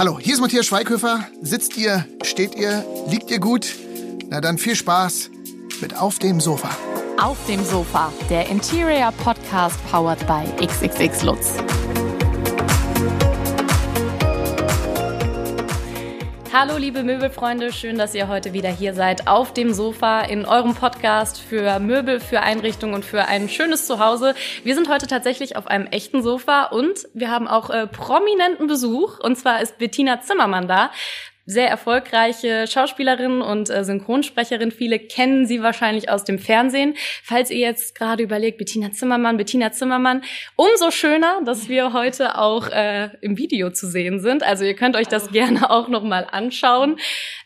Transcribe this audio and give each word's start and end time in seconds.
Hallo, 0.00 0.18
hier 0.18 0.32
ist 0.32 0.40
Matthias 0.40 0.64
Schweighöfer. 0.64 1.26
Sitzt 1.42 1.76
ihr, 1.76 2.06
steht 2.22 2.54
ihr, 2.54 2.86
liegt 3.08 3.30
ihr 3.30 3.38
gut? 3.38 3.66
Na 4.30 4.40
dann 4.40 4.56
viel 4.56 4.74
Spaß 4.74 5.28
mit 5.82 5.94
Auf 5.94 6.18
dem 6.18 6.40
Sofa. 6.40 6.70
Auf 7.20 7.36
dem 7.46 7.62
Sofa, 7.62 8.10
der 8.30 8.48
Interior 8.48 9.12
Podcast 9.22 9.76
powered 9.90 10.26
by 10.26 10.66
XXX 10.66 11.22
Lutz. 11.22 11.56
Hallo 16.52 16.78
liebe 16.78 17.04
Möbelfreunde, 17.04 17.72
schön, 17.72 17.96
dass 17.96 18.12
ihr 18.12 18.26
heute 18.26 18.52
wieder 18.52 18.70
hier 18.70 18.92
seid 18.92 19.28
auf 19.28 19.54
dem 19.54 19.72
Sofa 19.72 20.22
in 20.22 20.44
eurem 20.44 20.74
Podcast 20.74 21.40
für 21.40 21.78
Möbel, 21.78 22.18
für 22.18 22.40
Einrichtungen 22.40 22.94
und 22.94 23.04
für 23.04 23.26
ein 23.26 23.48
schönes 23.48 23.86
Zuhause. 23.86 24.34
Wir 24.64 24.74
sind 24.74 24.88
heute 24.88 25.06
tatsächlich 25.06 25.54
auf 25.54 25.68
einem 25.68 25.86
echten 25.86 26.24
Sofa 26.24 26.64
und 26.64 27.06
wir 27.14 27.30
haben 27.30 27.46
auch 27.46 27.70
äh, 27.70 27.86
prominenten 27.86 28.66
Besuch. 28.66 29.20
Und 29.20 29.36
zwar 29.36 29.62
ist 29.62 29.78
Bettina 29.78 30.22
Zimmermann 30.22 30.66
da 30.66 30.90
sehr 31.50 31.68
erfolgreiche 31.68 32.66
Schauspielerin 32.66 33.42
und 33.42 33.70
äh, 33.70 33.84
Synchronsprecherin. 33.84 34.70
Viele 34.70 34.98
kennen 34.98 35.46
sie 35.46 35.62
wahrscheinlich 35.62 36.08
aus 36.08 36.24
dem 36.24 36.38
Fernsehen. 36.38 36.94
Falls 37.22 37.50
ihr 37.50 37.58
jetzt 37.58 37.94
gerade 37.94 38.22
überlegt, 38.22 38.58
Bettina 38.58 38.92
Zimmermann, 38.92 39.36
Bettina 39.36 39.72
Zimmermann, 39.72 40.22
umso 40.56 40.90
schöner, 40.90 41.40
dass 41.44 41.68
wir 41.68 41.92
heute 41.92 42.38
auch 42.38 42.68
äh, 42.68 43.10
im 43.20 43.36
Video 43.36 43.70
zu 43.70 43.88
sehen 43.88 44.20
sind. 44.20 44.42
Also 44.42 44.64
ihr 44.64 44.74
könnt 44.74 44.96
euch 44.96 45.08
das 45.08 45.30
gerne 45.32 45.70
auch 45.70 45.88
noch 45.88 46.04
mal 46.04 46.26
anschauen 46.30 46.98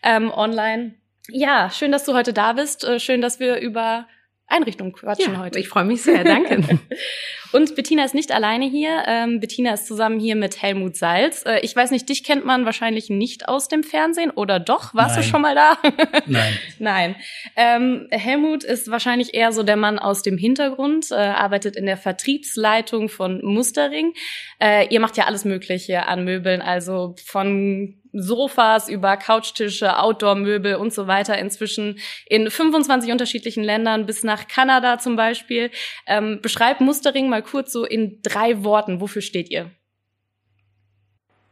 ähm, 0.03 0.31
online. 0.31 0.95
Ja, 1.29 1.71
schön, 1.71 1.91
dass 1.91 2.05
du 2.05 2.15
heute 2.15 2.33
da 2.33 2.53
bist. 2.53 2.85
Äh, 2.85 3.01
schön, 3.01 3.23
dass 3.23 3.41
wir 3.41 3.57
über 3.57 4.07
Einrichtung 4.47 4.93
quatschen 4.93 5.35
ja, 5.35 5.41
heute. 5.41 5.59
Ich 5.59 5.69
freue 5.69 5.85
mich 5.85 6.03
sehr, 6.03 6.25
danke. 6.25 6.79
und 7.55 7.77
Bettina 7.77 8.05
ist 8.05 8.15
nicht 8.15 8.33
alleine 8.33 8.65
hier. 8.65 9.05
Ähm, 9.07 9.39
Bettina 9.39 9.75
ist 9.75 9.87
zusammen 9.87 10.19
hier 10.19 10.35
mit 10.35 10.61
Helmut 10.61 10.97
Salz. 10.97 11.45
Äh, 11.47 11.61
ich 11.61 11.75
weiß 11.77 11.93
nicht, 11.93 12.09
dich 12.09 12.25
kennt 12.25 12.45
man 12.45 12.65
wahrscheinlich 12.65 13.11
nicht 13.11 13.49
aus 13.49 13.69
dem 13.69 13.85
Fernsehen 13.85 14.33
oder 14.33 14.59
doch? 14.59 14.93
Warst 14.93 15.15
Nein. 15.15 15.25
du 15.25 15.31
schon 15.31 15.43
mal 15.43 15.55
da? 15.55 15.79
Nein. 16.27 16.59
Nein. 16.81 17.17
Ähm, 17.55 18.09
Helmut 18.11 18.65
ist 18.65 18.91
wahrscheinlich 18.91 19.35
eher 19.35 19.53
so 19.53 19.63
der 19.63 19.77
Mann 19.77 20.01
aus 20.01 20.23
dem 20.23 20.37
Hintergrund, 20.37 21.13
äh, 21.13 21.15
arbeitet 21.15 21.77
in 21.77 21.87
der 21.87 21.97
Vertriebsleitung 21.97 23.09
von 23.09 23.41
Mustering. 23.45 24.15
Äh, 24.61 24.89
ihr 24.89 24.99
macht 24.99 25.17
ja 25.17 25.27
alles 25.27 25.45
Mögliche 25.45 26.09
an 26.09 26.25
Möbeln, 26.25 26.61
also 26.61 27.15
von 27.25 28.01
Sofas 28.15 28.89
über 28.89 29.17
Couchtische, 29.17 29.99
Outdoor-Möbel 29.99 30.77
und 30.77 30.93
so 30.93 31.09
weiter 31.09 31.37
inzwischen 31.37 31.99
in 32.27 32.49
25 32.49 33.11
unterschiedlichen 33.11 33.65
Ländern 33.65 34.07
bis 34.07 34.23
nach 34.23 34.47
Kanada 34.47 34.99
zum 34.99 35.17
Beispiel. 35.17 35.71
Ähm, 36.07 36.39
beschreibt 36.41 36.81
Mustering 36.81 37.29
mal 37.29 37.43
kurz 37.45 37.73
so 37.73 37.85
in 37.85 38.21
drei 38.23 38.65
Worten. 38.65 39.01
Wofür 39.01 39.23
steht 39.23 39.51
ihr? 39.51 39.71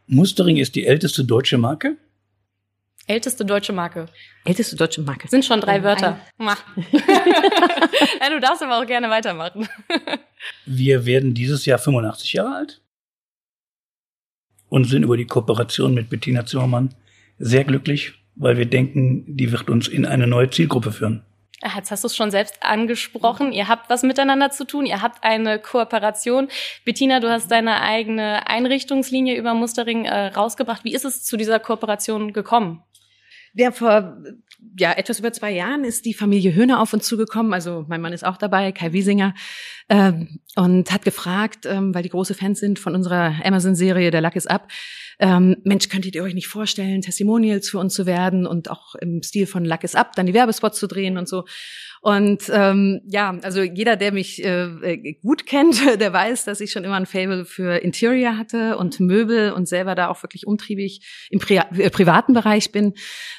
Mustering 0.07 0.57
ist 0.57 0.75
die 0.75 0.85
älteste 0.85 1.23
deutsche 1.23 1.57
Marke. 1.57 1.97
Älteste 3.05 3.43
deutsche 3.45 3.73
Marke. 3.73 4.05
Älteste 4.45 4.75
deutsche 4.75 5.01
Marke. 5.01 5.27
Sind 5.27 5.43
schon 5.43 5.59
drei 5.59 5.83
Wörter. 5.83 6.19
Mach. 6.37 6.63
ja, 8.21 8.29
du 8.29 8.39
darfst 8.39 8.63
aber 8.63 8.79
auch 8.79 8.85
gerne 8.85 9.09
weitermachen. 9.09 9.67
Wir 10.65 11.05
werden 11.05 11.33
dieses 11.33 11.65
Jahr 11.65 11.79
85 11.79 12.33
Jahre 12.33 12.55
alt 12.55 12.81
und 14.69 14.85
sind 14.85 15.03
über 15.03 15.17
die 15.17 15.27
Kooperation 15.27 15.93
mit 15.93 16.09
Bettina 16.09 16.45
Zimmermann 16.45 16.95
sehr 17.39 17.65
glücklich, 17.65 18.13
weil 18.35 18.57
wir 18.57 18.65
denken, 18.65 19.25
die 19.27 19.51
wird 19.51 19.69
uns 19.69 19.87
in 19.87 20.05
eine 20.05 20.27
neue 20.27 20.49
Zielgruppe 20.49 20.91
führen. 20.91 21.23
Jetzt 21.75 21.91
hast 21.91 22.03
du 22.03 22.07
es 22.07 22.15
schon 22.15 22.31
selbst 22.31 22.55
angesprochen. 22.61 23.51
Ihr 23.51 23.67
habt 23.67 23.89
was 23.89 24.03
miteinander 24.03 24.51
zu 24.51 24.65
tun. 24.65 24.85
Ihr 24.85 25.01
habt 25.01 25.23
eine 25.23 25.59
Kooperation. 25.59 26.49
Bettina, 26.85 27.19
du 27.19 27.29
hast 27.29 27.49
deine 27.51 27.81
eigene 27.81 28.47
Einrichtungslinie 28.47 29.37
über 29.37 29.53
Mustering 29.53 30.05
äh, 30.05 30.27
rausgebracht. 30.27 30.83
Wie 30.83 30.93
ist 30.93 31.05
es 31.05 31.23
zu 31.23 31.37
dieser 31.37 31.59
Kooperation 31.59 32.33
gekommen? 32.33 32.83
Ja, 33.53 33.71
vor 33.71 34.17
ja, 34.77 34.93
etwas 34.93 35.19
über 35.19 35.31
zwei 35.31 35.51
Jahren 35.51 35.83
ist 35.83 36.05
die 36.05 36.13
Familie 36.13 36.53
Höhner 36.53 36.81
auf 36.81 36.93
uns 36.93 37.05
zugekommen. 37.05 37.53
Also 37.53 37.85
mein 37.87 38.01
Mann 38.01 38.13
ist 38.13 38.25
auch 38.25 38.37
dabei, 38.37 38.71
Kai 38.71 38.93
Wiesinger, 38.93 39.33
ähm, 39.89 40.39
und 40.55 40.91
hat 40.91 41.03
gefragt, 41.03 41.65
ähm, 41.65 41.93
weil 41.93 42.03
die 42.03 42.09
große 42.09 42.33
Fans 42.33 42.59
sind 42.59 42.79
von 42.79 42.95
unserer 42.95 43.35
Amazon-Serie 43.43 44.11
Der 44.11 44.21
Luck 44.21 44.35
is 44.35 44.47
Up, 44.47 44.67
ähm, 45.19 45.57
Mensch, 45.63 45.89
könntet 45.89 46.15
ihr 46.15 46.23
euch 46.23 46.33
nicht 46.33 46.47
vorstellen, 46.47 47.01
Testimonials 47.01 47.69
für 47.69 47.79
uns 47.79 47.93
zu 47.93 48.05
werden 48.05 48.45
und 48.45 48.69
auch 48.69 48.95
im 48.95 49.21
Stil 49.23 49.47
von 49.47 49.65
Luck 49.65 49.83
is 49.83 49.95
Up 49.95 50.13
dann 50.15 50.25
die 50.25 50.33
Werbespots 50.33 50.79
zu 50.79 50.87
drehen 50.87 51.17
und 51.17 51.27
so. 51.27 51.45
Und 52.03 52.51
ähm, 52.51 52.99
ja, 53.05 53.37
also 53.43 53.61
jeder, 53.61 53.95
der 53.95 54.11
mich 54.11 54.43
äh, 54.43 54.65
äh 54.65 55.13
gut 55.23 55.45
kennt, 55.45 55.81
der 56.01 56.11
weiß, 56.11 56.43
dass 56.43 56.59
ich 56.59 56.69
schon 56.69 56.83
immer 56.83 56.95
ein 56.95 57.05
Fable 57.05 57.45
für 57.45 57.77
Interior 57.77 58.37
hatte 58.37 58.77
und 58.77 58.99
Möbel 58.99 59.53
und 59.53 59.69
selber 59.69 59.95
da 59.95 60.09
auch 60.09 60.21
wirklich 60.21 60.45
umtriebig 60.45 61.27
im 61.29 61.39
Pri 61.39 61.61
äh, 61.77 61.89
privaten 61.89 62.33
Bereich 62.33 62.73
bin. 62.73 62.95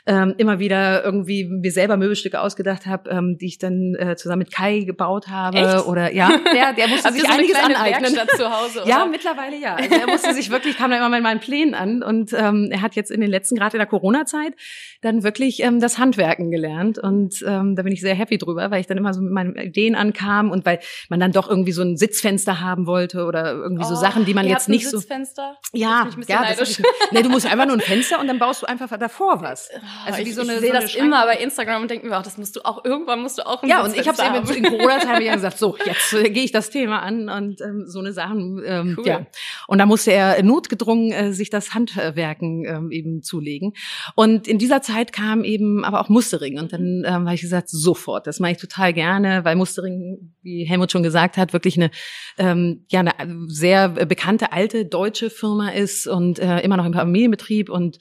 Ähm, 0.07 0.35
immer 0.39 0.61
wieder 0.61 1.05
irgendwie 1.05 1.45
mir 1.45 1.73
selber 1.73 1.99
Möbelstücke 1.99 2.41
ausgedacht 2.41 2.87
habe, 2.87 3.11
ähm, 3.11 3.37
die 3.39 3.49
ich 3.49 3.59
dann 3.59 3.97
äh, 3.99 4.17
zusammen 4.17 4.39
mit 4.39 4.51
Kai 4.51 4.81
gebaut 4.81 5.29
habe. 5.29 5.59
Echt? 5.59 5.87
Oder 5.87 6.15
ja, 6.15 6.31
der, 6.55 6.73
der 6.73 6.89
musste 6.89 7.13
sich 7.13 7.21
so 7.21 7.29
einiges 7.31 7.57
aneignen. 7.57 8.15
zu 8.35 8.51
Hause? 8.51 8.85
Ja, 8.87 9.05
mittlerweile 9.05 9.61
ja. 9.61 9.75
Also 9.75 9.95
er 9.95 10.07
musste 10.07 10.33
sich 10.33 10.49
wirklich, 10.49 10.79
kam 10.79 10.91
da 10.91 10.97
immer 10.97 11.11
mit 11.11 11.23
meinen 11.23 11.41
Plänen 11.41 11.75
an 11.75 12.03
und 12.03 12.33
ähm, 12.33 12.71
er 12.71 12.81
hat 12.81 12.97
jetzt 12.97 13.11
in 13.11 13.21
den 13.21 13.29
letzten, 13.29 13.57
gerade 13.57 13.77
in 13.77 13.81
der 13.81 13.89
Corona-Zeit, 13.89 14.55
dann 15.03 15.23
wirklich 15.23 15.63
ähm, 15.63 15.81
das 15.81 15.99
Handwerken 15.99 16.51
gelernt 16.51 16.99
und 16.99 17.45
ähm, 17.47 17.77
da 17.77 17.83
bin 17.83 17.93
ich 17.93 18.01
sehr 18.01 18.15
happy 18.15 18.39
drüber 18.39 18.54
drüber, 18.55 18.71
weil 18.71 18.81
ich 18.81 18.87
dann 18.87 18.99
immer 18.99 19.13
so 19.13 19.21
mit 19.21 19.33
meinen 19.33 19.57
Ideen 19.57 19.95
ankam 19.95 20.51
und 20.51 20.65
weil 20.65 20.81
man 21.09 21.21
dann 21.21 21.33
doch 21.33 21.49
irgendwie 21.49 21.73
so 21.73 21.83
ein 21.83 21.97
Sitzfenster 21.97 22.61
haben 22.61 22.87
wollte 22.87 23.25
oder 23.25 23.53
irgendwie 23.53 23.85
oh, 23.85 23.89
so 23.89 23.95
Sachen, 23.95 24.25
die 24.25 24.35
man 24.35 24.47
jetzt 24.47 24.69
nicht 24.69 24.89
so. 24.89 24.99
Sitzfenster? 24.99 25.57
Ja, 25.73 26.09
ja. 26.27 26.45
Das 26.57 26.79
ich, 26.79 26.85
nee, 27.11 27.23
du 27.23 27.29
musst 27.29 27.47
einfach 27.47 27.67
nur 27.67 27.77
ein 27.77 27.81
Fenster 27.81 28.21
und 28.21 28.29
dann 28.29 28.39
baust 28.39 28.63
du 28.63 28.67
einfach 28.67 28.89
davor 28.99 29.43
was. 29.43 29.69
Oh, 29.75 29.81
also 30.07 30.19
wie 30.19 30.23
ich, 30.23 30.35
so 30.35 30.43
eine, 30.43 30.55
ich 30.55 30.61
sehe 30.61 30.73
so 30.73 30.81
das 30.81 30.95
immer 30.95 31.25
bei 31.27 31.37
Instagram 31.37 31.83
und 31.83 31.91
denke 31.91 32.07
mir 32.07 32.19
auch, 32.19 32.23
das 32.23 32.39
musst 32.39 32.57
du 32.57 32.65
auch 32.65 32.85
irgendwann 32.85 33.21
musst 33.21 33.39
du 33.39 33.47
auch 33.47 33.63
ein 33.63 33.69
Ja, 33.69 33.83
und 33.83 33.97
ich 33.97 34.07
habe 34.07 34.17
es 34.21 34.55
eben 34.55 34.65
in 34.65 34.71
Corona-Zeit 34.71 35.23
ja 35.23 35.35
gesagt, 35.35 35.59
so 35.59 35.77
jetzt 35.85 36.13
äh, 36.13 36.31
gehe 36.31 36.45
ich 36.45 36.53
das 36.53 36.71
Thema 36.71 37.01
an 37.01 37.29
und 37.29 37.61
ähm, 37.61 37.85
so 37.87 37.99
eine 37.99 38.13
Sachen. 38.13 38.63
Ähm, 38.65 38.95
cool. 38.99 39.07
Ja, 39.07 39.27
und 39.67 39.79
da 39.79 39.87
musste 39.87 40.13
er 40.13 40.43
notgedrungen 40.43 41.13
äh, 41.13 41.33
sich 41.33 41.51
das 41.51 41.75
Handwerken 41.75 42.65
ähm, 42.65 42.91
eben 42.91 43.23
zulegen. 43.23 43.75
Und 44.15 44.47
in 44.47 44.59
dieser 44.59 44.83
Zeit 44.83 45.13
kam 45.13 45.45
eben 45.45 45.85
aber 45.85 46.01
auch 46.01 46.09
Mustering 46.09 46.59
und 46.59 46.73
dann 46.73 47.05
ähm, 47.05 47.25
habe 47.25 47.35
ich 47.35 47.41
gesagt, 47.41 47.69
sofort, 47.69 48.27
das 48.27 48.41
mache 48.45 48.53
ich 48.53 48.59
total 48.59 48.93
gerne, 48.93 49.45
weil 49.45 49.57
Mustering, 49.57 50.35
wie 50.43 50.65
Helmut 50.65 50.93
schon 50.93 51.03
gesagt 51.03 51.39
hat, 51.39 51.53
wirklich 51.53 51.77
eine, 51.77 51.91
ähm, 52.39 52.85
ja, 52.91 53.01
eine 53.01 53.13
sehr 53.49 53.89
bekannte 53.89 54.53
alte 54.53 54.85
deutsche 54.85 55.31
Firma 55.31 55.71
ist 55.71 56.07
und 56.07 56.39
äh, 56.39 56.61
immer 56.61 56.77
noch 56.77 56.85
im 56.85 56.93
Familienbetrieb 56.93 57.71
und 57.71 57.99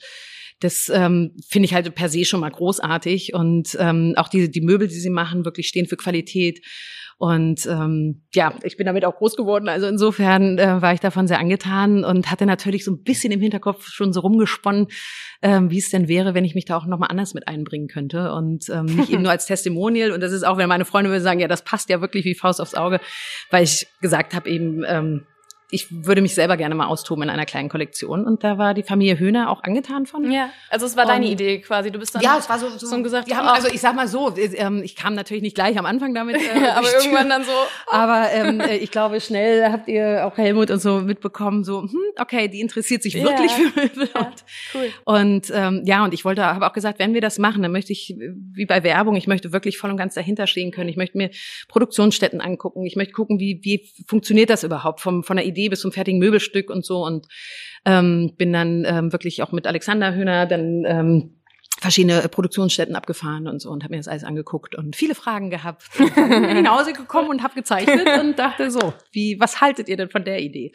das 0.60 0.90
ähm, 0.94 1.32
finde 1.48 1.66
ich 1.66 1.74
halt 1.74 1.94
per 1.94 2.08
se 2.08 2.24
schon 2.24 2.40
mal 2.40 2.50
großartig 2.50 3.34
und 3.34 3.76
ähm, 3.80 4.14
auch 4.16 4.28
die, 4.28 4.50
die 4.50 4.60
Möbel, 4.60 4.88
die 4.88 4.94
sie 4.94 5.10
machen, 5.10 5.44
wirklich 5.44 5.66
stehen 5.66 5.86
für 5.86 5.96
Qualität 5.96 6.60
und 7.18 7.66
ähm, 7.66 8.22
ja, 8.34 8.54
ich 8.62 8.76
bin 8.76 8.86
damit 8.86 9.04
auch 9.04 9.16
groß 9.16 9.36
geworden. 9.36 9.68
Also 9.68 9.86
insofern 9.86 10.58
äh, 10.58 10.82
war 10.82 10.92
ich 10.92 11.00
davon 11.00 11.26
sehr 11.26 11.38
angetan 11.38 12.04
und 12.04 12.30
hatte 12.30 12.46
natürlich 12.46 12.84
so 12.84 12.92
ein 12.92 13.02
bisschen 13.02 13.32
im 13.32 13.40
Hinterkopf 13.40 13.86
schon 13.88 14.12
so 14.12 14.20
rumgesponnen, 14.20 14.88
ähm, 15.42 15.70
wie 15.70 15.78
es 15.78 15.90
denn 15.90 16.08
wäre, 16.08 16.34
wenn 16.34 16.44
ich 16.44 16.54
mich 16.54 16.64
da 16.64 16.76
auch 16.76 16.86
nochmal 16.86 17.10
anders 17.10 17.34
mit 17.34 17.46
einbringen 17.46 17.88
könnte. 17.88 18.32
Und 18.32 18.68
ähm, 18.68 18.86
nicht 18.86 19.10
eben 19.10 19.22
nur 19.22 19.30
als 19.30 19.46
Testimonial. 19.46 20.10
Und 20.10 20.20
das 20.20 20.32
ist 20.32 20.44
auch, 20.44 20.56
wenn 20.58 20.68
meine 20.68 20.84
Freunde 20.84 21.10
würden 21.10 21.22
sagen, 21.22 21.40
ja, 21.40 21.48
das 21.48 21.62
passt 21.62 21.88
ja 21.88 22.00
wirklich 22.00 22.24
wie 22.24 22.34
Faust 22.34 22.60
aufs 22.60 22.74
Auge, 22.74 23.00
weil 23.50 23.64
ich 23.64 23.86
gesagt 24.00 24.34
habe 24.34 24.48
eben, 24.50 24.84
ähm, 24.86 25.26
ich 25.74 25.88
würde 25.90 26.22
mich 26.22 26.34
selber 26.34 26.56
gerne 26.56 26.74
mal 26.74 26.86
austoben 26.86 27.24
in 27.24 27.30
einer 27.30 27.46
kleinen 27.46 27.68
Kollektion. 27.68 28.24
Und 28.24 28.44
da 28.44 28.58
war 28.58 28.74
die 28.74 28.84
Familie 28.84 29.18
Höhner 29.18 29.50
auch 29.50 29.64
angetan 29.64 30.06
von. 30.06 30.30
Ja, 30.30 30.50
also 30.70 30.86
es 30.86 30.96
war 30.96 31.04
und 31.04 31.10
deine 31.10 31.26
Idee 31.26 31.58
quasi. 31.60 31.90
Du 31.90 31.98
bist 31.98 32.14
dann 32.14 32.22
ja, 32.22 32.36
es 32.38 32.48
war 32.48 32.58
so, 32.58 32.68
so, 32.70 32.86
so 32.86 33.02
gesagt. 33.02 33.28
Die 33.28 33.34
haben, 33.34 33.48
also 33.48 33.68
ich 33.68 33.80
sag 33.80 33.96
mal 33.96 34.06
so, 34.06 34.32
ähm, 34.36 34.82
ich 34.84 34.94
kam 34.94 35.14
natürlich 35.14 35.42
nicht 35.42 35.56
gleich 35.56 35.76
am 35.78 35.86
Anfang 35.86 36.14
damit. 36.14 36.36
Äh, 36.54 36.68
aber 36.68 36.88
irgendwann 36.92 37.28
dann 37.28 37.42
so. 37.42 37.52
Aber 37.90 38.30
ähm, 38.30 38.60
äh, 38.60 38.76
ich 38.76 38.90
glaube, 38.90 39.20
schnell 39.20 39.72
habt 39.72 39.88
ihr 39.88 40.26
auch 40.26 40.36
Helmut 40.36 40.70
und 40.70 40.80
so 40.80 41.00
mitbekommen, 41.00 41.64
so, 41.64 41.82
hm, 41.82 41.98
okay, 42.20 42.48
die 42.48 42.60
interessiert 42.60 43.02
sich 43.02 43.14
wirklich 43.14 43.50
ja. 43.50 43.70
für 43.70 43.80
Möbel. 43.80 44.08
Ja, 44.14 44.32
cool. 44.74 44.90
Und 45.04 45.50
ähm, 45.52 45.82
ja, 45.84 46.04
und 46.04 46.12
ich 46.12 46.24
wollte, 46.24 46.44
habe 46.44 46.66
auch 46.66 46.72
gesagt, 46.72 46.98
wenn 46.98 47.14
wir 47.14 47.22
das 47.22 47.38
machen, 47.38 47.62
dann 47.62 47.72
möchte 47.72 47.92
ich, 47.92 48.14
wie 48.52 48.66
bei 48.66 48.82
Werbung, 48.82 49.16
ich 49.16 49.26
möchte 49.26 49.52
wirklich 49.52 49.78
voll 49.78 49.90
und 49.90 49.96
ganz 49.96 50.14
dahinter 50.14 50.46
stehen 50.46 50.70
können. 50.70 50.88
Ich 50.88 50.96
möchte 50.96 51.16
mir 51.16 51.30
Produktionsstätten 51.68 52.40
angucken. 52.40 52.84
Ich 52.84 52.94
möchte 52.94 53.14
gucken, 53.14 53.40
wie, 53.40 53.60
wie 53.62 53.88
funktioniert 54.06 54.50
das 54.50 54.64
überhaupt 54.64 55.00
vom, 55.00 55.24
von 55.24 55.36
der 55.36 55.46
Idee 55.46 55.63
bis 55.68 55.80
zum 55.80 55.92
fertigen 55.92 56.18
Möbel 56.18 56.34
Möbelstück 56.34 56.70
und 56.70 56.84
so 56.84 57.04
und 57.04 57.26
ähm, 57.84 58.32
bin 58.36 58.52
dann 58.52 58.84
ähm, 58.86 59.12
wirklich 59.12 59.42
auch 59.42 59.52
mit 59.52 59.66
Alexander 59.66 60.14
Höhner 60.14 60.46
dann 60.46 60.84
ähm, 60.86 61.40
verschiedene 61.78 62.28
Produktionsstätten 62.28 62.96
abgefahren 62.96 63.46
und 63.46 63.60
so 63.60 63.70
und 63.70 63.84
habe 63.84 63.94
mir 63.94 63.98
das 63.98 64.08
alles 64.08 64.24
angeguckt 64.24 64.74
und 64.74 64.96
viele 64.96 65.14
Fragen 65.14 65.50
gehabt. 65.50 65.84
Und 65.98 66.14
bin 66.14 66.62
nach 66.62 66.78
Hause 66.78 66.92
gekommen 66.96 67.28
und 67.28 67.42
habe 67.42 67.54
gezeichnet 67.54 68.08
und 68.20 68.38
dachte 68.38 68.70
so, 68.70 68.94
wie, 69.12 69.38
was 69.38 69.60
haltet 69.60 69.88
ihr 69.88 69.96
denn 69.96 70.08
von 70.08 70.24
der 70.24 70.40
Idee? 70.40 70.72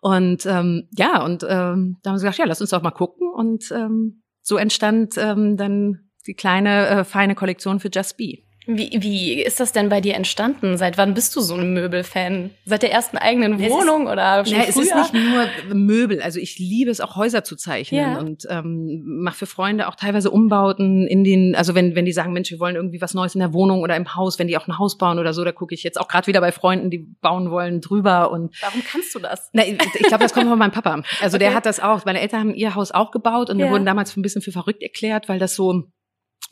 Und 0.00 0.44
ähm, 0.44 0.88
ja, 0.90 1.24
und 1.24 1.44
ähm, 1.48 1.96
da 2.02 2.10
haben 2.10 2.18
sie 2.18 2.26
gesagt, 2.26 2.38
ja, 2.38 2.44
lass 2.44 2.60
uns 2.60 2.70
doch 2.70 2.82
mal 2.82 2.90
gucken. 2.90 3.26
Und 3.34 3.70
ähm, 3.72 4.22
so 4.42 4.58
entstand 4.58 5.14
ähm, 5.16 5.56
dann 5.56 6.10
die 6.26 6.34
kleine, 6.34 6.88
äh, 6.88 7.04
feine 7.04 7.34
Kollektion 7.34 7.80
für 7.80 7.88
Just 7.92 8.18
Be. 8.18 8.42
Wie, 8.66 8.90
wie 9.00 9.42
ist 9.42 9.60
das 9.60 9.72
denn 9.72 9.88
bei 9.88 10.00
dir 10.00 10.14
entstanden? 10.14 10.76
Seit 10.76 10.96
wann 10.96 11.14
bist 11.14 11.36
du 11.36 11.40
so 11.40 11.54
ein 11.54 11.74
Möbelfan? 11.74 12.50
Seit 12.64 12.82
der 12.82 12.92
ersten 12.92 13.18
eigenen 13.18 13.58
Wohnung 13.60 14.06
ist, 14.06 14.12
oder 14.12 14.44
schon 14.46 14.58
na? 14.58 14.64
Es 14.64 14.76
ist 14.76 14.94
nicht 14.94 15.12
nur 15.12 15.46
Möbel. 15.74 16.22
Also 16.22 16.40
ich 16.40 16.58
liebe 16.58 16.90
es 16.90 17.00
auch 17.00 17.16
Häuser 17.16 17.44
zu 17.44 17.56
zeichnen 17.56 18.00
ja. 18.00 18.18
und 18.18 18.44
ähm, 18.48 19.02
mache 19.04 19.36
für 19.36 19.46
Freunde 19.46 19.88
auch 19.88 19.96
teilweise 19.96 20.30
Umbauten 20.30 21.06
in 21.06 21.24
den, 21.24 21.54
also 21.54 21.74
wenn 21.74 21.94
wenn 21.94 22.04
die 22.04 22.12
sagen, 22.12 22.32
Mensch, 22.32 22.50
wir 22.50 22.60
wollen 22.60 22.76
irgendwie 22.76 23.00
was 23.00 23.14
Neues 23.14 23.34
in 23.34 23.40
der 23.40 23.52
Wohnung 23.52 23.82
oder 23.82 23.96
im 23.96 24.14
Haus, 24.14 24.38
wenn 24.38 24.48
die 24.48 24.56
auch 24.56 24.66
ein 24.66 24.78
Haus 24.78 24.96
bauen 24.96 25.18
oder 25.18 25.34
so, 25.34 25.44
da 25.44 25.52
gucke 25.52 25.74
ich 25.74 25.82
jetzt 25.82 26.00
auch 26.00 26.08
gerade 26.08 26.26
wieder 26.26 26.40
bei 26.40 26.52
Freunden, 26.52 26.90
die 26.90 26.98
bauen 27.20 27.50
wollen, 27.50 27.80
drüber 27.80 28.30
und. 28.30 28.54
Warum 28.62 28.82
kannst 28.84 29.14
du 29.14 29.18
das? 29.18 29.50
Na, 29.52 29.66
ich 29.66 29.78
glaube, 29.78 30.24
das 30.24 30.32
kommt 30.32 30.48
von 30.48 30.58
meinem 30.58 30.72
Papa. 30.72 31.02
Also 31.20 31.36
okay. 31.36 31.46
der 31.46 31.54
hat 31.54 31.66
das 31.66 31.80
auch. 31.80 32.04
Meine 32.04 32.20
Eltern 32.20 32.40
haben 32.40 32.54
ihr 32.54 32.74
Haus 32.74 32.92
auch 32.92 33.10
gebaut 33.10 33.50
und 33.50 33.58
ja. 33.58 33.66
wir 33.66 33.72
wurden 33.72 33.86
damals 33.86 34.16
ein 34.16 34.22
bisschen 34.22 34.42
für 34.42 34.52
verrückt 34.52 34.82
erklärt, 34.82 35.28
weil 35.28 35.38
das 35.38 35.54
so 35.54 35.84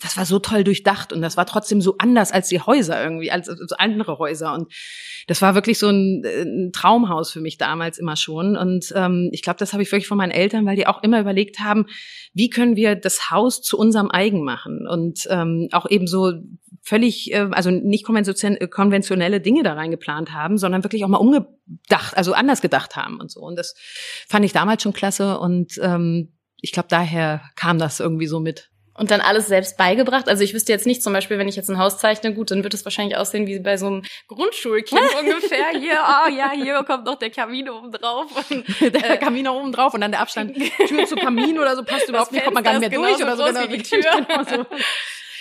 das 0.02 0.16
war 0.16 0.26
so 0.26 0.38
toll 0.38 0.64
durchdacht 0.64 1.12
und 1.12 1.22
das 1.22 1.36
war 1.36 1.46
trotzdem 1.46 1.80
so 1.80 1.96
anders 1.98 2.32
als 2.32 2.48
die 2.48 2.60
Häuser 2.60 3.02
irgendwie, 3.02 3.30
als, 3.30 3.48
als 3.48 3.72
andere 3.72 4.18
Häuser. 4.18 4.52
Und 4.52 4.72
das 5.28 5.40
war 5.42 5.54
wirklich 5.54 5.78
so 5.78 5.88
ein, 5.88 6.24
ein 6.24 6.70
Traumhaus 6.72 7.30
für 7.30 7.40
mich 7.40 7.56
damals 7.56 7.98
immer 7.98 8.16
schon. 8.16 8.56
Und 8.56 8.92
ähm, 8.96 9.30
ich 9.32 9.42
glaube, 9.42 9.58
das 9.58 9.72
habe 9.72 9.82
ich 9.82 9.92
wirklich 9.92 10.08
von 10.08 10.18
meinen 10.18 10.32
Eltern, 10.32 10.66
weil 10.66 10.76
die 10.76 10.86
auch 10.86 11.02
immer 11.02 11.20
überlegt 11.20 11.60
haben, 11.60 11.86
wie 12.34 12.50
können 12.50 12.76
wir 12.76 12.96
das 12.96 13.30
Haus 13.30 13.62
zu 13.62 13.78
unserem 13.78 14.10
eigen 14.10 14.44
machen 14.44 14.88
und 14.88 15.26
ähm, 15.30 15.68
auch 15.72 15.88
eben 15.88 16.06
so 16.06 16.32
völlig, 16.82 17.32
äh, 17.32 17.48
also 17.52 17.70
nicht 17.70 18.04
konventionelle 18.04 19.40
Dinge 19.40 19.62
da 19.62 19.74
reingeplant 19.74 20.32
haben, 20.32 20.58
sondern 20.58 20.82
wirklich 20.82 21.04
auch 21.04 21.08
mal 21.08 21.18
umgedacht, 21.18 22.16
also 22.16 22.32
anders 22.32 22.60
gedacht 22.60 22.96
haben 22.96 23.20
und 23.20 23.30
so. 23.30 23.40
Und 23.40 23.56
das 23.56 23.74
fand 24.28 24.44
ich 24.44 24.52
damals 24.52 24.82
schon 24.82 24.92
klasse 24.92 25.38
und 25.38 25.78
ähm, 25.80 26.36
ich 26.60 26.72
glaube, 26.72 26.88
daher 26.88 27.42
kam 27.56 27.78
das 27.78 28.00
irgendwie 28.00 28.26
so 28.26 28.40
mit. 28.40 28.71
Und 28.94 29.10
dann 29.10 29.22
alles 29.22 29.46
selbst 29.46 29.78
beigebracht. 29.78 30.28
Also 30.28 30.44
ich 30.44 30.52
wüsste 30.52 30.70
jetzt 30.70 30.86
nicht, 30.86 31.02
zum 31.02 31.14
Beispiel, 31.14 31.38
wenn 31.38 31.48
ich 31.48 31.56
jetzt 31.56 31.70
ein 31.70 31.78
Haus 31.78 31.96
zeichne, 31.96 32.34
gut, 32.34 32.50
dann 32.50 32.62
wird 32.62 32.74
es 32.74 32.84
wahrscheinlich 32.84 33.16
aussehen 33.16 33.46
wie 33.46 33.58
bei 33.58 33.78
so 33.78 33.86
einem 33.86 34.02
Grundschulkind 34.28 35.00
ungefähr. 35.20 35.70
Hier, 35.78 35.98
ah 35.98 36.24
oh, 36.26 36.30
ja, 36.30 36.50
hier 36.50 36.82
kommt 36.84 37.06
noch 37.06 37.18
der 37.18 37.30
Kamin 37.30 37.70
oben 37.70 37.90
drauf. 37.90 38.26
Und, 38.50 38.64
der 38.94 39.12
äh, 39.12 39.16
Kamin 39.16 39.48
oben 39.48 39.72
drauf 39.72 39.94
und 39.94 40.02
dann 40.02 40.10
der 40.10 40.20
Abstand 40.20 40.56
Tür 40.86 41.06
zu 41.06 41.16
Kamin 41.16 41.58
oder 41.58 41.74
so 41.74 41.84
passt 41.84 42.08
überhaupt 42.08 42.32
nicht, 42.32 42.44
kommt 42.44 42.54
man 42.54 42.64
gar 42.64 42.78
nicht 42.78 42.90
mehr 42.90 42.98
durch 42.98 43.22
oder 43.22 43.36
so. 43.36 43.44
Genau, 43.44 43.62
wie 43.62 43.78
die 43.78 43.82
Tür. 43.82 44.02
Genau 44.02 44.44
so. 44.44 44.66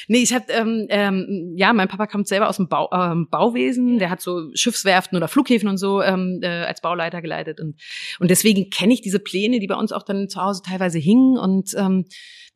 Nee, 0.07 0.23
ich 0.23 0.33
hab, 0.33 0.49
ähm, 0.49 0.87
ähm, 0.89 1.53
ja, 1.55 1.73
mein 1.73 1.87
Papa 1.87 2.07
kommt 2.07 2.27
selber 2.27 2.49
aus 2.49 2.57
dem 2.57 2.67
Bau, 2.67 2.89
ähm, 2.93 3.27
Bauwesen, 3.29 3.99
der 3.99 4.09
hat 4.09 4.21
so 4.21 4.49
Schiffswerften 4.53 5.17
oder 5.17 5.27
Flughäfen 5.27 5.69
und 5.69 5.77
so 5.77 6.01
ähm, 6.01 6.39
äh, 6.41 6.47
als 6.47 6.81
Bauleiter 6.81 7.21
geleitet 7.21 7.59
und 7.59 7.79
und 8.19 8.29
deswegen 8.29 8.69
kenne 8.69 8.93
ich 8.93 9.01
diese 9.01 9.19
Pläne, 9.19 9.59
die 9.59 9.67
bei 9.67 9.75
uns 9.75 9.91
auch 9.91 10.03
dann 10.03 10.29
zu 10.29 10.41
Hause 10.41 10.61
teilweise 10.63 10.99
hingen 10.99 11.37
und 11.37 11.73
ähm, 11.75 12.05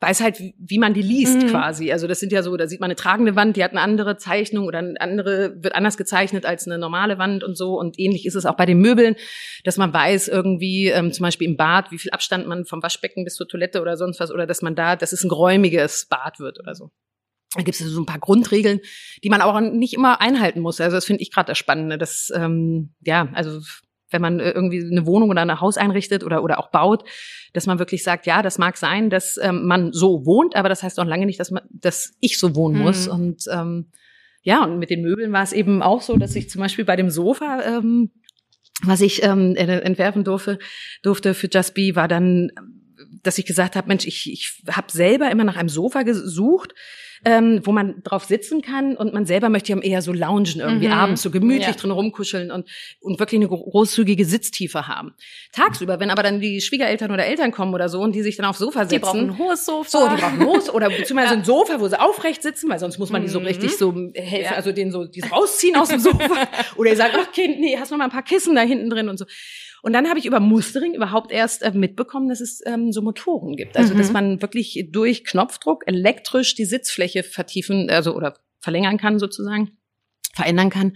weiß 0.01 0.21
halt, 0.21 0.39
wie 0.57 0.77
man 0.77 0.93
die 0.93 1.01
liest 1.01 1.41
mhm. 1.41 1.47
quasi. 1.47 1.91
Also 1.91 2.07
das 2.07 2.19
sind 2.19 2.31
ja 2.31 2.43
so, 2.43 2.55
da 2.57 2.67
sieht 2.67 2.81
man 2.81 2.87
eine 2.87 2.95
tragende 2.95 3.35
Wand, 3.35 3.55
die 3.55 3.63
hat 3.63 3.71
eine 3.71 3.81
andere 3.81 4.17
Zeichnung 4.17 4.65
oder 4.65 4.79
eine 4.79 4.99
andere 4.99 5.55
wird 5.63 5.73
anders 5.73 5.97
gezeichnet 5.97 6.45
als 6.45 6.67
eine 6.67 6.77
normale 6.77 7.17
Wand 7.17 7.43
und 7.43 7.55
so. 7.55 7.79
Und 7.79 7.97
ähnlich 7.97 8.25
ist 8.25 8.35
es 8.35 8.45
auch 8.45 8.55
bei 8.55 8.65
den 8.65 8.79
Möbeln, 8.79 9.15
dass 9.63 9.77
man 9.77 9.93
weiß 9.93 10.27
irgendwie 10.27 10.87
ähm, 10.87 11.13
zum 11.13 11.23
Beispiel 11.23 11.47
im 11.47 11.57
Bad, 11.57 11.91
wie 11.91 11.97
viel 11.97 12.11
Abstand 12.11 12.45
man 12.47 12.65
vom 12.65 12.83
Waschbecken 12.83 13.23
bis 13.23 13.35
zur 13.35 13.47
Toilette 13.47 13.81
oder 13.81 13.95
sonst 13.95 14.19
was 14.19 14.31
oder 14.31 14.45
dass 14.45 14.61
man 14.61 14.75
da, 14.75 14.95
dass 14.95 15.13
es 15.13 15.23
ein 15.23 15.29
geräumiges 15.29 16.07
Bad 16.09 16.39
wird 16.39 16.59
oder 16.59 16.75
so. 16.75 16.91
Da 17.55 17.63
gibt 17.63 17.79
es 17.79 17.85
so 17.85 18.01
ein 18.01 18.05
paar 18.05 18.19
Grundregeln, 18.19 18.81
die 19.23 19.29
man 19.29 19.41
auch 19.41 19.59
nicht 19.59 19.93
immer 19.93 20.21
einhalten 20.21 20.59
muss. 20.59 20.81
Also 20.81 20.95
das 20.95 21.05
finde 21.05 21.21
ich 21.21 21.31
gerade 21.31 21.47
das 21.47 21.57
Spannende. 21.57 21.97
Das, 21.97 22.31
ähm, 22.35 22.93
ja, 23.01 23.29
also 23.33 23.61
wenn 24.09 24.21
man 24.21 24.39
äh, 24.39 24.51
irgendwie 24.51 24.83
eine 24.83 25.05
Wohnung 25.05 25.29
oder 25.29 25.41
ein 25.41 25.61
Haus 25.61 25.77
einrichtet 25.77 26.23
oder, 26.23 26.43
oder 26.43 26.59
auch 26.59 26.69
baut, 26.69 27.03
dass 27.53 27.65
man 27.65 27.79
wirklich 27.79 28.03
sagt, 28.03 28.25
ja, 28.25 28.41
das 28.41 28.57
mag 28.57 28.77
sein, 28.77 29.09
dass 29.09 29.37
ähm, 29.41 29.65
man 29.65 29.93
so 29.93 30.25
wohnt, 30.25 30.55
aber 30.55 30.69
das 30.69 30.83
heißt 30.83 30.99
auch 30.99 31.05
lange 31.05 31.25
nicht, 31.25 31.39
dass 31.39 31.51
man, 31.51 31.63
dass 31.69 32.13
ich 32.19 32.37
so 32.37 32.55
wohnen 32.55 32.77
muss. 32.79 33.07
Mhm. 33.07 33.13
Und 33.13 33.43
ähm, 33.51 33.91
ja, 34.41 34.63
und 34.63 34.77
mit 34.77 34.89
den 34.89 35.01
Möbeln 35.01 35.31
war 35.33 35.43
es 35.43 35.53
eben 35.53 35.81
auch 35.81 36.01
so, 36.01 36.17
dass 36.17 36.35
ich 36.35 36.49
zum 36.49 36.61
Beispiel 36.61 36.85
bei 36.85 36.95
dem 36.95 37.09
Sofa, 37.09 37.63
ähm, 37.65 38.11
was 38.83 39.01
ich 39.01 39.23
ähm, 39.23 39.55
entwerfen 39.55 40.23
durfte, 40.23 40.59
durfte 41.01 41.33
für 41.33 41.49
Just 41.51 41.73
Be, 41.73 41.95
war 41.95 42.07
dann, 42.07 42.51
dass 43.23 43.37
ich 43.37 43.45
gesagt 43.45 43.75
habe, 43.75 43.87
Mensch, 43.87 44.05
ich, 44.05 44.31
ich 44.31 44.61
habe 44.69 44.91
selber 44.91 45.31
immer 45.31 45.45
nach 45.45 45.55
einem 45.55 45.69
Sofa 45.69 46.03
gesucht, 46.03 46.73
ähm, 47.25 47.61
wo 47.63 47.71
man 47.71 48.03
drauf 48.03 48.25
sitzen 48.25 48.61
kann 48.61 48.95
und 48.95 49.13
man 49.13 49.25
selber 49.25 49.49
möchte 49.49 49.73
ja 49.73 49.79
eher 49.79 50.01
so 50.03 50.13
loungen 50.13 50.59
irgendwie 50.59 50.87
mhm. 50.87 50.93
abends 50.93 51.23
so 51.23 51.31
gemütlich 51.31 51.67
ja. 51.67 51.73
drin 51.73 51.91
rumkuscheln 51.91 52.51
und 52.51 52.69
und 52.99 53.19
wirklich 53.19 53.39
eine 53.39 53.47
großzügige 53.47 54.25
Sitztiefe 54.25 54.87
haben. 54.87 55.13
Tagsüber, 55.51 55.99
wenn 55.99 56.11
aber 56.11 56.21
dann 56.21 56.39
die 56.39 56.61
Schwiegereltern 56.61 57.11
oder 57.11 57.25
Eltern 57.25 57.51
kommen 57.51 57.73
oder 57.73 57.89
so 57.89 58.01
und 58.01 58.13
die 58.13 58.21
sich 58.21 58.37
dann 58.37 58.45
aufs 58.45 58.59
Sofa 58.59 58.81
setzen, 58.81 58.93
die 58.93 58.99
brauchen 58.99 59.29
ein 59.31 59.37
hohes 59.39 59.65
Sofa. 59.65 59.89
So, 59.89 60.07
die 60.07 60.21
brauchen 60.21 60.41
ein 60.41 60.45
hohes 60.45 60.69
oder 60.69 60.89
beziehungsweise 60.89 61.33
ja. 61.33 61.39
ein 61.39 61.43
Sofa, 61.43 61.79
wo 61.79 61.87
sie 61.87 61.99
aufrecht 61.99 62.43
sitzen, 62.43 62.69
weil 62.69 62.79
sonst 62.79 62.99
muss 62.99 63.09
man 63.09 63.23
die 63.23 63.27
so 63.27 63.39
mhm. 63.39 63.47
richtig 63.47 63.75
so 63.75 63.91
helfen, 64.13 64.43
ja. 64.43 64.51
also 64.51 64.71
den 64.71 64.91
so 64.91 65.05
die 65.05 65.21
rausziehen 65.21 65.75
aus 65.75 65.89
dem 65.89 65.99
Sofa 65.99 66.47
oder 66.75 66.91
ihr 66.91 66.95
sagt, 66.95 67.15
ach 67.19 67.31
Kind, 67.31 67.59
nee, 67.59 67.75
hast 67.77 67.89
noch 67.91 67.97
mal 67.97 68.05
ein 68.05 68.11
paar 68.11 68.23
Kissen 68.23 68.55
da 68.55 68.61
hinten 68.61 68.89
drin 68.89 69.09
und 69.09 69.17
so. 69.17 69.25
Und 69.85 69.93
dann 69.93 70.09
habe 70.09 70.17
ich 70.17 70.25
über 70.25 70.39
Mustering 70.39 70.95
überhaupt 70.95 71.31
erst 71.31 71.61
äh, 71.61 71.69
mitbekommen, 71.69 72.27
dass 72.27 72.41
es 72.41 72.59
ähm, 72.65 72.91
so 72.91 73.03
Motoren 73.03 73.55
gibt. 73.55 73.77
Also, 73.77 73.93
mhm. 73.93 73.99
dass 73.99 74.11
man 74.11 74.41
wirklich 74.41 74.87
durch 74.91 75.23
Knopfdruck 75.23 75.83
elektrisch 75.85 76.55
die 76.55 76.65
Sitzfläche 76.65 77.21
vertiefen, 77.21 77.87
also 77.91 78.15
oder 78.15 78.33
verlängern 78.59 78.97
kann 78.97 79.19
sozusagen 79.19 79.77
verändern 80.33 80.71
kann. 80.71 80.87
Und 80.87 80.95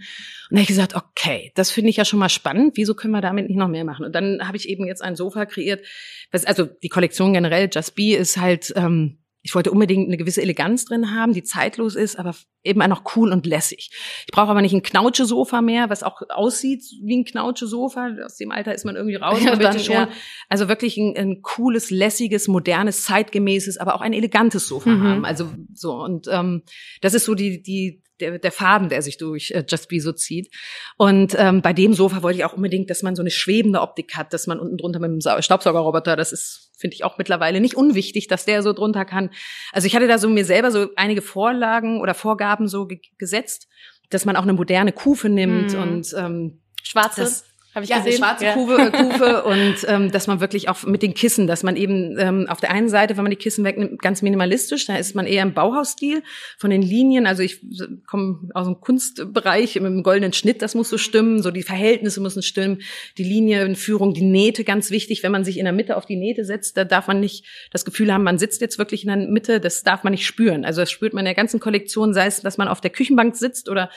da 0.50 0.56
habe 0.56 0.62
ich 0.62 0.66
gesagt, 0.66 0.96
okay, 0.96 1.52
das 1.54 1.70
finde 1.70 1.90
ich 1.90 1.98
ja 1.98 2.04
schon 2.04 2.18
mal 2.18 2.28
spannend. 2.28 2.76
Wieso 2.76 2.94
können 2.94 3.14
wir 3.14 3.20
damit 3.20 3.46
nicht 3.46 3.56
noch 3.56 3.68
mehr 3.68 3.84
machen? 3.84 4.04
Und 4.04 4.12
dann 4.12 4.48
habe 4.48 4.56
ich 4.56 4.68
eben 4.68 4.84
jetzt 4.84 5.02
ein 5.02 5.14
Sofa 5.14 5.46
kreiert. 5.46 5.86
Was, 6.32 6.44
also 6.44 6.64
die 6.64 6.88
Kollektion 6.88 7.32
generell, 7.32 7.70
Just 7.72 7.94
Be, 7.94 8.16
ist 8.16 8.38
halt 8.38 8.72
ähm, 8.74 9.18
ich 9.42 9.54
wollte 9.54 9.70
unbedingt 9.70 10.08
eine 10.08 10.18
gewisse 10.18 10.42
Eleganz 10.42 10.84
drin 10.84 11.14
haben, 11.14 11.32
die 11.32 11.42
zeitlos 11.42 11.94
ist, 11.94 12.18
aber 12.18 12.34
eben 12.62 12.82
auch 12.82 12.88
noch 12.88 13.16
cool 13.16 13.32
und 13.32 13.46
lässig. 13.46 13.90
Ich 14.26 14.32
brauche 14.32 14.50
aber 14.50 14.60
nicht 14.60 14.74
ein 14.74 14.82
Knautsche-Sofa 14.82 15.62
mehr, 15.62 15.88
was 15.88 16.02
auch 16.02 16.20
aussieht 16.28 16.84
wie 17.02 17.18
ein 17.18 17.24
Knautsche-Sofa. 17.24 18.16
Aus 18.24 18.36
dem 18.36 18.52
Alter 18.52 18.74
ist 18.74 18.84
man 18.84 18.96
irgendwie 18.96 19.16
raus. 19.16 19.42
Ja, 19.42 19.56
dann, 19.56 19.78
schon. 19.78 19.94
Ja. 19.94 20.08
Also 20.48 20.68
wirklich 20.68 20.98
ein, 20.98 21.16
ein, 21.16 21.42
cooles, 21.42 21.90
lässiges, 21.90 22.48
modernes, 22.48 23.04
zeitgemäßes, 23.04 23.78
aber 23.78 23.94
auch 23.94 24.02
ein 24.02 24.12
elegantes 24.12 24.68
Sofa 24.68 24.90
mhm. 24.90 25.02
haben. 25.04 25.24
Also 25.24 25.48
so 25.72 25.94
und 25.94 26.26
ähm, 26.30 26.62
das 27.00 27.14
ist 27.14 27.24
so 27.24 27.34
die 27.34 27.62
die 27.62 28.02
der, 28.20 28.38
der 28.38 28.52
Faden, 28.52 28.88
der 28.88 29.02
sich 29.02 29.18
durch 29.18 29.50
äh, 29.50 29.64
Just 29.66 29.88
Be 29.88 30.00
so 30.00 30.12
zieht. 30.12 30.54
Und 30.96 31.34
ähm, 31.38 31.62
bei 31.62 31.72
dem 31.72 31.94
Sofa 31.94 32.22
wollte 32.22 32.38
ich 32.38 32.44
auch 32.44 32.52
unbedingt, 32.52 32.90
dass 32.90 33.02
man 33.02 33.16
so 33.16 33.22
eine 33.22 33.30
schwebende 33.30 33.80
Optik 33.80 34.16
hat, 34.16 34.32
dass 34.32 34.46
man 34.46 34.60
unten 34.60 34.76
drunter 34.76 35.00
mit 35.00 35.10
dem 35.10 35.42
Staubsaugerroboter, 35.42 36.16
das 36.16 36.32
ist, 36.32 36.70
finde 36.78 36.94
ich 36.94 37.04
auch 37.04 37.18
mittlerweile 37.18 37.60
nicht 37.60 37.74
unwichtig, 37.74 38.28
dass 38.28 38.44
der 38.44 38.62
so 38.62 38.72
drunter 38.72 39.04
kann. 39.04 39.30
Also 39.72 39.86
ich 39.86 39.96
hatte 39.96 40.08
da 40.08 40.18
so 40.18 40.28
mir 40.28 40.44
selber 40.44 40.70
so 40.70 40.88
einige 40.96 41.22
Vorlagen 41.22 42.00
oder 42.00 42.14
Vorgaben 42.14 42.68
so 42.68 42.86
ge 42.86 43.00
gesetzt, 43.18 43.68
dass 44.10 44.24
man 44.24 44.36
auch 44.36 44.42
eine 44.42 44.52
moderne 44.52 44.92
Kufe 44.92 45.28
nimmt 45.28 45.72
mhm. 45.72 45.80
und 45.80 46.14
ähm, 46.16 46.60
Schwarze. 46.82 47.22
Das, 47.22 47.44
habe 47.74 47.84
ich 47.84 47.90
ja, 47.90 47.98
gesehen. 47.98 48.18
schwarze 48.18 48.44
ja. 48.44 48.54
Kufe, 48.54 48.76
äh, 48.76 48.90
Kufe 48.90 49.42
und 49.44 49.76
ähm, 49.86 50.10
dass 50.10 50.26
man 50.26 50.40
wirklich 50.40 50.68
auch 50.68 50.82
mit 50.84 51.02
den 51.02 51.14
Kissen, 51.14 51.46
dass 51.46 51.62
man 51.62 51.76
eben 51.76 52.18
ähm, 52.18 52.46
auf 52.48 52.60
der 52.60 52.72
einen 52.72 52.88
Seite, 52.88 53.16
wenn 53.16 53.22
man 53.22 53.30
die 53.30 53.36
Kissen 53.36 53.64
wegnimmt, 53.64 54.02
ganz 54.02 54.22
minimalistisch, 54.22 54.86
da 54.86 54.96
ist 54.96 55.14
man 55.14 55.26
eher 55.26 55.42
im 55.42 55.54
Bauhausstil 55.54 56.22
von 56.58 56.70
den 56.70 56.82
Linien. 56.82 57.26
Also 57.26 57.42
ich 57.42 57.60
komme 58.06 58.48
aus 58.54 58.66
dem 58.66 58.80
Kunstbereich 58.80 59.76
mit 59.76 59.84
dem 59.84 60.02
goldenen 60.02 60.32
Schnitt, 60.32 60.62
das 60.62 60.74
muss 60.74 60.88
so 60.88 60.98
stimmen, 60.98 61.42
so 61.42 61.50
die 61.52 61.62
Verhältnisse 61.62 62.20
müssen 62.20 62.42
stimmen, 62.42 62.82
die 63.18 63.24
Linienführung, 63.24 64.14
die 64.14 64.24
Nähte, 64.24 64.64
ganz 64.64 64.90
wichtig. 64.90 65.22
Wenn 65.22 65.32
man 65.32 65.44
sich 65.44 65.58
in 65.58 65.64
der 65.64 65.72
Mitte 65.72 65.96
auf 65.96 66.06
die 66.06 66.16
Nähte 66.16 66.44
setzt, 66.44 66.76
da 66.76 66.84
darf 66.84 67.06
man 67.06 67.20
nicht 67.20 67.44
das 67.70 67.84
Gefühl 67.84 68.12
haben, 68.12 68.24
man 68.24 68.38
sitzt 68.38 68.60
jetzt 68.60 68.78
wirklich 68.78 69.04
in 69.04 69.08
der 69.08 69.28
Mitte, 69.28 69.60
das 69.60 69.84
darf 69.84 70.02
man 70.02 70.10
nicht 70.10 70.26
spüren. 70.26 70.64
Also 70.64 70.80
das 70.80 70.90
spürt 70.90 71.12
man 71.12 71.20
in 71.20 71.26
der 71.26 71.34
ganzen 71.34 71.60
Kollektion, 71.60 72.14
sei 72.14 72.26
es, 72.26 72.40
dass 72.40 72.58
man 72.58 72.66
auf 72.66 72.80
der 72.80 72.90
Küchenbank 72.90 73.36
sitzt 73.36 73.68
oder 73.68 73.90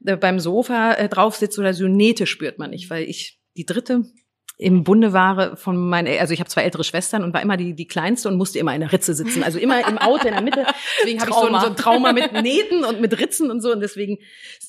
beim 0.00 0.38
Sofa 0.38 0.94
äh, 0.94 1.08
drauf 1.08 1.36
sitzt 1.36 1.58
oder 1.58 1.74
so 1.74 1.86
Nähte 1.88 2.26
spürt 2.26 2.58
man 2.58 2.70
nicht, 2.70 2.90
weil 2.90 3.04
ich 3.04 3.40
die 3.56 3.66
dritte 3.66 4.04
im 4.58 4.84
Bunde 4.84 5.12
war 5.12 5.56
von 5.58 5.76
meinen, 5.76 6.18
also 6.18 6.32
ich 6.32 6.40
habe 6.40 6.48
zwei 6.48 6.62
ältere 6.62 6.82
Schwestern 6.82 7.22
und 7.22 7.34
war 7.34 7.42
immer 7.42 7.58
die, 7.58 7.74
die 7.74 7.86
kleinste 7.86 8.28
und 8.28 8.36
musste 8.36 8.58
immer 8.58 8.74
in 8.74 8.80
der 8.80 8.90
Ritze 8.90 9.12
sitzen. 9.12 9.42
Also 9.42 9.58
immer 9.58 9.86
im 9.86 9.98
Auto 9.98 10.26
in 10.26 10.32
der 10.32 10.42
Mitte. 10.42 10.64
Deswegen 10.98 11.20
habe 11.20 11.30
ich 11.30 11.36
so 11.36 11.46
ein, 11.46 11.60
so 11.60 11.66
ein 11.66 11.76
Trauma 11.76 12.14
mit 12.14 12.32
Nähten 12.32 12.82
und 12.84 13.02
mit 13.02 13.18
Ritzen 13.18 13.50
und 13.50 13.60
so. 13.60 13.72
Und 13.72 13.80
deswegen 13.80 14.16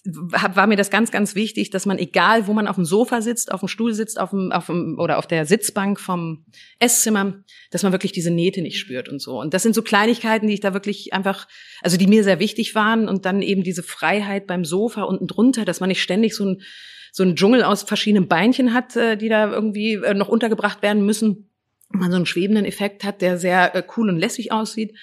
war 0.03 0.67
mir 0.67 0.75
das 0.75 0.89
ganz, 0.89 1.10
ganz 1.10 1.36
wichtig, 1.36 1.70
dass 1.70 1.86
man, 1.86 2.00
egal 2.00 2.48
wo 2.48 2.53
man 2.53 2.67
auf 2.67 2.75
dem 2.75 2.84
Sofa 2.84 3.22
sitzt, 3.22 3.50
auf 3.53 3.62
dem 3.62 3.70
Stuhl 3.70 3.94
sitzt, 3.94 4.20
auf 4.20 4.32
dem, 4.32 4.51
auf 4.51 4.65
dem 4.65 5.00
oder 5.00 5.20
auf 5.20 5.27
der 5.27 5.46
Sitzbank 5.46 6.01
vom 6.01 6.46
Esszimmer, 6.79 7.44
dass 7.72 7.84
man 7.84 7.94
wirklich 7.94 8.12
diese 8.12 8.32
Nähte 8.32 8.62
nicht 8.62 8.79
spürt 8.79 9.08
und 9.08 9.22
so. 9.22 9.39
Und 9.39 9.53
das 9.53 9.63
sind 9.63 9.74
so 9.74 9.84
Kleinigkeiten, 9.84 10.48
die 10.48 10.56
ich 10.56 10.60
da 10.60 10.74
wirklich 10.74 11.13
einfach, 11.13 11.48
also 11.82 11.96
die 11.96 12.08
mir 12.08 12.25
sehr 12.25 12.39
wichtig 12.39 12.75
waren. 12.75 13.08
Und 13.08 13.25
dann 13.25 13.41
eben 13.41 13.63
diese 13.63 13.84
Freiheit 13.84 14.48
beim 14.48 14.65
Sofa 14.65 15.03
unten 15.03 15.27
drunter, 15.27 15.63
dass 15.63 15.79
man 15.79 15.88
nicht 15.88 16.01
ständig 16.01 16.36
so 16.36 16.44
ein 16.44 16.62
so 17.17 17.24
ein 17.24 17.36
Dschungel 17.36 17.63
aus 17.63 17.81
verschiedenen 17.81 18.27
Beinchen 18.27 18.75
hat, 18.75 18.95
äh, 18.95 19.17
die 19.17 19.27
da 19.27 19.50
irgendwie 19.50 19.95
äh, 19.95 20.13
noch 20.13 20.27
untergebracht 20.27 20.83
werden 20.83 21.03
müssen. 21.03 21.50
Man 21.89 22.12
so 22.12 22.17
einen 22.17 22.27
schwebenden 22.27 22.63
Effekt 22.63 23.03
hat, 23.03 23.24
der 23.24 23.39
sehr 23.39 23.74
äh, 23.74 23.81
cool 23.97 24.09
und 24.09 24.19
lässig 24.19 24.51
aussieht. 24.51 24.95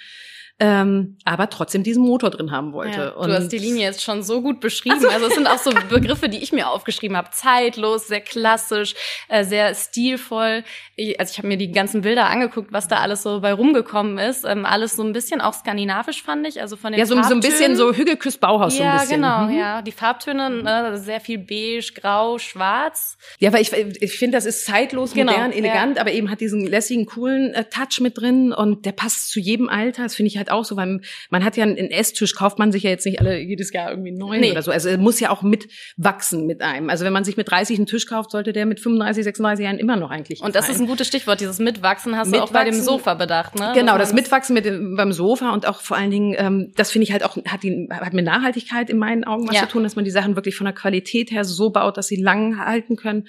Ähm, 0.60 1.18
aber 1.24 1.50
trotzdem 1.50 1.82
diesen 1.82 2.04
Motor 2.04 2.30
drin 2.30 2.52
haben 2.52 2.72
wollte. 2.72 3.12
Ja, 3.18 3.26
du 3.26 3.32
hast 3.32 3.48
die 3.48 3.58
Linie 3.58 3.82
jetzt 3.82 4.02
schon 4.02 4.22
so 4.22 4.40
gut 4.40 4.60
beschrieben. 4.60 5.00
So. 5.00 5.08
Also 5.08 5.26
es 5.26 5.34
sind 5.34 5.48
auch 5.48 5.58
so 5.58 5.72
Begriffe, 5.88 6.28
die 6.28 6.38
ich 6.38 6.52
mir 6.52 6.70
aufgeschrieben 6.70 7.16
habe. 7.16 7.30
Zeitlos, 7.32 8.06
sehr 8.06 8.20
klassisch, 8.20 8.94
äh, 9.28 9.42
sehr 9.42 9.74
stilvoll. 9.74 10.62
Ich, 10.94 11.18
also 11.18 11.32
ich 11.32 11.38
habe 11.38 11.48
mir 11.48 11.56
die 11.56 11.72
ganzen 11.72 12.02
Bilder 12.02 12.26
angeguckt, 12.26 12.72
was 12.72 12.86
da 12.86 12.98
alles 12.98 13.24
so 13.24 13.40
bei 13.40 13.52
rumgekommen 13.52 14.18
ist. 14.18 14.44
Ähm, 14.44 14.64
alles 14.64 14.94
so 14.94 15.02
ein 15.02 15.12
bisschen 15.12 15.40
auch 15.40 15.54
skandinavisch 15.54 16.22
fand 16.22 16.46
ich, 16.46 16.60
also 16.60 16.76
von 16.76 16.92
den 16.92 17.00
Ja, 17.00 17.06
so, 17.06 17.20
so 17.20 17.34
ein 17.34 17.40
bisschen 17.40 17.74
so 17.74 17.92
Hügelküss 17.92 18.38
Bauhaus 18.38 18.78
ja, 18.78 18.84
so 18.84 18.84
ein 18.84 19.00
bisschen. 19.00 19.16
genau, 19.22 19.46
mhm. 19.46 19.58
ja. 19.58 19.82
Die 19.82 19.92
Farbtöne, 19.92 20.50
ne, 20.50 20.98
sehr 20.98 21.20
viel 21.20 21.38
beige, 21.38 21.92
grau, 21.96 22.38
schwarz. 22.38 23.18
Ja, 23.40 23.52
weil 23.52 23.62
ich, 23.62 23.72
ich 23.72 24.16
finde, 24.16 24.36
das 24.36 24.46
ist 24.46 24.66
zeitlos, 24.66 25.14
genau, 25.14 25.32
modern, 25.32 25.50
elegant, 25.50 25.96
ja. 25.96 26.00
aber 26.00 26.12
eben 26.12 26.30
hat 26.30 26.40
diesen 26.40 26.64
lässigen, 26.64 27.06
coolen 27.06 27.54
äh, 27.54 27.64
Touch 27.64 28.00
mit 28.00 28.18
drin 28.18 28.52
und 28.52 28.86
der 28.86 28.92
passt 28.92 29.30
zu 29.30 29.40
jedem 29.40 29.68
Alter. 29.68 30.04
Das 30.04 30.14
finde 30.14 30.28
ich 30.28 30.36
halt 30.36 30.43
auch 30.50 30.64
so, 30.64 30.76
weil 30.76 31.00
man 31.30 31.44
hat 31.44 31.56
ja 31.56 31.64
einen 31.64 31.90
Esstisch, 31.90 32.34
kauft 32.34 32.58
man 32.58 32.72
sich 32.72 32.82
ja 32.82 32.90
jetzt 32.90 33.06
nicht 33.06 33.20
alle 33.20 33.38
jedes 33.38 33.72
Jahr 33.72 33.90
irgendwie 33.90 34.12
neu 34.12 34.38
nee. 34.38 34.50
oder 34.52 34.62
so. 34.62 34.70
Also 34.70 34.88
er 34.88 34.98
muss 34.98 35.20
ja 35.20 35.30
auch 35.30 35.42
mitwachsen 35.42 36.46
mit 36.46 36.62
einem. 36.62 36.90
Also 36.90 37.04
wenn 37.04 37.12
man 37.12 37.24
sich 37.24 37.36
mit 37.36 37.50
30 37.50 37.78
einen 37.78 37.86
Tisch 37.86 38.06
kauft, 38.06 38.30
sollte 38.30 38.52
der 38.52 38.66
mit 38.66 38.80
35, 38.80 39.24
36 39.24 39.64
Jahren 39.64 39.78
immer 39.78 39.96
noch 39.96 40.10
eigentlich. 40.10 40.40
Und 40.40 40.54
das 40.54 40.68
ist 40.68 40.80
ein 40.80 40.86
gutes 40.86 41.06
Stichwort, 41.06 41.40
dieses 41.40 41.58
Mitwachsen 41.58 42.16
hast 42.16 42.28
mitwachsen, 42.30 42.52
du 42.52 42.58
auch 42.58 42.64
bei 42.64 42.64
dem 42.64 42.80
Sofa 42.80 43.14
bedacht, 43.14 43.58
ne? 43.58 43.72
Genau, 43.74 43.98
das 43.98 44.12
Mitwachsen 44.12 44.54
mit 44.54 44.64
dem, 44.64 44.96
beim 44.96 45.12
Sofa 45.12 45.52
und 45.52 45.66
auch 45.66 45.80
vor 45.80 45.96
allen 45.96 46.10
Dingen, 46.10 46.34
ähm, 46.38 46.72
das 46.76 46.90
finde 46.90 47.04
ich 47.04 47.12
halt 47.12 47.24
auch, 47.24 47.36
hat, 47.36 47.62
die, 47.62 47.88
hat 47.90 48.12
mit 48.12 48.24
Nachhaltigkeit 48.24 48.90
in 48.90 48.98
meinen 48.98 49.24
Augen 49.24 49.48
was 49.48 49.56
ja. 49.56 49.62
zu 49.62 49.68
tun, 49.68 49.82
dass 49.82 49.96
man 49.96 50.04
die 50.04 50.10
Sachen 50.10 50.36
wirklich 50.36 50.56
von 50.56 50.64
der 50.64 50.74
Qualität 50.74 51.30
her 51.30 51.44
so 51.44 51.70
baut, 51.70 51.96
dass 51.96 52.06
sie 52.06 52.16
lang 52.16 52.58
halten 52.58 52.96
können. 52.96 53.28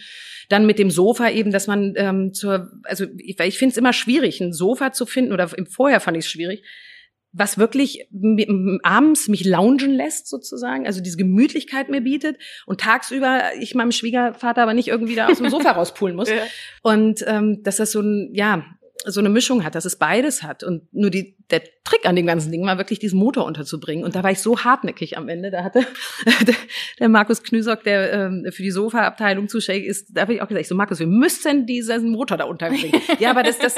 Dann 0.50 0.66
mit 0.66 0.80
dem 0.80 0.92
Sofa 0.92 1.30
eben, 1.30 1.52
dass 1.52 1.68
man 1.68 1.94
ähm, 1.96 2.34
zur, 2.34 2.72
also 2.84 3.06
ich, 3.18 3.40
ich 3.40 3.58
finde 3.58 3.72
es 3.72 3.78
immer 3.78 3.94
schwierig, 3.94 4.42
ein 4.42 4.54
Sofa 4.54 4.92
zu 4.92 5.06
finden, 5.06 5.34
oder 5.34 5.50
im 5.58 5.66
Vorher 5.66 6.00
fand 6.00 6.18
ich 6.18 6.26
es 6.26 6.32
schwierig, 6.32 6.64
was 7.38 7.58
wirklich 7.58 8.08
abends 8.84 9.28
mich 9.28 9.46
loungen 9.46 9.92
lässt 9.92 10.28
sozusagen, 10.28 10.88
also 10.88 11.02
diese 11.02 11.18
Gemütlichkeit 11.18 11.90
mir 11.90 12.02
bietet 12.02 12.38
und 12.66 12.80
tagsüber 12.80 13.42
ich 13.60 13.76
meinem 13.76 13.92
Schwiegervater 13.92 14.64
aber 14.64 14.74
nicht 14.74 14.88
irgendwie 14.88 15.16
da 15.16 15.28
aus 15.28 15.40
dem 15.40 15.50
Sofa 15.50 15.72
rauspulen 15.74 16.16
muss. 16.16 16.30
Ja. 16.30 16.38
Und 16.82 17.24
ähm, 17.28 17.62
dass 17.64 17.78
das 17.78 17.92
so 17.92 18.00
ein, 18.00 18.30
ja, 18.34 18.64
so 19.06 19.20
eine 19.20 19.30
Mischung 19.30 19.64
hat, 19.64 19.76
dass 19.76 19.86
es 19.86 19.98
beides 19.98 20.44
hat. 20.44 20.64
Und 20.64 20.94
nur 20.94 21.10
die, 21.10 21.38
der 21.52 21.62
Trick 21.84 22.06
an 22.06 22.16
dem 22.16 22.26
ganzen 22.26 22.52
Ding 22.52 22.66
war 22.66 22.78
wirklich 22.78 23.00
diesen 23.00 23.20
Motor 23.20 23.46
unterzubringen. 23.46 24.04
Und 24.04 24.16
da 24.16 24.24
war 24.24 24.32
ich 24.32 24.40
so 24.40 24.64
hartnäckig 24.64 25.18
am 25.18 25.30
Ende. 25.30 25.52
Da 25.52 25.64
hatte 25.64 25.86
der, 26.46 26.56
der 27.00 27.10
Markus 27.10 27.44
Knüsock, 27.44 27.84
der 27.84 28.14
ähm, 28.14 28.46
für 28.52 28.64
die 28.64 28.72
Sofa-Abteilung 28.72 29.48
zuständig 29.48 29.86
ist, 29.86 30.10
da 30.14 30.22
habe 30.22 30.34
ich 30.34 30.42
auch 30.42 30.48
gesagt, 30.48 30.62
ich 30.62 30.68
so 30.68 30.76
Markus, 30.76 31.00
wir 31.00 31.08
müssen 31.08 31.66
diesen 31.66 32.10
Motor 32.10 32.38
da 32.38 32.46
unterbringen. 32.46 33.02
ja, 33.20 33.30
aber 33.30 33.44
das, 33.44 33.58
das, 33.60 33.76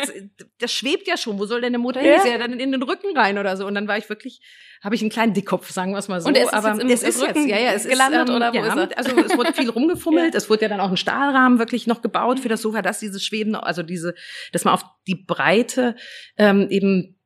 das 0.60 0.72
schwebt 0.72 1.08
ja 1.08 1.18
schon. 1.18 1.40
Wo 1.40 1.46
soll 1.46 1.62
denn 1.62 1.74
der 1.74 1.80
Motor 1.80 2.02
hin? 2.02 2.14
Ist 2.14 2.26
ja 2.26 2.38
dann 2.38 2.60
in 2.60 2.72
den 2.72 2.84
Rücken 2.84 3.16
rein 3.18 3.38
oder 3.38 3.58
so. 3.58 3.66
Und 3.66 3.76
dann 3.76 3.88
war 3.88 3.98
ich 3.98 4.10
wirklich 4.10 4.42
habe 4.84 4.96
ich 4.96 5.02
einen 5.02 5.10
kleinen 5.10 5.34
Dickkopf, 5.34 5.72
sagen 5.72 5.92
wir 5.92 5.98
es 5.98 6.08
mal 6.08 6.22
so. 6.22 6.28
Und 6.28 6.36
es 6.38 6.44
ist 6.44 6.54
aber 6.54 6.70
jetzt 6.70 6.82
im, 6.82 6.90
es 6.90 7.04
ist 7.04 7.22
Rücken 7.22 7.48
jetzt, 7.48 7.50
ja, 7.50 7.58
ja, 7.58 7.72
es 7.72 7.88
gelandet 7.88 8.24
ist, 8.24 8.30
ähm, 8.30 8.36
oder 8.36 8.54
wo 8.54 8.58
ja, 8.58 8.68
ist 8.68 8.78
er? 8.78 8.98
Also 8.98 9.18
es 9.18 9.38
wurde 9.38 9.54
viel 9.54 9.70
rumgefummelt. 9.70 10.34
ja. 10.34 10.38
Es 10.38 10.50
wurde 10.50 10.64
ja 10.64 10.68
dann 10.70 10.80
auch 10.80 10.90
ein 10.90 10.98
Stahlrahmen 10.98 11.58
wirklich 11.60 11.88
noch 11.88 12.02
gebaut 12.02 12.40
für 12.40 12.50
das 12.50 12.62
Sofa, 12.62 12.82
dass 12.82 13.00
dieses 13.00 13.24
Schweben, 13.26 13.56
also 13.56 13.82
diese, 13.82 14.14
dass 14.52 14.66
man 14.66 14.76
auf 14.76 14.84
die 15.08 15.17
Breite 15.26 15.96
ähm, 16.38 16.68
eben, 16.70 17.18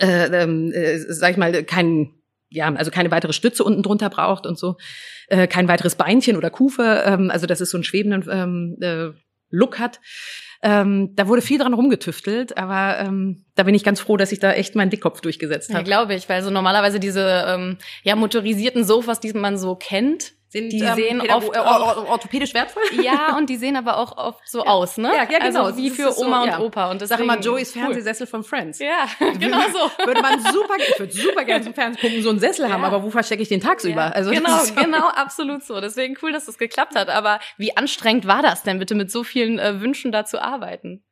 äh, 0.00 0.26
äh, 0.26 0.98
sag 1.08 1.32
ich 1.32 1.36
mal, 1.36 1.64
keinen 1.64 2.22
ja, 2.54 2.72
also 2.74 2.90
keine 2.90 3.10
weitere 3.10 3.32
Stütze 3.32 3.64
unten 3.64 3.82
drunter 3.82 4.10
braucht 4.10 4.46
und 4.46 4.58
so, 4.58 4.76
äh, 5.28 5.46
kein 5.46 5.68
weiteres 5.68 5.94
Beinchen 5.94 6.36
oder 6.36 6.50
Kufe, 6.50 7.02
ähm, 7.06 7.30
also 7.30 7.46
dass 7.46 7.60
es 7.60 7.70
so 7.70 7.78
einen 7.78 7.84
schwebenden 7.84 8.28
ähm, 8.30 8.76
äh, 8.80 9.18
Look 9.50 9.78
hat. 9.78 10.00
Ähm, 10.62 11.14
da 11.16 11.26
wurde 11.26 11.42
viel 11.42 11.58
dran 11.58 11.74
rumgetüftelt, 11.74 12.56
aber 12.56 13.00
ähm, 13.00 13.44
da 13.56 13.64
bin 13.64 13.74
ich 13.74 13.82
ganz 13.82 14.00
froh, 14.00 14.16
dass 14.16 14.30
ich 14.32 14.38
da 14.38 14.52
echt 14.52 14.76
meinen 14.76 14.90
Dickkopf 14.90 15.20
durchgesetzt 15.20 15.70
habe. 15.70 15.80
Ja, 15.80 15.84
glaube 15.84 16.14
ich, 16.14 16.28
weil 16.28 16.42
so 16.42 16.50
normalerweise 16.50 17.00
diese 17.00 17.44
ähm, 17.48 17.78
ja 18.04 18.14
motorisierten 18.14 18.84
Sofas, 18.84 19.18
die 19.18 19.32
man 19.32 19.58
so 19.58 19.74
kennt, 19.74 20.34
sind, 20.52 20.70
die 20.70 20.80
ähm, 20.80 20.94
sehen 20.94 21.30
oft 21.30 21.56
äh, 21.56 21.58
orthopädisch 21.58 22.52
wertvoll. 22.54 22.82
Ja, 23.02 23.36
und 23.36 23.48
die 23.48 23.56
sehen 23.56 23.76
aber 23.76 23.96
auch 23.96 24.16
oft 24.18 24.48
so 24.48 24.58
ja. 24.58 24.66
aus, 24.66 24.98
ne? 24.98 25.08
Ja, 25.08 25.26
ja 25.28 25.38
genau. 25.38 25.64
Also 25.64 25.78
wie 25.78 25.90
für 25.90 26.16
Oma 26.18 26.44
so, 26.44 26.52
und 26.52 26.66
Opa. 26.66 26.90
Und 26.90 27.00
deswegen, 27.00 27.18
Sag 27.18 27.26
mal, 27.26 27.40
Joeys 27.40 27.72
Fernsehsessel 27.72 28.26
von 28.26 28.44
Friends. 28.44 28.78
Ja, 28.78 29.06
genau 29.38 29.60
so. 29.72 30.06
Würde 30.06 30.20
man 30.20 30.40
super, 30.40 30.74
ich 30.78 30.98
würde 30.98 31.12
super 31.12 31.44
gerne 31.44 31.64
zum 31.64 31.74
Fernsehen 31.74 32.00
gucken, 32.00 32.22
so 32.22 32.30
einen 32.30 32.38
Sessel 32.38 32.70
haben, 32.70 32.84
aber 32.84 33.02
wo 33.02 33.10
verstecke 33.10 33.42
ich 33.42 33.48
den 33.48 33.60
tagsüber? 33.60 34.02
Ja. 34.02 34.08
Also 34.10 34.30
genau, 34.30 34.58
so. 34.58 34.74
genau, 34.74 35.08
absolut 35.08 35.64
so. 35.64 35.80
Deswegen 35.80 36.16
cool, 36.22 36.32
dass 36.32 36.44
das 36.44 36.58
geklappt 36.58 36.94
hat. 36.94 37.08
Aber 37.08 37.40
wie 37.56 37.76
anstrengend 37.76 38.26
war 38.26 38.42
das 38.42 38.62
denn 38.62 38.78
bitte, 38.78 38.94
mit 38.94 39.10
so 39.10 39.24
vielen 39.24 39.58
äh, 39.58 39.80
Wünschen 39.80 40.12
da 40.12 40.24
zu 40.26 40.40
arbeiten? 40.42 41.02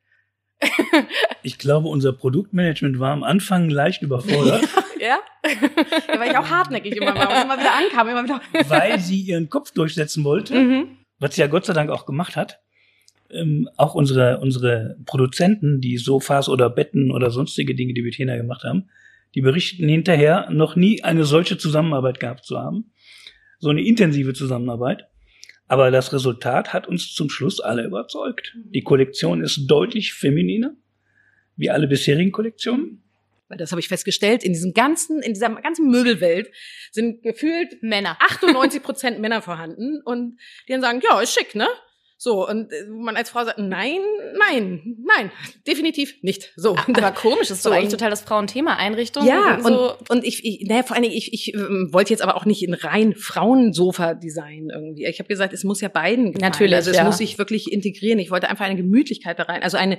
Ich 1.42 1.58
glaube, 1.58 1.88
unser 1.88 2.12
Produktmanagement 2.12 2.98
war 2.98 3.12
am 3.12 3.22
Anfang 3.22 3.70
leicht 3.70 4.02
überfordert. 4.02 4.62
ja? 5.00 5.18
ja, 5.44 6.18
weil 6.18 6.30
ich 6.30 6.36
auch 6.36 6.48
hartnäckig 6.48 6.96
immer 6.96 7.14
war 7.14 7.30
und 7.30 7.44
immer 7.44 7.58
wieder 7.58 7.74
ankam, 7.74 8.08
immer 8.08 8.24
wieder. 8.24 8.40
weil 8.68 9.00
sie 9.00 9.20
ihren 9.20 9.48
Kopf 9.48 9.72
durchsetzen 9.72 10.24
wollte, 10.24 10.54
mhm. 10.54 10.98
was 11.18 11.34
sie 11.34 11.40
ja 11.40 11.46
Gott 11.46 11.64
sei 11.64 11.72
Dank 11.72 11.90
auch 11.90 12.06
gemacht 12.06 12.36
hat. 12.36 12.60
Ähm, 13.30 13.68
auch 13.76 13.94
unsere, 13.94 14.40
unsere 14.40 14.96
Produzenten, 15.06 15.80
die 15.80 15.96
Sofas 15.96 16.48
oder 16.48 16.68
Betten 16.68 17.10
oder 17.10 17.30
sonstige 17.30 17.74
Dinge, 17.74 17.94
die 17.94 18.02
wir 18.02 18.10
Bettina 18.10 18.36
gemacht 18.36 18.64
haben, 18.64 18.88
die 19.34 19.40
berichten 19.40 19.88
hinterher, 19.88 20.48
noch 20.50 20.74
nie 20.74 21.04
eine 21.04 21.24
solche 21.24 21.56
Zusammenarbeit 21.56 22.18
gehabt 22.18 22.44
zu 22.44 22.58
haben. 22.58 22.92
So 23.60 23.70
eine 23.70 23.82
intensive 23.82 24.32
Zusammenarbeit. 24.32 25.06
Aber 25.70 25.92
das 25.92 26.12
Resultat 26.12 26.72
hat 26.72 26.88
uns 26.88 27.14
zum 27.14 27.30
Schluss 27.30 27.60
alle 27.60 27.84
überzeugt. 27.84 28.56
Die 28.56 28.82
Kollektion 28.82 29.40
ist 29.40 29.68
deutlich 29.68 30.12
femininer, 30.12 30.74
wie 31.54 31.70
alle 31.70 31.86
bisherigen 31.86 32.32
Kollektionen. 32.32 33.04
Weil 33.46 33.56
das 33.56 33.70
habe 33.70 33.78
ich 33.78 33.86
festgestellt, 33.86 34.42
in 34.42 34.52
diesem 34.52 34.74
ganzen, 34.74 35.22
in 35.22 35.32
dieser 35.32 35.48
ganzen 35.50 35.88
Möbelwelt 35.88 36.50
sind 36.90 37.22
gefühlt 37.22 37.84
Männer. 37.84 38.16
98 38.18 38.82
Prozent 38.82 39.20
Männer 39.20 39.42
vorhanden 39.42 40.02
und 40.04 40.40
die 40.66 40.72
dann 40.72 40.80
sagen, 40.80 41.02
ja, 41.08 41.20
ist 41.20 41.34
schick, 41.34 41.54
ne? 41.54 41.68
So, 42.22 42.46
und 42.46 42.70
äh, 42.70 42.84
man 42.86 43.16
als 43.16 43.30
Frau 43.30 43.46
sagt, 43.46 43.58
nein, 43.58 43.96
nein, 44.36 44.98
nein, 45.06 45.32
definitiv 45.66 46.16
nicht. 46.20 46.52
So. 46.54 46.76
Aber 46.76 47.12
komisch, 47.14 47.50
ist 47.50 47.62
so, 47.62 47.70
eigentlich 47.70 47.92
total 47.92 48.10
das 48.10 48.20
Frauenthema, 48.20 48.76
Einrichtung. 48.76 49.24
Ja, 49.24 49.54
und, 49.54 49.62
so. 49.62 49.96
und, 49.96 50.10
und 50.10 50.24
ich, 50.26 50.44
ich 50.44 50.68
naja, 50.68 50.82
vor 50.82 50.96
allen 50.96 51.04
Dingen, 51.04 51.16
ich, 51.16 51.32
ich 51.32 51.54
ähm, 51.54 51.88
wollte 51.92 52.10
jetzt 52.10 52.20
aber 52.20 52.36
auch 52.36 52.44
nicht 52.44 52.62
in 52.62 52.74
rein 52.74 53.14
Frauensofa-Design 53.14 54.68
irgendwie. 54.70 55.06
Ich 55.06 55.18
habe 55.18 55.28
gesagt, 55.28 55.54
es 55.54 55.64
muss 55.64 55.80
ja 55.80 55.88
beiden 55.88 56.34
gefallen. 56.34 56.50
Natürlich, 56.50 56.74
Also 56.74 56.90
es 56.90 56.98
ja. 56.98 57.04
muss 57.04 57.16
sich 57.16 57.38
wirklich 57.38 57.72
integrieren. 57.72 58.18
Ich 58.18 58.30
wollte 58.30 58.50
einfach 58.50 58.66
eine 58.66 58.76
Gemütlichkeit 58.76 59.38
da 59.38 59.44
rein. 59.44 59.62
Also 59.62 59.78
eine 59.78 59.98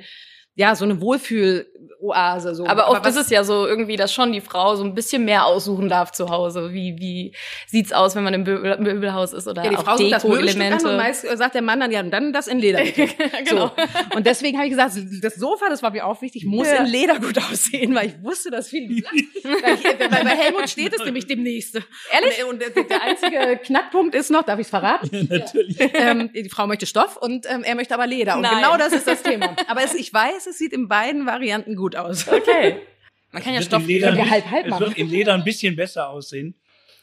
ja, 0.55 0.75
so 0.75 0.84
eine 0.84 1.00
Wohlfühl-Oase. 1.00 2.55
So. 2.55 2.67
Aber 2.67 2.89
oft 2.89 2.98
Aber 2.98 3.10
ist 3.10 3.15
es 3.15 3.29
ja 3.29 3.46
so 3.46 3.65
irgendwie, 3.65 3.96
dass 3.96 4.13
schon 4.13 4.34
die 4.34 4.41
Frau 4.41 4.75
so 4.75 4.84
ein 4.84 4.93
bisschen 4.93 5.24
mehr 5.24 5.46
aussuchen 5.46 5.88
darf 5.88 6.12
zu 6.12 6.29
Hause. 6.29 6.74
Wie, 6.74 6.98
wie 7.00 7.34
sieht's 7.67 7.93
aus, 7.93 8.15
wenn 8.15 8.24
man 8.24 8.34
im 8.34 8.43
Möbelhaus 8.43 9.31
ist 9.31 9.48
oder 9.48 9.63
ja, 9.63 9.70
die 9.70 9.77
Frau 9.77 9.96
Deko 9.96 10.10
das 10.10 10.24
Möbelstück 10.25 10.86
und 10.86 10.98
meist 10.98 11.25
sagt 11.38 11.55
der 11.55 11.62
Mann 11.62 11.79
dann, 11.79 11.91
ja, 11.91 12.03
dann 12.03 12.34
das 12.34 12.48
in 12.48 12.60
Leder. 12.60 12.84
genau. 13.48 13.67
So. 13.67 13.72
Und 14.15 14.27
deswegen 14.27 14.58
habe 14.58 14.67
ich 14.67 14.72
gesagt, 14.72 14.93
das 15.22 15.36
Sofa, 15.36 15.70
das 15.70 15.81
war 15.81 15.91
mir 15.91 16.05
auch 16.05 16.22
wichtig, 16.22 16.43
muss 16.46 16.67
ja. 16.67 16.84
in 16.84 16.88
Leder 16.88 17.17
gut 17.20 17.38
aussehen, 17.38 17.96
weil 17.96 18.08
ich 18.08 18.22
wusste, 18.22 18.51
dass 18.51 18.67
viele 18.67 18.81
weil, 19.43 20.12
weil 20.12 20.24
bei 20.24 20.36
Helmut 20.36 20.70
steht 20.70 20.93
es 20.93 21.05
nämlich 21.05 21.27
demnächst. 21.27 21.75
Ehrlich? 22.12 22.43
Und, 22.43 22.62
und 22.65 22.89
der, 22.89 23.01
einzige 23.01 23.58
Knackpunkt 23.63 24.15
ist 24.15 24.31
noch, 24.31 24.43
darf 24.43 24.60
ich 24.60 24.65
es 24.65 24.70
verraten? 24.70 25.27
Ja, 25.29 25.39
natürlich. 25.39 25.77
Ähm, 25.93 26.29
die 26.34 26.50
Frau 26.50 26.67
möchte 26.67 26.86
Stoff 26.86 27.15
und 27.17 27.46
ähm, 27.50 27.63
er 27.63 27.75
möchte 27.75 27.93
aber 27.93 28.05
Leder. 28.05 28.36
Und 28.36 28.41
Nein. 28.41 28.58
genau 28.58 28.77
das 28.77 28.91
ist 28.91 29.08
das 29.08 29.24
Thema. 29.24 29.55
Aber 29.67 29.84
es, 29.84 29.93
ich 29.93 30.13
weiß, 30.13 30.41
es 30.48 30.58
sieht 30.58 30.74
in 30.74 30.88
beiden 30.88 31.26
Varianten 31.26 31.76
gut 31.76 31.96
aus. 31.96 32.28
Okay. 32.28 32.78
Man 33.32 33.42
kann 33.44 33.54
ja 33.54 33.62
Stoff 33.62 33.88
Leder 33.88 34.14
ja 34.14 34.30
halb 34.30 34.52
halb 34.52 34.68
machen. 34.68 34.84
Es 34.84 34.90
wird 34.90 34.98
im 34.98 35.10
Leder 35.10 35.34
ein 35.34 35.44
bisschen 35.44 35.76
besser 35.76 36.10
aussehen. 36.10 36.56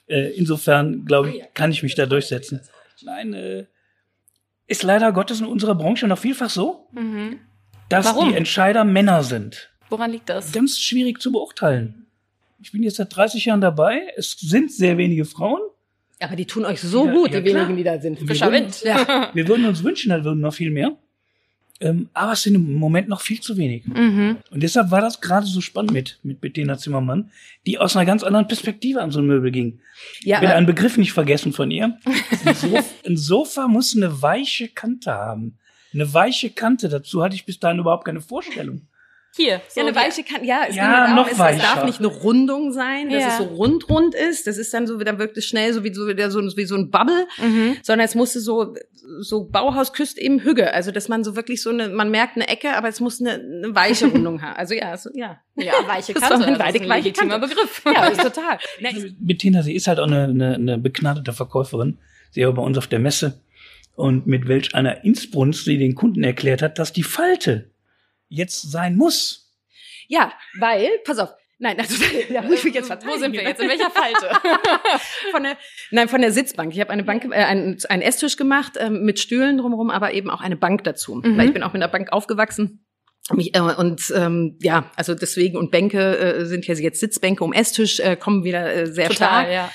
Äh, 0.06 0.32
insofern, 0.32 1.04
glaube 1.04 1.30
ich, 1.30 1.42
kann 1.54 1.70
ich 1.70 1.82
mich 1.82 1.94
da 1.94 2.06
durchsetzen. 2.06 2.60
Nein, 3.02 3.32
äh, 3.32 3.66
ist 4.66 4.82
leider 4.82 5.12
Gottes 5.12 5.40
in 5.40 5.46
unserer 5.46 5.74
Branche 5.74 6.06
noch 6.06 6.18
vielfach 6.18 6.50
so, 6.50 6.88
mhm. 6.92 7.40
dass 7.88 8.06
Warum? 8.06 8.28
die 8.28 8.34
Entscheider 8.34 8.84
Männer 8.84 9.22
sind. 9.22 9.70
Woran 9.88 10.10
liegt 10.10 10.28
das? 10.28 10.52
Ganz 10.52 10.78
schwierig 10.78 11.20
zu 11.20 11.32
beurteilen. 11.32 12.06
Ich 12.60 12.72
bin 12.72 12.82
jetzt 12.82 12.96
seit 12.96 13.14
30 13.14 13.46
Jahren 13.46 13.60
dabei. 13.60 14.12
Es 14.16 14.32
sind 14.32 14.72
sehr 14.72 14.98
wenige 14.98 15.24
Frauen. 15.24 15.60
Aber 16.20 16.36
die 16.36 16.46
tun 16.46 16.64
euch 16.64 16.80
so 16.80 17.06
ja, 17.06 17.12
gut, 17.12 17.30
ja, 17.32 17.40
die 17.40 17.50
klar. 17.50 17.62
wenigen, 17.62 17.76
die 17.76 17.84
da 17.84 17.98
sind. 18.00 18.18
Frischer 18.18 18.50
Wind. 18.50 18.82
Ja. 18.82 19.30
Wir 19.32 19.46
würden 19.46 19.64
uns 19.66 19.84
wünschen, 19.84 20.10
da 20.10 20.24
würden 20.24 20.40
noch 20.40 20.52
viel 20.52 20.70
mehr. 20.70 20.96
Ähm, 21.80 22.08
aber 22.12 22.32
es 22.32 22.42
sind 22.42 22.56
im 22.56 22.74
Moment 22.74 23.08
noch 23.08 23.20
viel 23.20 23.40
zu 23.40 23.56
wenig. 23.56 23.86
Mhm. 23.86 24.38
Und 24.50 24.62
deshalb 24.62 24.90
war 24.90 25.00
das 25.00 25.20
gerade 25.20 25.46
so 25.46 25.60
spannend 25.60 25.92
mit, 25.92 26.18
mit 26.24 26.40
Bettina 26.40 26.76
Zimmermann, 26.76 27.30
die 27.66 27.78
aus 27.78 27.96
einer 27.96 28.04
ganz 28.04 28.24
anderen 28.24 28.48
Perspektive 28.48 29.00
an 29.00 29.12
so 29.12 29.20
ein 29.20 29.26
Möbel 29.26 29.52
ging. 29.52 29.78
Ja, 30.22 30.36
ich 30.36 30.42
will 30.42 30.48
einen 30.48 30.66
Begriff 30.66 30.96
nicht 30.96 31.12
vergessen 31.12 31.52
von 31.52 31.70
ihr. 31.70 31.96
Ein 32.44 32.54
Sofa, 32.54 32.84
ein 33.06 33.16
Sofa 33.16 33.68
muss 33.68 33.96
eine 33.96 34.22
weiche 34.22 34.68
Kante 34.68 35.12
haben. 35.12 35.56
Eine 35.94 36.12
weiche 36.12 36.50
Kante, 36.50 36.88
dazu 36.88 37.22
hatte 37.22 37.36
ich 37.36 37.46
bis 37.46 37.60
dahin 37.60 37.78
überhaupt 37.78 38.04
keine 38.04 38.20
Vorstellung. 38.20 38.82
Hier. 39.38 39.60
So 39.68 39.80
ja, 39.80 39.86
eine 39.86 39.94
weiche 39.96 40.24
Kante. 40.24 40.44
Ja, 40.44 40.62
es, 40.68 40.74
ja, 40.74 41.14
noch 41.14 41.30
es, 41.30 41.38
weicher. 41.38 41.56
es 41.58 41.62
darf 41.62 41.84
nicht 41.84 42.00
eine 42.00 42.08
Rundung 42.08 42.72
sein, 42.72 43.08
dass 43.08 43.22
Ja. 43.22 43.28
es 43.28 43.38
so 43.38 43.44
rund-rund 43.44 44.14
ist. 44.14 44.46
Das 44.48 44.58
ist 44.58 44.74
dann 44.74 44.86
so, 44.88 44.98
dann 44.98 45.18
wirkt 45.18 45.36
es 45.38 45.44
schnell 45.46 45.72
so 45.72 45.84
wie 45.84 45.94
so, 45.94 46.08
wieder 46.08 46.30
so, 46.30 46.40
wie 46.40 46.64
so 46.64 46.74
ein 46.74 46.90
Bubble. 46.90 47.26
Mhm. 47.38 47.76
Sondern 47.82 48.04
es 48.04 48.14
musste 48.16 48.40
so, 48.40 48.74
so 49.20 49.44
Bauhaus 49.44 49.92
küsst 49.92 50.18
eben 50.18 50.40
Hügge. 50.40 50.72
Also, 50.74 50.90
dass 50.90 51.08
man 51.08 51.22
so 51.22 51.36
wirklich 51.36 51.62
so 51.62 51.70
eine, 51.70 51.88
man 51.88 52.10
merkt 52.10 52.34
eine 52.36 52.48
Ecke, 52.48 52.74
aber 52.76 52.88
es 52.88 52.98
muss 53.00 53.20
eine, 53.20 53.34
eine 53.34 53.74
weiche 53.74 54.06
Rundung 54.12 54.42
haben. 54.42 54.56
Also, 54.56 54.74
ja, 54.74 54.96
so, 54.96 55.10
ja. 55.14 55.38
Ja, 55.54 55.72
weiche 55.86 56.14
Kante. 56.14 56.30
war 56.30 56.38
das 56.38 56.40
ist 56.40 56.46
ein 56.46 56.58
weiche 56.58 56.84
legitimer 56.84 57.38
Kante. 57.38 57.48
Begriff. 57.48 57.82
Ja, 57.84 58.06
ist 58.08 58.20
total. 58.22 58.58
Bettina, 59.20 59.62
sie 59.62 59.74
ist 59.74 59.86
halt 59.86 60.00
auch 60.00 60.06
eine, 60.06 60.24
eine, 60.24 60.54
eine 60.56 60.78
begnadete 60.78 61.32
Verkäuferin. 61.32 61.98
Sie 62.32 62.44
war 62.44 62.52
bei 62.52 62.62
uns 62.62 62.76
auf 62.76 62.88
der 62.88 62.98
Messe. 62.98 63.40
Und 63.94 64.26
mit 64.26 64.46
welch 64.46 64.74
einer 64.74 65.04
Inbrunst 65.04 65.64
sie 65.64 65.78
den 65.78 65.94
Kunden 65.94 66.22
erklärt 66.22 66.62
hat, 66.62 66.78
dass 66.78 66.92
die 66.92 67.02
Falte 67.02 67.70
jetzt 68.28 68.70
sein 68.70 68.96
muss. 68.96 69.54
ja, 70.08 70.32
weil, 70.58 70.88
pass 71.04 71.18
auf. 71.18 71.34
Nein, 71.60 71.78
also, 71.78 71.96
da 72.32 72.42
muss 72.42 72.58
ich 72.58 72.64
mich 72.64 72.74
jetzt 72.74 72.86
verteidigen. 72.86 73.14
Wo 73.14 73.18
sind 73.20 73.32
wir 73.32 73.42
jetzt? 73.42 73.60
In 73.60 73.68
welcher 73.68 73.90
Falte? 73.90 74.30
von 75.32 75.42
der, 75.42 75.56
nein, 75.90 76.08
von 76.08 76.20
der 76.20 76.30
Sitzbank. 76.30 76.72
Ich 76.72 76.80
habe 76.80 76.90
eine 76.90 77.02
Bank, 77.02 77.24
äh, 77.24 77.34
einen, 77.34 77.78
einen 77.88 78.02
Esstisch 78.02 78.36
gemacht 78.36 78.74
ähm, 78.78 79.04
mit 79.04 79.18
Stühlen 79.18 79.58
drumherum, 79.58 79.90
aber 79.90 80.12
eben 80.12 80.30
auch 80.30 80.40
eine 80.40 80.56
Bank 80.56 80.84
dazu. 80.84 81.16
Mhm. 81.16 81.36
Weil 81.36 81.46
ich 81.48 81.52
bin 81.52 81.62
auch 81.64 81.72
mit 81.72 81.82
einer 81.82 81.90
Bank 81.90 82.12
aufgewachsen. 82.12 82.84
Mich, 83.32 83.54
äh, 83.56 83.60
und 83.60 84.12
ähm, 84.14 84.56
ja, 84.62 84.90
also 84.96 85.14
deswegen 85.14 85.58
und 85.58 85.70
Bänke 85.70 86.18
äh, 86.18 86.46
sind 86.46 86.66
ja 86.66 86.74
jetzt 86.74 87.00
Sitzbänke 87.00 87.42
um 87.42 87.52
Esstisch 87.52 87.98
äh, 88.00 88.16
kommen 88.16 88.44
wieder 88.44 88.72
äh, 88.72 88.86
sehr 88.86 89.12
stark. 89.12 89.46
Total, 89.46 89.52
ja. 89.52 89.70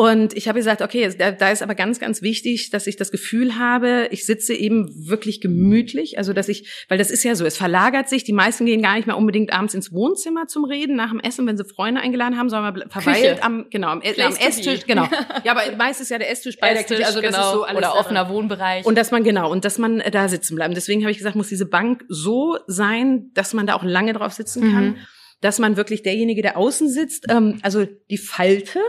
Und 0.00 0.34
ich 0.34 0.48
habe 0.48 0.58
gesagt, 0.58 0.80
okay, 0.80 1.12
da, 1.18 1.30
da 1.30 1.50
ist 1.50 1.62
aber 1.62 1.74
ganz, 1.74 2.00
ganz 2.00 2.22
wichtig, 2.22 2.70
dass 2.70 2.86
ich 2.86 2.96
das 2.96 3.10
Gefühl 3.10 3.58
habe, 3.58 4.08
ich 4.10 4.24
sitze 4.24 4.54
eben 4.54 4.88
wirklich 5.06 5.42
gemütlich. 5.42 6.16
Also 6.16 6.32
dass 6.32 6.48
ich, 6.48 6.86
weil 6.88 6.96
das 6.96 7.10
ist 7.10 7.22
ja 7.22 7.34
so, 7.34 7.44
es 7.44 7.58
verlagert 7.58 8.08
sich. 8.08 8.24
Die 8.24 8.32
meisten 8.32 8.64
gehen 8.64 8.80
gar 8.80 8.94
nicht 8.96 9.06
mehr 9.06 9.18
unbedingt 9.18 9.52
abends 9.52 9.74
ins 9.74 9.92
Wohnzimmer 9.92 10.46
zum 10.46 10.64
Reden 10.64 10.96
nach 10.96 11.10
dem 11.10 11.20
Essen, 11.20 11.46
wenn 11.46 11.58
sie 11.58 11.66
Freunde 11.66 12.00
eingeladen 12.00 12.38
haben, 12.38 12.48
sondern 12.48 12.88
verweilt 12.88 13.34
Küche. 13.34 13.42
am 13.42 13.66
genau 13.68 13.88
am, 13.88 14.00
äh, 14.00 14.14
Place 14.14 14.40
am. 14.40 14.48
Esstisch. 14.48 14.86
Genau. 14.86 15.06
Ja, 15.44 15.52
aber 15.52 15.76
meist 15.76 16.00
ist 16.00 16.10
ja 16.10 16.16
der 16.16 16.30
Esstisch 16.30 16.56
bei 16.58 16.72
der 16.72 16.84
Küche. 16.84 17.04
Also 17.04 17.20
das 17.20 17.32
genau. 17.34 17.46
ist 17.48 17.52
so 17.52 17.64
alles 17.64 17.76
Oder 17.80 17.88
drin. 17.88 17.98
offener 18.00 18.28
Wohnbereich. 18.30 18.86
Und 18.86 18.96
dass 18.96 19.10
man 19.10 19.22
genau 19.22 19.52
und 19.52 19.66
dass 19.66 19.76
man 19.76 20.00
äh, 20.00 20.10
da 20.10 20.28
sitzen 20.28 20.54
bleibt. 20.54 20.74
Deswegen 20.74 21.02
habe 21.02 21.10
ich 21.12 21.18
gesagt, 21.18 21.36
muss 21.36 21.48
diese 21.48 21.66
Bank 21.66 22.06
so 22.08 22.56
sein, 22.66 23.32
dass 23.34 23.52
man 23.52 23.66
da 23.66 23.74
auch 23.74 23.84
lange 23.84 24.14
drauf 24.14 24.32
sitzen 24.32 24.72
kann, 24.72 24.84
Mhm. 24.86 24.96
dass 25.42 25.58
man 25.58 25.76
wirklich 25.76 26.02
derjenige, 26.02 26.40
der 26.40 26.56
außen 26.56 26.88
sitzt, 26.88 27.26
ähm, 27.28 27.58
also 27.60 27.84
die 28.08 28.16
Falte 28.16 28.80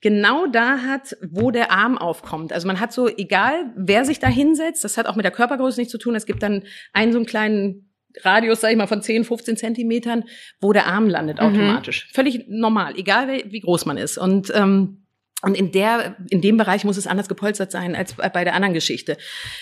genau 0.00 0.46
da 0.46 0.78
hat, 0.78 1.16
wo 1.30 1.50
der 1.50 1.70
Arm 1.72 1.98
aufkommt. 1.98 2.52
Also 2.52 2.66
man 2.66 2.80
hat 2.80 2.92
so, 2.92 3.08
egal 3.08 3.72
wer 3.76 4.04
sich 4.04 4.18
da 4.18 4.28
hinsetzt, 4.28 4.84
das 4.84 4.96
hat 4.98 5.06
auch 5.06 5.16
mit 5.16 5.24
der 5.24 5.32
Körpergröße 5.32 5.80
nichts 5.80 5.92
zu 5.92 5.98
tun. 5.98 6.14
Es 6.14 6.26
gibt 6.26 6.42
dann 6.42 6.62
einen 6.92 7.12
so 7.12 7.18
einen 7.18 7.26
kleinen 7.26 7.90
Radius, 8.22 8.60
sag 8.62 8.70
ich 8.70 8.76
mal, 8.76 8.86
von 8.86 9.02
10, 9.02 9.24
15 9.24 9.56
Zentimetern, 9.56 10.24
wo 10.60 10.72
der 10.72 10.86
Arm 10.86 11.08
landet 11.08 11.38
Mhm. 11.40 11.46
automatisch. 11.46 12.08
Völlig 12.14 12.46
normal, 12.48 12.94
egal 12.96 13.28
wie, 13.28 13.52
wie 13.52 13.60
groß 13.60 13.84
man 13.86 13.98
ist. 13.98 14.16
Und 14.18 14.50
ähm, 14.54 15.05
und 15.42 15.54
in 15.54 15.70
der, 15.70 16.16
in 16.30 16.40
dem 16.40 16.56
Bereich 16.56 16.84
muss 16.84 16.96
es 16.96 17.06
anders 17.06 17.28
gepolstert 17.28 17.70
sein 17.70 17.94
als 17.94 18.14
bei 18.14 18.42
der 18.42 18.54
anderen 18.54 18.72
Geschichte. 18.72 19.18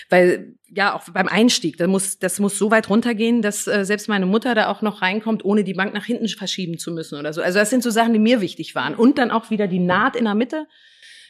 Weil, 0.09 0.53
ja, 0.73 0.95
auch 0.95 1.09
beim 1.09 1.27
Einstieg, 1.27 1.77
da 1.77 1.87
muss, 1.87 2.17
das 2.17 2.39
muss 2.39 2.57
so 2.57 2.71
weit 2.71 2.89
runtergehen, 2.89 3.41
dass 3.41 3.67
äh, 3.67 3.83
selbst 3.83 4.07
meine 4.07 4.25
Mutter 4.25 4.55
da 4.55 4.69
auch 4.69 4.81
noch 4.81 5.01
reinkommt, 5.01 5.43
ohne 5.43 5.65
die 5.65 5.73
Bank 5.73 5.93
nach 5.93 6.05
hinten 6.05 6.29
verschieben 6.29 6.77
zu 6.79 6.91
müssen 6.91 7.19
oder 7.19 7.33
so. 7.33 7.41
Also 7.41 7.59
das 7.59 7.69
sind 7.69 7.83
so 7.83 7.89
Sachen, 7.89 8.13
die 8.13 8.19
mir 8.19 8.39
wichtig 8.39 8.73
waren. 8.73 8.95
Und 8.95 9.17
dann 9.17 9.31
auch 9.31 9.49
wieder 9.49 9.67
die 9.67 9.79
Naht 9.79 10.15
in 10.15 10.23
der 10.23 10.35
Mitte, 10.35 10.65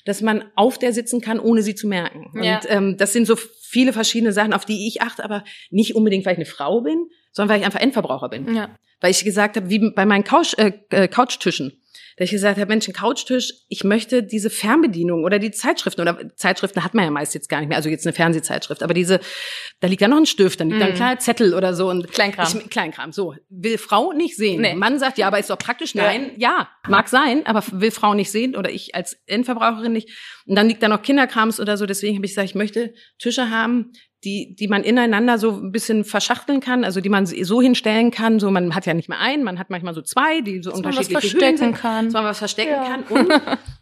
dass 0.05 0.21
man 0.21 0.45
auf 0.53 0.77
der 0.77 0.93
sitzen 0.93 1.21
kann, 1.21 1.39
ohne 1.39 1.63
sie 1.63 1.73
zu 1.73 1.87
merken. 1.87 2.31
Ja. 2.41 2.57
Und 2.57 2.69
ähm, 2.69 2.97
das 2.97 3.13
sind 3.13 3.25
so 3.25 3.35
viele 3.35 3.93
verschiedene 3.93 4.31
Sachen, 4.31 4.53
auf 4.53 4.63
die 4.63 4.87
ich 4.87 5.01
achte, 5.01 5.23
aber 5.23 5.43
nicht 5.71 5.95
unbedingt, 5.95 6.25
weil 6.25 6.33
ich 6.33 6.37
eine 6.37 6.45
Frau 6.45 6.81
bin, 6.81 7.09
sondern 7.31 7.49
weil 7.49 7.59
ich 7.59 7.65
einfach 7.65 7.81
Endverbraucher 7.81 8.29
bin 8.29 8.55
ja. 8.55 8.69
weil 9.01 9.11
ich 9.11 9.23
gesagt 9.23 9.57
habe, 9.57 9.69
wie 9.69 9.89
bei 9.89 10.05
meinen 10.05 10.23
Couch, 10.23 10.53
äh, 10.57 10.71
äh, 10.91 11.07
Couchtischen, 11.07 11.81
da 12.17 12.23
ich 12.23 12.31
gesagt 12.31 12.59
habe, 12.59 12.67
Mensch, 12.69 12.87
ein 12.87 12.93
Couchtisch, 12.93 13.53
ich 13.69 13.83
möchte 13.83 14.23
diese 14.23 14.49
Fernbedienung 14.49 15.23
oder 15.23 15.39
die 15.39 15.51
Zeitschriften 15.51 16.01
oder 16.01 16.17
Zeitschriften 16.35 16.83
hat 16.83 16.93
man 16.93 17.05
ja 17.05 17.11
meist 17.11 17.33
jetzt 17.33 17.49
gar 17.49 17.59
nicht 17.59 17.69
mehr, 17.69 17.77
also 17.77 17.89
jetzt 17.89 18.05
eine 18.05 18.13
Fernsehzeitschrift, 18.13 18.83
aber 18.83 18.93
diese, 18.93 19.19
da 19.79 19.87
liegt 19.87 20.01
ja 20.01 20.07
noch 20.07 20.17
ein 20.17 20.25
Stift, 20.25 20.59
dann 20.59 20.69
liegt 20.69 20.81
da 20.81 20.85
ein 20.85 20.91
Mhm. 20.91 20.95
kleiner 20.95 21.19
Zettel 21.19 21.53
oder 21.53 21.73
so 21.73 21.89
und 21.89 22.11
Kleinkram. 22.11 22.47
Ich, 22.47 22.69
Kleinkram, 22.69 23.11
so 23.11 23.35
will 23.49 23.77
Frau 23.77 24.13
nicht 24.13 24.35
sehen. 24.35 24.61
Nee. 24.61 24.75
Mann 24.75 24.99
sagt, 24.99 25.17
ja, 25.17 25.27
aber 25.27 25.39
ist 25.39 25.49
doch 25.49 25.57
praktisch. 25.57 25.93
Ja. 25.95 26.03
Nein, 26.03 26.31
ja, 26.37 26.69
mag 26.87 27.09
sein, 27.09 27.45
aber 27.45 27.63
will 27.71 27.91
Frau 27.91 28.13
nicht 28.13 28.31
sehen 28.31 28.55
oder 28.55 28.69
ich 28.69 28.95
als 28.95 29.17
Endverbraucherin 29.25 29.91
nicht. 29.93 30.09
Und 30.45 30.55
dann 30.55 30.67
liegt 30.67 30.83
da 30.83 30.87
noch 30.87 31.01
Kinderkrams 31.01 31.59
oder 31.59 31.77
so. 31.77 31.85
Deswegen 31.85 32.15
habe 32.15 32.25
ich 32.25 32.31
gesagt, 32.31 32.49
ich 32.49 32.55
möchte 32.55 32.93
Tische 33.19 33.49
haben, 33.49 33.91
die, 34.25 34.55
die 34.55 34.67
man 34.67 34.83
ineinander 34.83 35.37
so 35.37 35.51
ein 35.51 35.71
bisschen 35.71 36.03
verschachteln 36.03 36.59
kann, 36.59 36.83
also 36.83 36.99
die 36.99 37.09
man 37.09 37.25
so 37.27 37.61
hinstellen 37.61 38.11
kann. 38.11 38.39
So, 38.39 38.49
man 38.51 38.75
hat 38.75 38.85
ja 38.85 38.93
nicht 38.93 39.07
mehr 39.07 39.19
einen, 39.19 39.43
man 39.43 39.59
hat 39.59 39.69
manchmal 39.69 39.93
so 39.93 40.01
zwei, 40.01 40.41
die 40.41 40.61
so 40.63 40.71
Dass 40.71 40.81
man 40.81 40.89
was 40.97 41.07
unterschiedliche 41.07 41.33
Höhen 41.37 41.39
verstecken 41.39 41.57
sind, 41.57 41.75
kann. 41.77 42.05
dass 42.05 42.13
man 42.13 42.23
was 42.25 42.39
verstecken 42.39 42.71
Ja. 42.73 42.83
kann. 42.85 43.03
Und 43.03 43.31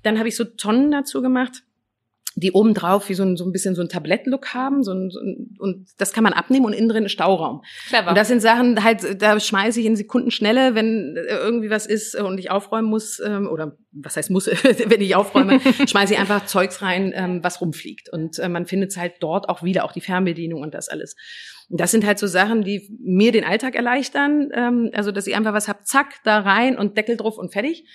dann 0.04 0.20
habe 0.20 0.28
ich 0.28 0.36
so 0.36 0.44
Tonnen 0.44 0.92
dazu 0.92 1.22
gemacht, 1.22 1.64
die 2.36 2.52
oben 2.52 2.74
drauf 2.74 3.10
wie 3.10 3.14
so 3.14 3.24
ein, 3.24 3.38
so 3.38 3.46
ein 3.46 3.52
bisschen 3.52 3.76
so 3.76 3.82
ein 3.82 3.90
Tablettlook 3.90 4.54
haben, 4.54 4.84
so 4.84 4.92
ein, 4.92 5.10
so 5.10 5.20
ein, 5.20 5.56
und 5.60 5.88
das 5.98 6.14
kann 6.14 6.24
man 6.24 6.34
abnehmen 6.34 6.66
und 6.66 6.74
innen 6.74 6.90
drin 6.90 7.06
ist 7.06 7.12
Stauraum. 7.12 7.62
Clever. 7.88 8.10
Und 8.10 8.18
das 8.18 8.28
sind 8.28 8.42
Sachen, 8.42 8.84
halt, 8.84 9.22
da 9.22 9.40
schmeiße 9.40 9.80
ich 9.80 9.86
in 9.86 9.96
Sekundenschnelle, 9.96 10.76
wenn 10.76 11.16
äh, 11.16 11.36
irgendwie 11.36 11.70
was 11.70 11.86
ist 11.86 12.16
und 12.16 12.40
ich 12.40 12.50
aufräumen 12.50 12.90
muss, 12.90 13.20
ähm, 13.20 13.48
oder 13.48 13.78
was 13.92 14.18
heißt 14.18 14.32
muss, 14.32 14.48
wenn 14.88 15.02
ich 15.02 15.16
aufräume, 15.16 15.60
schmeiße 15.88 16.14
ich 16.14 16.20
einfach 16.20 16.46
Zeugs 16.46 16.82
rein, 16.82 17.14
ähm, 17.16 17.44
was 17.44 17.62
rumfliegt. 17.62 18.10
Und 18.12 18.40
äh, 18.40 18.50
man 18.50 18.66
findet 18.66 18.92
es 18.92 18.98
halt 18.98 19.14
dort 19.20 19.50
auch 19.50 19.64
wieder, 19.64 19.86
auch 19.86 19.92
die 19.92 20.02
Fernbedienung 20.02 20.62
und 20.62 20.74
das 20.74 20.90
alles. 20.90 21.16
Und 21.70 21.80
das 21.80 21.92
sind 21.92 22.06
halt 22.06 22.20
so 22.20 22.28
Sachen, 22.28 22.64
die 22.64 22.98
mir 23.04 23.32
den 23.32 23.44
Alltag 23.44 23.76
erleichtern. 23.76 24.50
Ähm, 24.54 24.92
also, 24.94 25.12
dass 25.12 25.28
ich 25.28 25.36
einfach 25.36 25.54
was 25.54 25.68
hab, 25.68 25.86
zack, 25.86 26.16
da 26.24 26.40
rein 26.40 26.78
und 26.78 26.98
Deckel 26.98 27.18
drauf 27.18 27.38
und 27.38 27.54
fertig. 27.54 27.86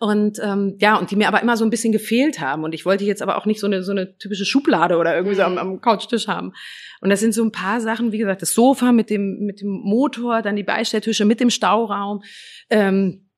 Und 0.00 0.40
ähm, 0.42 0.76
ja, 0.80 0.96
und 0.96 1.10
die 1.10 1.16
mir 1.16 1.28
aber 1.28 1.42
immer 1.42 1.56
so 1.56 1.64
ein 1.64 1.70
bisschen 1.70 1.92
gefehlt 1.92 2.40
haben. 2.40 2.64
Und 2.64 2.74
ich 2.74 2.84
wollte 2.84 3.04
jetzt 3.04 3.22
aber 3.22 3.36
auch 3.36 3.46
nicht 3.46 3.60
so 3.60 3.66
eine 3.66 3.84
so 3.84 3.92
eine 3.92 4.18
typische 4.18 4.44
Schublade 4.44 4.96
oder 4.96 5.14
irgendwie 5.14 5.36
so 5.36 5.42
am, 5.42 5.58
am 5.58 5.80
Couchtisch 5.80 6.26
haben. 6.26 6.52
Und 7.00 7.10
das 7.10 7.20
sind 7.20 7.34
so 7.34 7.44
ein 7.44 7.52
paar 7.52 7.80
Sachen, 7.80 8.10
wie 8.10 8.18
gesagt, 8.18 8.42
das 8.42 8.52
Sofa 8.52 8.90
mit 8.90 9.10
dem 9.10 9.40
mit 9.40 9.60
dem 9.60 9.70
Motor, 9.70 10.42
dann 10.42 10.56
die 10.56 10.64
Beistelltische 10.64 11.24
mit 11.24 11.38
dem 11.38 11.50
Stauraum. 11.50 12.22
Ähm, 12.68 13.28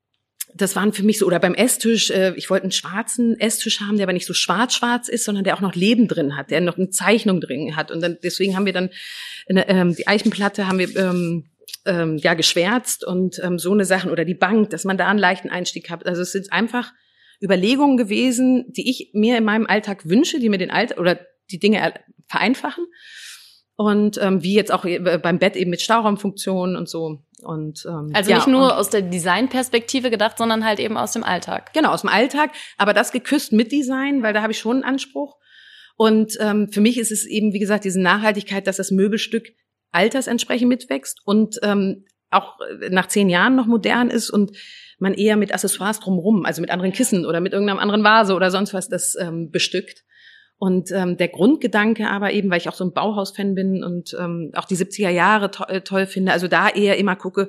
das 0.54 0.76
waren 0.76 0.92
für 0.92 1.02
mich 1.02 1.18
so, 1.18 1.26
oder 1.26 1.40
beim 1.40 1.54
Esstisch, 1.54 2.10
äh, 2.10 2.32
ich 2.36 2.48
wollte 2.48 2.64
einen 2.64 2.72
schwarzen 2.72 3.38
Esstisch 3.40 3.80
haben, 3.80 3.96
der 3.96 4.04
aber 4.04 4.12
nicht 4.12 4.26
so 4.26 4.34
schwarz-schwarz 4.34 5.08
ist, 5.08 5.24
sondern 5.24 5.44
der 5.44 5.56
auch 5.56 5.60
noch 5.60 5.74
Leben 5.74 6.06
drin 6.06 6.36
hat, 6.36 6.50
der 6.50 6.60
noch 6.60 6.78
eine 6.78 6.90
Zeichnung 6.90 7.40
drin 7.40 7.76
hat. 7.76 7.90
Und 7.90 8.00
dann 8.00 8.18
deswegen 8.22 8.56
haben 8.56 8.66
wir 8.66 8.72
dann 8.72 8.90
eine, 9.48 9.68
ähm, 9.68 9.94
die 9.94 10.06
Eichenplatte 10.06 10.68
haben 10.68 10.78
wir 10.78 10.94
ähm, 10.96 11.46
ähm, 11.86 12.16
ja 12.16 12.34
geschwärzt 12.34 13.04
und 13.04 13.40
ähm, 13.42 13.58
so 13.58 13.72
eine 13.72 13.84
Sachen 13.84 14.10
oder 14.10 14.24
die 14.24 14.34
Bank, 14.34 14.70
dass 14.70 14.84
man 14.84 14.96
da 14.98 15.08
einen 15.08 15.18
leichten 15.18 15.50
Einstieg 15.50 15.90
hat. 15.90 16.06
Also 16.06 16.22
es 16.22 16.32
sind 16.32 16.52
einfach 16.52 16.92
Überlegungen 17.42 17.96
gewesen, 17.96 18.66
die 18.68 18.88
ich 18.88 19.10
mir 19.12 19.36
in 19.38 19.44
meinem 19.44 19.66
Alltag 19.66 20.08
wünsche, 20.08 20.38
die 20.40 20.48
mir 20.48 20.58
den 20.58 20.70
Alltag 20.70 20.98
oder 20.98 21.18
die 21.50 21.58
Dinge 21.58 21.78
er- 21.78 22.00
vereinfachen. 22.28 22.86
Und 23.76 24.18
ähm, 24.22 24.42
wie 24.42 24.54
jetzt 24.54 24.72
auch 24.72 24.84
äh, 24.84 25.18
beim 25.18 25.40
Bett 25.40 25.56
eben 25.56 25.70
mit 25.70 25.80
Stauraumfunktionen 25.80 26.76
und 26.76 26.88
so. 26.88 27.24
Und 27.42 27.84
ähm, 27.86 28.12
also 28.14 28.30
ja, 28.30 28.36
nicht 28.36 28.46
nur 28.46 28.66
und- 28.66 28.72
aus 28.72 28.88
der 28.88 29.02
Designperspektive 29.02 30.10
gedacht, 30.10 30.38
sondern 30.38 30.64
halt 30.64 30.78
eben 30.78 30.96
aus 30.96 31.12
dem 31.12 31.24
Alltag. 31.24 31.72
Genau, 31.74 31.90
aus 31.90 32.02
dem 32.02 32.08
Alltag, 32.10 32.50
aber 32.78 32.94
das 32.94 33.10
geküsst 33.10 33.52
mit 33.52 33.72
Design, 33.72 34.22
weil 34.22 34.32
da 34.32 34.42
habe 34.42 34.52
ich 34.52 34.58
schon 34.60 34.76
einen 34.76 34.84
Anspruch. 34.84 35.36
Und 35.96 36.38
ähm, 36.40 36.68
für 36.70 36.80
mich 36.80 36.98
ist 36.98 37.10
es 37.12 37.26
eben, 37.26 37.52
wie 37.52 37.58
gesagt, 37.58 37.84
diese 37.84 38.00
Nachhaltigkeit, 38.00 38.66
dass 38.68 38.76
das 38.76 38.90
Möbelstück 38.92 39.48
altersentsprechend 39.94 40.68
mitwächst 40.68 41.20
und 41.24 41.58
ähm, 41.62 42.04
auch 42.30 42.58
äh, 42.60 42.90
nach 42.90 43.08
zehn 43.08 43.28
Jahren 43.28 43.56
noch 43.56 43.66
modern 43.66 44.10
ist 44.10 44.30
und 44.30 44.52
man 44.98 45.14
eher 45.14 45.36
mit 45.36 45.52
Accessoires 45.52 46.00
drumrum, 46.00 46.44
also 46.44 46.60
mit 46.60 46.70
anderen 46.70 46.92
Kissen 46.92 47.26
oder 47.26 47.40
mit 47.40 47.52
irgendeinem 47.52 47.78
anderen 47.78 48.04
Vase 48.04 48.34
oder 48.34 48.50
sonst 48.50 48.74
was 48.74 48.88
das 48.88 49.16
ähm, 49.20 49.50
bestückt. 49.50 50.04
Und 50.56 50.92
ähm, 50.92 51.16
der 51.16 51.28
Grundgedanke 51.28 52.08
aber 52.08 52.32
eben, 52.32 52.48
weil 52.50 52.58
ich 52.58 52.68
auch 52.68 52.74
so 52.74 52.84
ein 52.84 52.92
Bauhaus-Fan 52.92 53.54
bin 53.54 53.82
und 53.82 54.16
ähm, 54.18 54.52
auch 54.54 54.64
die 54.64 54.76
70er 54.76 55.10
Jahre 55.10 55.50
to 55.50 55.64
äh, 55.64 55.80
toll 55.80 56.06
finde, 56.06 56.32
also 56.32 56.48
da 56.48 56.68
eher 56.68 56.96
immer 56.96 57.16
gucke, 57.16 57.48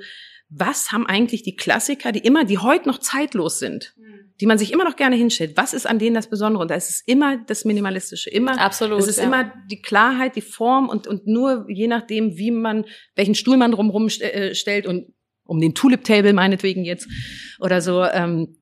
was 0.50 0.92
haben 0.92 1.06
eigentlich 1.08 1.44
die 1.44 1.56
Klassiker, 1.56 2.12
die 2.12 2.20
immer, 2.20 2.46
die 2.46 2.60
heute 2.60 2.88
noch 2.88 3.00
zeitlos 3.00 3.60
sind, 3.60 3.96
die 4.40 4.46
man 4.46 4.58
sich 4.58 4.72
immer 4.72 4.84
noch 4.84 4.96
gerne 4.96 5.16
hinstellt. 5.16 5.56
Was 5.56 5.74
ist 5.74 5.88
an 5.88 6.00
denen 6.00 6.14
das 6.14 6.30
Besondere? 6.30 6.62
Und 6.62 6.72
da 6.72 6.76
ist 6.76 6.90
es 6.90 7.02
immer 7.06 7.38
das 7.38 7.66
Minimalistische, 7.66 8.30
immer. 8.30 8.60
Absolut, 8.60 9.00
Es 9.00 9.08
ist 9.08 9.18
ja. 9.18 9.24
immer 9.24 9.52
die 9.72 9.82
Klarheit, 9.82 10.36
die 10.36 10.42
Form 10.42 10.90
und 10.90 11.08
und 11.08 11.26
nur 11.26 11.66
je 11.70 11.88
nachdem, 11.88 12.38
wie 12.38 12.52
man 12.52 12.86
welchen 13.16 13.36
Stuhl 13.36 13.58
man 13.58 13.72
drumherum 13.72 14.10
st 14.10 14.22
äh, 14.22 14.56
stellt 14.56 14.88
und 14.88 15.14
um 15.46 15.60
den 15.60 15.74
Tulip 15.74 16.04
Table 16.04 16.34
meinetwegen 16.34 16.84
jetzt 16.84 17.08
oder 17.60 17.82
so. 17.82 18.04
Ähm, 18.04 18.58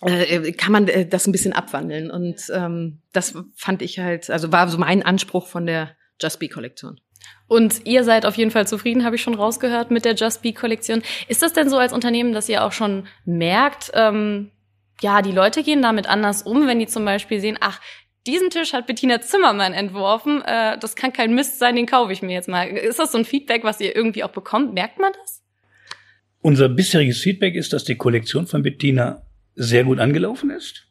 äh, 0.00 0.52
kann 0.52 0.72
man 0.72 0.86
äh, 0.86 1.06
das 1.06 1.26
ein 1.26 1.32
bisschen 1.32 1.52
abwandeln 1.52 2.10
und 2.10 2.40
ähm, 2.52 3.02
das 3.12 3.34
fand 3.56 3.82
ich 3.82 3.98
halt, 3.98 4.30
also 4.30 4.52
war 4.52 4.68
so 4.68 4.78
mein 4.78 5.02
Anspruch 5.02 5.48
von 5.48 5.66
der 5.66 5.96
Just 6.20 6.38
Be 6.38 6.48
Kollektion. 6.48 7.00
Und 7.46 7.86
ihr 7.86 8.04
seid 8.04 8.26
auf 8.26 8.36
jeden 8.36 8.50
Fall 8.50 8.66
zufrieden, 8.66 9.04
habe 9.04 9.16
ich 9.16 9.22
schon 9.22 9.34
rausgehört, 9.34 9.90
mit 9.90 10.04
der 10.04 10.14
Just 10.14 10.42
Be 10.42 10.52
Kollektion. 10.52 11.02
Ist 11.28 11.42
das 11.42 11.52
denn 11.52 11.70
so 11.70 11.78
als 11.78 11.92
Unternehmen, 11.92 12.32
dass 12.32 12.48
ihr 12.48 12.64
auch 12.64 12.72
schon 12.72 13.06
merkt, 13.24 13.90
ähm, 13.94 14.50
ja, 15.00 15.22
die 15.22 15.32
Leute 15.32 15.62
gehen 15.62 15.80
damit 15.80 16.08
anders 16.08 16.42
um, 16.42 16.66
wenn 16.66 16.78
die 16.78 16.86
zum 16.86 17.04
Beispiel 17.04 17.40
sehen, 17.40 17.56
ach, 17.60 17.80
diesen 18.26 18.50
Tisch 18.50 18.72
hat 18.72 18.86
Bettina 18.86 19.20
Zimmermann 19.20 19.72
entworfen, 19.72 20.42
äh, 20.42 20.76
das 20.78 20.96
kann 20.96 21.12
kein 21.12 21.34
Mist 21.34 21.58
sein, 21.58 21.76
den 21.76 21.86
kaufe 21.86 22.12
ich 22.12 22.20
mir 22.20 22.34
jetzt 22.34 22.48
mal. 22.48 22.66
Ist 22.66 22.98
das 22.98 23.12
so 23.12 23.18
ein 23.18 23.24
Feedback, 23.24 23.64
was 23.64 23.80
ihr 23.80 23.96
irgendwie 23.96 24.24
auch 24.24 24.32
bekommt? 24.32 24.74
Merkt 24.74 24.98
man 24.98 25.12
das? 25.22 25.42
unser 26.40 26.68
bisheriges 26.68 27.20
Feedback 27.20 27.54
ist, 27.54 27.72
dass 27.72 27.84
die 27.84 27.96
Kollektion 27.96 28.46
von 28.46 28.62
Bettina 28.62 29.22
sehr 29.54 29.84
gut 29.84 29.98
angelaufen 29.98 30.50
ist. 30.50 30.87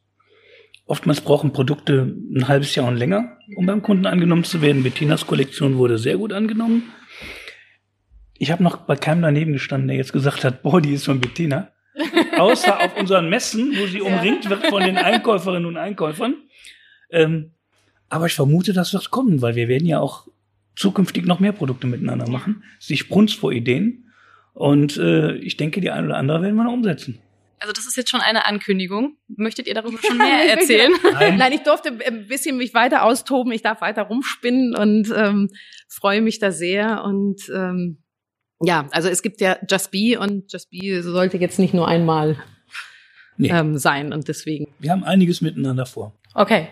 Oftmals 0.88 1.20
brauchen 1.20 1.52
Produkte 1.52 2.16
ein 2.34 2.48
halbes 2.48 2.74
Jahr 2.74 2.88
und 2.88 2.96
länger, 2.96 3.38
um 3.58 3.66
beim 3.66 3.82
Kunden 3.82 4.06
angenommen 4.06 4.46
zu 4.46 4.62
werden. 4.62 4.84
Bettinas 4.84 5.28
Kollektion 5.28 5.78
wurde 5.78 5.98
sehr 5.98 6.18
gut 6.18 6.32
angenommen. 6.32 6.84
Ich 8.38 8.52
habe 8.52 8.64
noch 8.64 8.78
bei 8.78 8.96
keinem 8.96 9.22
daneben 9.22 9.52
gestanden, 9.52 9.90
der 9.90 9.98
jetzt 9.98 10.14
gesagt 10.14 10.46
hat, 10.46 10.64
boah, 10.64 10.80
die 10.80 10.94
ist 10.94 11.06
von 11.06 11.20
Bettina. 11.20 11.72
Außer 12.38 12.80
auf 12.80 12.96
unseren 12.98 13.30
Messen, 13.30 13.74
wo 13.78 13.86
sie 13.86 14.02
umringt 14.02 14.50
wird 14.50 14.68
von 14.68 14.82
den 14.82 14.98
Einkäuferinnen 14.98 15.66
und 15.66 15.76
Einkäufern. 15.76 16.36
Ähm, 17.10 17.52
aber 18.08 18.28
ich 18.28 18.34
vermute, 18.34 18.72
das 18.72 18.94
wird 18.94 19.12
kommen, 19.12 19.42
weil 19.42 19.56
wir 19.56 19.68
werden 19.68 19.88
ja 19.88 20.00
auch 20.00 20.28
zukünftig 20.78 21.26
noch 21.26 21.42
mehr 21.42 21.52
Produkte 21.52 21.88
miteinander 21.88 22.30
machen. 22.30 22.64
Sich 22.80 23.10
brunst 23.10 23.36
vor 23.36 23.52
Ideen. 23.52 24.14
Und 24.54 24.98
äh, 24.98 25.36
ich 25.36 25.58
denke, 25.58 25.82
die 25.82 25.92
eine 25.92 26.08
oder 26.08 26.18
andere 26.18 26.42
werden 26.44 26.56
wir 26.56 26.64
noch 26.64 26.74
umsetzen. 26.74 27.20
Also 27.60 27.74
das 27.74 27.88
ist 27.88 27.98
jetzt 27.98 28.10
schon 28.10 28.22
eine 28.22 28.46
Ankündigung. 28.46 29.18
Möchtet 29.28 29.68
ihr 29.68 29.74
darüber 29.74 29.98
schon 30.02 30.18
mehr 30.18 30.58
erzählen? 30.58 30.92
Nein. 31.14 31.38
Nein, 31.38 31.54
ich 31.54 31.62
durfte 31.62 31.90
ein 32.06 32.28
bisschen 32.28 32.58
mich 32.58 32.74
weiter 32.74 33.04
austoben. 33.04 33.52
Ich 33.52 33.62
darf 33.62 33.82
weiter 33.82 34.04
rumspinnen 34.04 34.76
und 34.76 35.12
ähm, 35.16 35.50
freue 35.88 36.22
mich 36.22 36.40
da 36.40 36.52
sehr. 36.52 37.04
Und 37.04 37.50
ähm, 37.54 38.04
ja, 38.62 38.88
also 38.92 39.10
es 39.10 39.22
gibt 39.22 39.42
ja 39.42 39.58
Just 39.70 39.92
Be 39.92 40.20
und 40.20 40.52
Just 40.52 40.70
Be 40.70 41.02
sollte 41.02 41.38
jetzt 41.38 41.60
nicht 41.60 41.74
nur 41.74 41.88
einmal 41.88 42.38
nee. 43.38 43.50
ähm, 43.50 43.78
sein 43.78 44.14
und 44.14 44.28
deswegen. 44.28 44.68
Wir 44.80 44.92
haben 44.92 45.04
einiges 45.04 45.42
miteinander 45.42 45.86
vor. 45.86 46.14
Okay, 46.34 46.68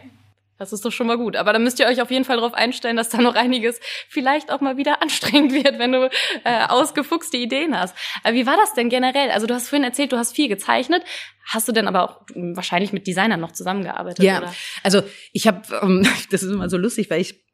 das 0.58 0.74
ist 0.74 0.86
doch 0.86 0.92
schon 0.92 1.08
mal 1.08 1.18
gut. 1.18 1.36
Aber 1.36 1.54
da 1.54 1.60
müsst 1.60 1.80
ihr 1.80 1.88
euch 1.88 2.02
auf 2.02 2.12
jeden 2.12 2.26
Fall 2.26 2.38
darauf 2.38 2.54
einstellen, 2.54 2.96
dass 2.96 3.10
da 3.10 3.18
noch 3.18 3.36
einiges 3.36 3.80
vielleicht 4.10 4.52
auch 4.52 4.62
mal 4.62 4.78
wieder 4.78 5.02
anstrengend 5.02 5.54
wird, 5.54 5.80
wenn 5.80 5.92
du 5.92 6.10
äh, 6.44 6.66
ausgefuchste 6.68 7.38
Ideen 7.38 7.78
hast. 7.78 7.96
Aber 8.24 8.34
wie 8.34 8.46
war 8.46 8.58
das 8.58 8.74
denn 8.74 8.90
generell? 8.90 9.32
Also 9.32 9.48
du 9.48 9.54
hast 9.54 9.70
vorhin 9.70 9.84
erzählt, 9.84 10.12
du 10.12 10.18
hast 10.18 10.36
viel 10.36 10.48
gezeichnet. 10.48 11.04
Hast 11.48 11.68
du 11.68 11.72
denn 11.72 11.88
aber 11.88 12.04
auch 12.04 12.22
wahrscheinlich 12.34 12.92
mit 12.92 13.06
Designern 13.06 13.40
noch 13.40 13.52
zusammengearbeitet? 13.52 14.26
Ja, 14.26 14.40
oder? 14.40 14.54
also 14.82 15.04
ich 15.32 15.48
habe, 15.48 15.62
ähm, 15.82 16.08
das 16.32 16.44
ist 16.44 16.52
immer 16.52 16.70
so 16.70 16.78
lustig, 16.78 17.10
weil 17.10 17.22
ich 17.22 17.45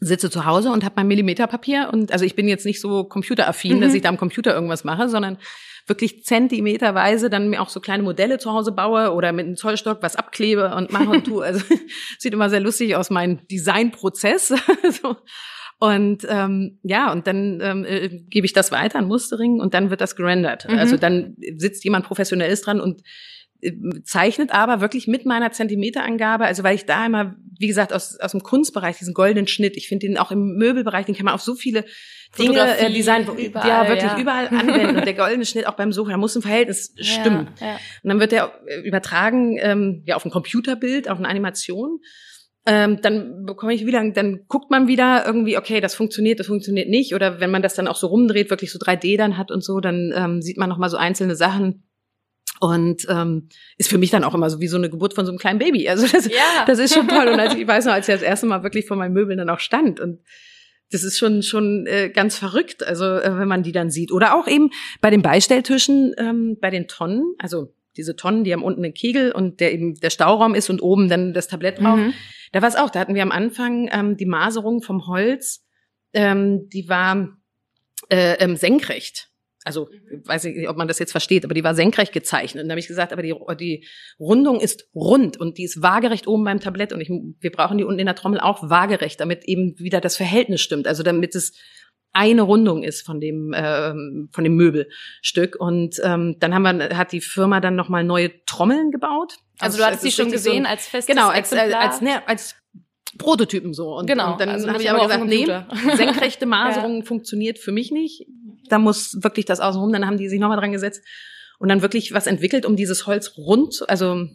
sitze 0.00 0.30
zu 0.30 0.44
Hause 0.44 0.70
und 0.70 0.84
habe 0.84 0.94
mein 0.96 1.08
Millimeterpapier 1.08 1.90
und 1.92 2.12
also 2.12 2.24
ich 2.24 2.34
bin 2.34 2.48
jetzt 2.48 2.66
nicht 2.66 2.80
so 2.80 3.04
computeraffin, 3.04 3.76
mhm. 3.76 3.80
dass 3.80 3.94
ich 3.94 4.02
da 4.02 4.08
am 4.08 4.16
Computer 4.16 4.54
irgendwas 4.54 4.84
mache, 4.84 5.08
sondern 5.08 5.38
wirklich 5.86 6.24
zentimeterweise 6.24 7.28
dann 7.28 7.50
mir 7.50 7.60
auch 7.60 7.68
so 7.68 7.80
kleine 7.80 8.02
Modelle 8.02 8.38
zu 8.38 8.50
Hause 8.50 8.72
baue 8.72 9.12
oder 9.12 9.32
mit 9.32 9.46
einem 9.46 9.56
Zollstock 9.56 9.98
was 10.02 10.16
abklebe 10.16 10.74
und 10.74 10.92
mache 10.92 11.10
und 11.10 11.24
tue. 11.24 11.44
Also 11.44 11.64
sieht 12.18 12.32
immer 12.32 12.48
sehr 12.48 12.60
lustig 12.60 12.96
aus, 12.96 13.10
mein 13.10 13.46
Designprozess. 13.48 14.48
so. 15.02 15.16
Und 15.78 16.26
ähm, 16.28 16.78
ja, 16.82 17.12
und 17.12 17.26
dann 17.26 17.60
ähm, 17.60 17.84
äh, 17.84 18.08
gebe 18.08 18.46
ich 18.46 18.52
das 18.52 18.72
weiter 18.72 18.98
an 18.98 19.06
Mustering 19.06 19.60
und 19.60 19.74
dann 19.74 19.90
wird 19.90 20.00
das 20.00 20.16
gerendert. 20.16 20.66
Mhm. 20.68 20.78
Also 20.78 20.96
dann 20.96 21.36
sitzt 21.56 21.84
jemand 21.84 22.06
Professionelles 22.06 22.62
dran 22.62 22.80
und 22.80 23.02
äh, 23.60 23.72
zeichnet 24.04 24.54
aber 24.54 24.80
wirklich 24.80 25.06
mit 25.06 25.26
meiner 25.26 25.52
Zentimeterangabe, 25.52 26.44
also 26.46 26.62
weil 26.62 26.76
ich 26.76 26.86
da 26.86 27.04
immer, 27.04 27.36
wie 27.64 27.68
gesagt, 27.68 27.94
aus, 27.94 28.20
aus 28.20 28.32
dem 28.32 28.42
Kunstbereich, 28.42 28.98
diesen 28.98 29.14
goldenen 29.14 29.46
Schnitt, 29.46 29.78
ich 29.78 29.88
finde 29.88 30.06
den 30.06 30.18
auch 30.18 30.30
im 30.30 30.56
Möbelbereich, 30.56 31.06
den 31.06 31.14
kann 31.14 31.24
man 31.24 31.32
auf 31.32 31.40
so 31.40 31.54
viele 31.54 31.86
Dinge 32.38 32.76
äh, 32.76 32.92
Design, 32.92 33.26
überall, 33.38 33.68
ja, 33.68 33.88
wirklich 33.88 34.12
ja. 34.12 34.18
überall 34.18 34.48
anwenden. 34.48 34.98
Und 34.98 35.06
der 35.06 35.14
goldene 35.14 35.46
Schnitt 35.46 35.66
auch 35.66 35.72
beim 35.72 35.90
Suchen, 35.90 36.10
da 36.10 36.18
muss 36.18 36.36
ein 36.36 36.42
Verhältnis 36.42 36.92
stimmen. 37.00 37.48
Ja, 37.58 37.66
ja. 37.66 37.72
Und 38.02 38.10
dann 38.10 38.20
wird 38.20 38.32
der 38.32 38.52
äh, 38.66 38.80
übertragen 38.80 39.56
ähm, 39.58 40.02
ja 40.04 40.16
auf 40.16 40.26
ein 40.26 40.30
Computerbild, 40.30 41.08
auf 41.08 41.16
eine 41.16 41.26
Animation. 41.26 42.00
Ähm, 42.66 43.00
dann 43.00 43.46
bekomme 43.46 43.72
ich 43.72 43.86
wieder, 43.86 44.06
dann 44.10 44.40
guckt 44.46 44.70
man 44.70 44.86
wieder 44.86 45.24
irgendwie, 45.24 45.56
okay, 45.56 45.80
das 45.80 45.94
funktioniert, 45.94 46.38
das 46.38 46.48
funktioniert 46.48 46.90
nicht. 46.90 47.14
Oder 47.14 47.40
wenn 47.40 47.50
man 47.50 47.62
das 47.62 47.72
dann 47.72 47.88
auch 47.88 47.96
so 47.96 48.08
rumdreht, 48.08 48.50
wirklich 48.50 48.72
so 48.72 48.78
3D 48.78 49.16
dann 49.16 49.38
hat 49.38 49.50
und 49.50 49.64
so, 49.64 49.80
dann 49.80 50.12
ähm, 50.14 50.42
sieht 50.42 50.58
man 50.58 50.68
noch 50.68 50.78
mal 50.78 50.90
so 50.90 50.98
einzelne 50.98 51.34
Sachen. 51.34 51.84
Und 52.64 53.06
ähm, 53.10 53.50
ist 53.76 53.90
für 53.90 53.98
mich 53.98 54.08
dann 54.08 54.24
auch 54.24 54.34
immer 54.34 54.48
so 54.48 54.58
wie 54.58 54.68
so 54.68 54.78
eine 54.78 54.88
Geburt 54.88 55.12
von 55.12 55.26
so 55.26 55.32
einem 55.32 55.38
kleinen 55.38 55.58
Baby. 55.58 55.86
Also 55.86 56.06
das, 56.06 56.24
ja. 56.26 56.40
das 56.66 56.78
ist 56.78 56.94
schon 56.94 57.08
toll. 57.08 57.28
Und 57.28 57.38
als 57.38 57.54
ich 57.58 57.66
weiß 57.66 57.84
noch, 57.84 57.92
als 57.92 58.08
ich 58.08 58.14
das 58.14 58.22
erste 58.22 58.46
Mal 58.46 58.62
wirklich 58.62 58.86
vor 58.86 58.96
meinen 58.96 59.12
Möbeln 59.12 59.36
dann 59.36 59.50
auch 59.50 59.58
stand 59.58 60.00
und 60.00 60.20
das 60.90 61.02
ist 61.02 61.18
schon 61.18 61.42
schon 61.42 61.86
äh, 61.86 62.08
ganz 62.08 62.38
verrückt, 62.38 62.86
also 62.86 63.04
äh, 63.04 63.38
wenn 63.38 63.48
man 63.48 63.62
die 63.62 63.72
dann 63.72 63.90
sieht. 63.90 64.12
Oder 64.12 64.34
auch 64.34 64.48
eben 64.48 64.70
bei 65.02 65.10
den 65.10 65.20
Beistelltischen, 65.20 66.14
ähm, 66.16 66.56
bei 66.58 66.70
den 66.70 66.88
Tonnen, 66.88 67.34
also 67.38 67.74
diese 67.98 68.16
Tonnen, 68.16 68.44
die 68.44 68.52
haben 68.54 68.62
unten 68.62 68.82
einen 68.82 68.94
Kegel 68.94 69.32
und 69.32 69.60
der 69.60 69.72
eben 69.74 69.96
der 69.96 70.10
Stauraum 70.10 70.54
ist 70.54 70.70
und 70.70 70.80
oben 70.80 71.10
dann 71.10 71.34
das 71.34 71.48
Tablett 71.48 71.80
drauf. 71.80 71.98
Mhm. 71.98 72.14
Da 72.52 72.62
war 72.62 72.68
es 72.68 72.76
auch, 72.76 72.88
da 72.88 73.00
hatten 73.00 73.14
wir 73.14 73.22
am 73.22 73.30
Anfang 73.30 73.90
ähm, 73.92 74.16
die 74.16 74.26
Maserung 74.26 74.80
vom 74.80 75.06
Holz, 75.06 75.66
ähm, 76.14 76.70
die 76.70 76.88
war 76.88 77.28
äh, 78.08 78.36
ähm, 78.38 78.56
senkrecht. 78.56 79.30
Also 79.64 79.88
weiß 80.24 80.44
ich 80.44 80.56
nicht, 80.56 80.68
ob 80.68 80.76
man 80.76 80.88
das 80.88 80.98
jetzt 80.98 81.12
versteht, 81.12 81.44
aber 81.44 81.54
die 81.54 81.64
war 81.64 81.74
senkrecht 81.74 82.12
gezeichnet. 82.12 82.62
Und 82.62 82.68
da 82.68 82.72
habe 82.72 82.80
ich 82.80 82.86
gesagt, 82.86 83.12
aber 83.14 83.22
die, 83.22 83.34
die 83.58 83.86
Rundung 84.20 84.60
ist 84.60 84.88
rund 84.94 85.38
und 85.38 85.56
die 85.56 85.64
ist 85.64 85.80
waagerecht 85.80 86.26
oben 86.26 86.44
beim 86.44 86.60
Tablett 86.60 86.92
und 86.92 87.00
ich, 87.00 87.08
wir 87.08 87.50
brauchen 87.50 87.78
die 87.78 87.84
unten 87.84 87.98
in 87.98 88.06
der 88.06 88.14
Trommel 88.14 88.40
auch 88.40 88.68
waagerecht, 88.68 89.20
damit 89.20 89.44
eben 89.44 89.78
wieder 89.78 90.02
das 90.02 90.16
Verhältnis 90.16 90.60
stimmt. 90.60 90.86
Also 90.86 91.02
damit 91.02 91.34
es 91.34 91.54
eine 92.12 92.42
Rundung 92.42 92.84
ist 92.84 93.04
von 93.04 93.20
dem 93.20 93.52
ähm, 93.56 94.28
von 94.32 94.44
dem 94.44 94.54
Möbelstück 94.54 95.56
und 95.58 95.96
ähm, 96.04 96.36
dann 96.38 96.54
haben 96.54 96.62
wir 96.62 96.96
hat 96.96 97.10
die 97.10 97.20
Firma 97.20 97.60
dann 97.60 97.74
noch 97.74 97.88
mal 97.88 98.04
neue 98.04 98.30
Trommeln 98.44 98.92
gebaut. 98.92 99.38
Also, 99.58 99.64
also 99.64 99.78
du 99.78 99.84
hattest 99.84 100.04
die 100.04 100.12
schon 100.12 100.30
gesehen 100.30 100.62
so, 100.62 100.70
als 100.70 100.86
festes 100.86 101.12
genau 101.12 101.28
als 101.28 101.52
als, 101.52 101.74
als, 101.74 102.00
ne, 102.00 102.26
als 102.28 102.54
Prototypen 103.18 103.74
so 103.74 103.96
und, 103.96 104.06
genau, 104.06 104.32
und 104.32 104.40
dann 104.40 104.48
also 104.48 104.68
habe 104.68 104.80
ich 104.80 104.90
aber 104.90 105.02
gesagt, 105.02 105.26
nee, 105.26 105.46
senkrechte 105.96 106.46
Maserung 106.46 106.98
ja. 106.98 107.04
funktioniert 107.04 107.58
für 107.58 107.72
mich 107.72 107.90
nicht 107.90 108.26
da 108.68 108.78
muss 108.78 109.22
wirklich 109.22 109.46
das 109.46 109.60
außenrum, 109.60 109.92
dann 109.92 110.06
haben 110.06 110.18
die 110.18 110.28
sich 110.28 110.40
nochmal 110.40 110.58
dran 110.58 110.72
gesetzt 110.72 111.02
und 111.58 111.68
dann 111.68 111.82
wirklich 111.82 112.12
was 112.12 112.26
entwickelt, 112.26 112.66
um 112.66 112.76
dieses 112.76 113.06
Holz 113.06 113.36
rund, 113.36 113.84
also 113.88 114.26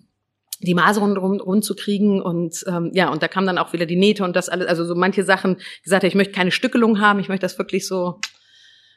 die 0.62 0.74
Maserung 0.74 1.15
rund, 1.18 1.42
rund 1.42 1.63
zu 1.63 1.76
kriegen. 1.76 2.22
Und 2.22 2.63
ähm, 2.68 2.92
ja, 2.94 3.10
und 3.10 3.24
da 3.24 3.28
kam 3.28 3.46
dann 3.46 3.58
auch 3.58 3.74
wieder 3.74 3.86
die 3.86 3.96
Nähte 3.96 4.24
und 4.24 4.36
das 4.36 4.50
alles, 4.50 4.68
also 4.68 4.86
so 4.86 4.96
manche 4.96 5.24
Sachen 5.24 5.58
gesagt, 5.84 6.04
ich 6.04 6.15
möchte 6.15 6.34
keine 6.34 6.52
Stückelung 6.52 7.00
haben, 7.00 7.20
ich 7.20 7.30
möchte 7.30 7.46
das 7.46 7.58
wirklich 7.58 7.88
so 7.88 8.20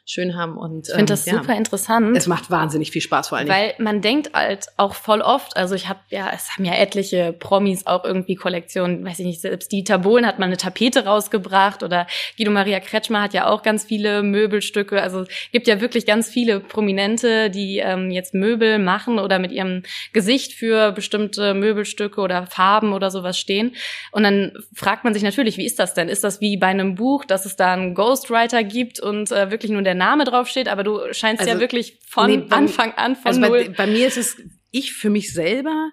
schön 0.05 0.35
haben. 0.35 0.57
Und, 0.57 0.89
ich 0.89 0.93
finde 0.93 1.13
das 1.13 1.25
ähm, 1.27 1.37
super 1.37 1.55
interessant. 1.55 2.17
Es 2.17 2.27
macht 2.27 2.51
wahnsinnig 2.51 2.91
viel 2.91 3.01
Spaß 3.01 3.29
vor 3.29 3.37
allem. 3.37 3.47
Weil 3.47 3.73
man 3.77 4.01
denkt 4.01 4.33
halt 4.33 4.67
auch 4.75 4.95
voll 4.95 5.21
oft, 5.21 5.55
also 5.55 5.75
ich 5.75 5.87
habe 5.87 5.99
ja, 6.09 6.29
es 6.33 6.51
haben 6.51 6.65
ja 6.65 6.73
etliche 6.73 7.33
Promis 7.33 7.87
auch 7.87 8.03
irgendwie 8.03 8.35
Kollektionen, 8.35 9.05
weiß 9.05 9.19
ich 9.19 9.25
nicht, 9.25 9.41
selbst 9.41 9.71
Dieter 9.71 9.99
Bohlen 9.99 10.27
hat 10.27 10.39
mal 10.39 10.45
eine 10.45 10.57
Tapete 10.57 11.05
rausgebracht 11.05 11.83
oder 11.83 12.05
Guido 12.37 12.51
Maria 12.51 12.81
Kretschmer 12.81 13.21
hat 13.21 13.33
ja 13.33 13.47
auch 13.47 13.63
ganz 13.63 13.85
viele 13.85 14.23
Möbelstücke. 14.23 15.01
Also 15.01 15.21
es 15.21 15.51
gibt 15.53 15.67
ja 15.67 15.79
wirklich 15.79 16.05
ganz 16.05 16.29
viele 16.29 16.59
Prominente, 16.59 17.49
die 17.49 17.77
ähm, 17.77 18.11
jetzt 18.11 18.33
Möbel 18.33 18.79
machen 18.79 19.19
oder 19.19 19.39
mit 19.39 19.53
ihrem 19.53 19.83
Gesicht 20.11 20.53
für 20.53 20.91
bestimmte 20.91 21.53
Möbelstücke 21.53 22.19
oder 22.19 22.45
Farben 22.47 22.91
oder 22.91 23.09
sowas 23.09 23.39
stehen. 23.39 23.75
Und 24.11 24.23
dann 24.23 24.51
fragt 24.73 25.05
man 25.05 25.13
sich 25.13 25.23
natürlich, 25.23 25.57
wie 25.57 25.65
ist 25.65 25.79
das 25.79 25.93
denn? 25.93 26.09
Ist 26.09 26.25
das 26.25 26.41
wie 26.41 26.57
bei 26.57 26.67
einem 26.67 26.95
Buch, 26.95 27.23
dass 27.23 27.45
es 27.45 27.55
da 27.55 27.71
einen 27.71 27.95
Ghostwriter 27.95 28.65
gibt 28.65 28.99
und 28.99 29.31
äh, 29.31 29.49
wirklich 29.49 29.71
nur 29.71 29.81
der 29.81 29.92
der 29.93 30.05
Name 30.05 30.23
draufsteht, 30.25 30.67
aber 30.67 30.83
du 30.83 31.13
scheinst 31.13 31.41
also, 31.41 31.53
ja 31.53 31.59
wirklich 31.59 31.99
von 32.07 32.29
nee, 32.29 32.37
bei, 32.37 32.55
Anfang 32.55 32.93
an 32.93 33.15
von 33.15 33.27
also. 33.27 33.41
Bei, 33.41 33.69
bei 33.69 33.87
mir 33.87 34.07
ist 34.07 34.17
es, 34.17 34.37
ich 34.71 34.93
für 34.93 35.09
mich 35.09 35.33
selber 35.33 35.91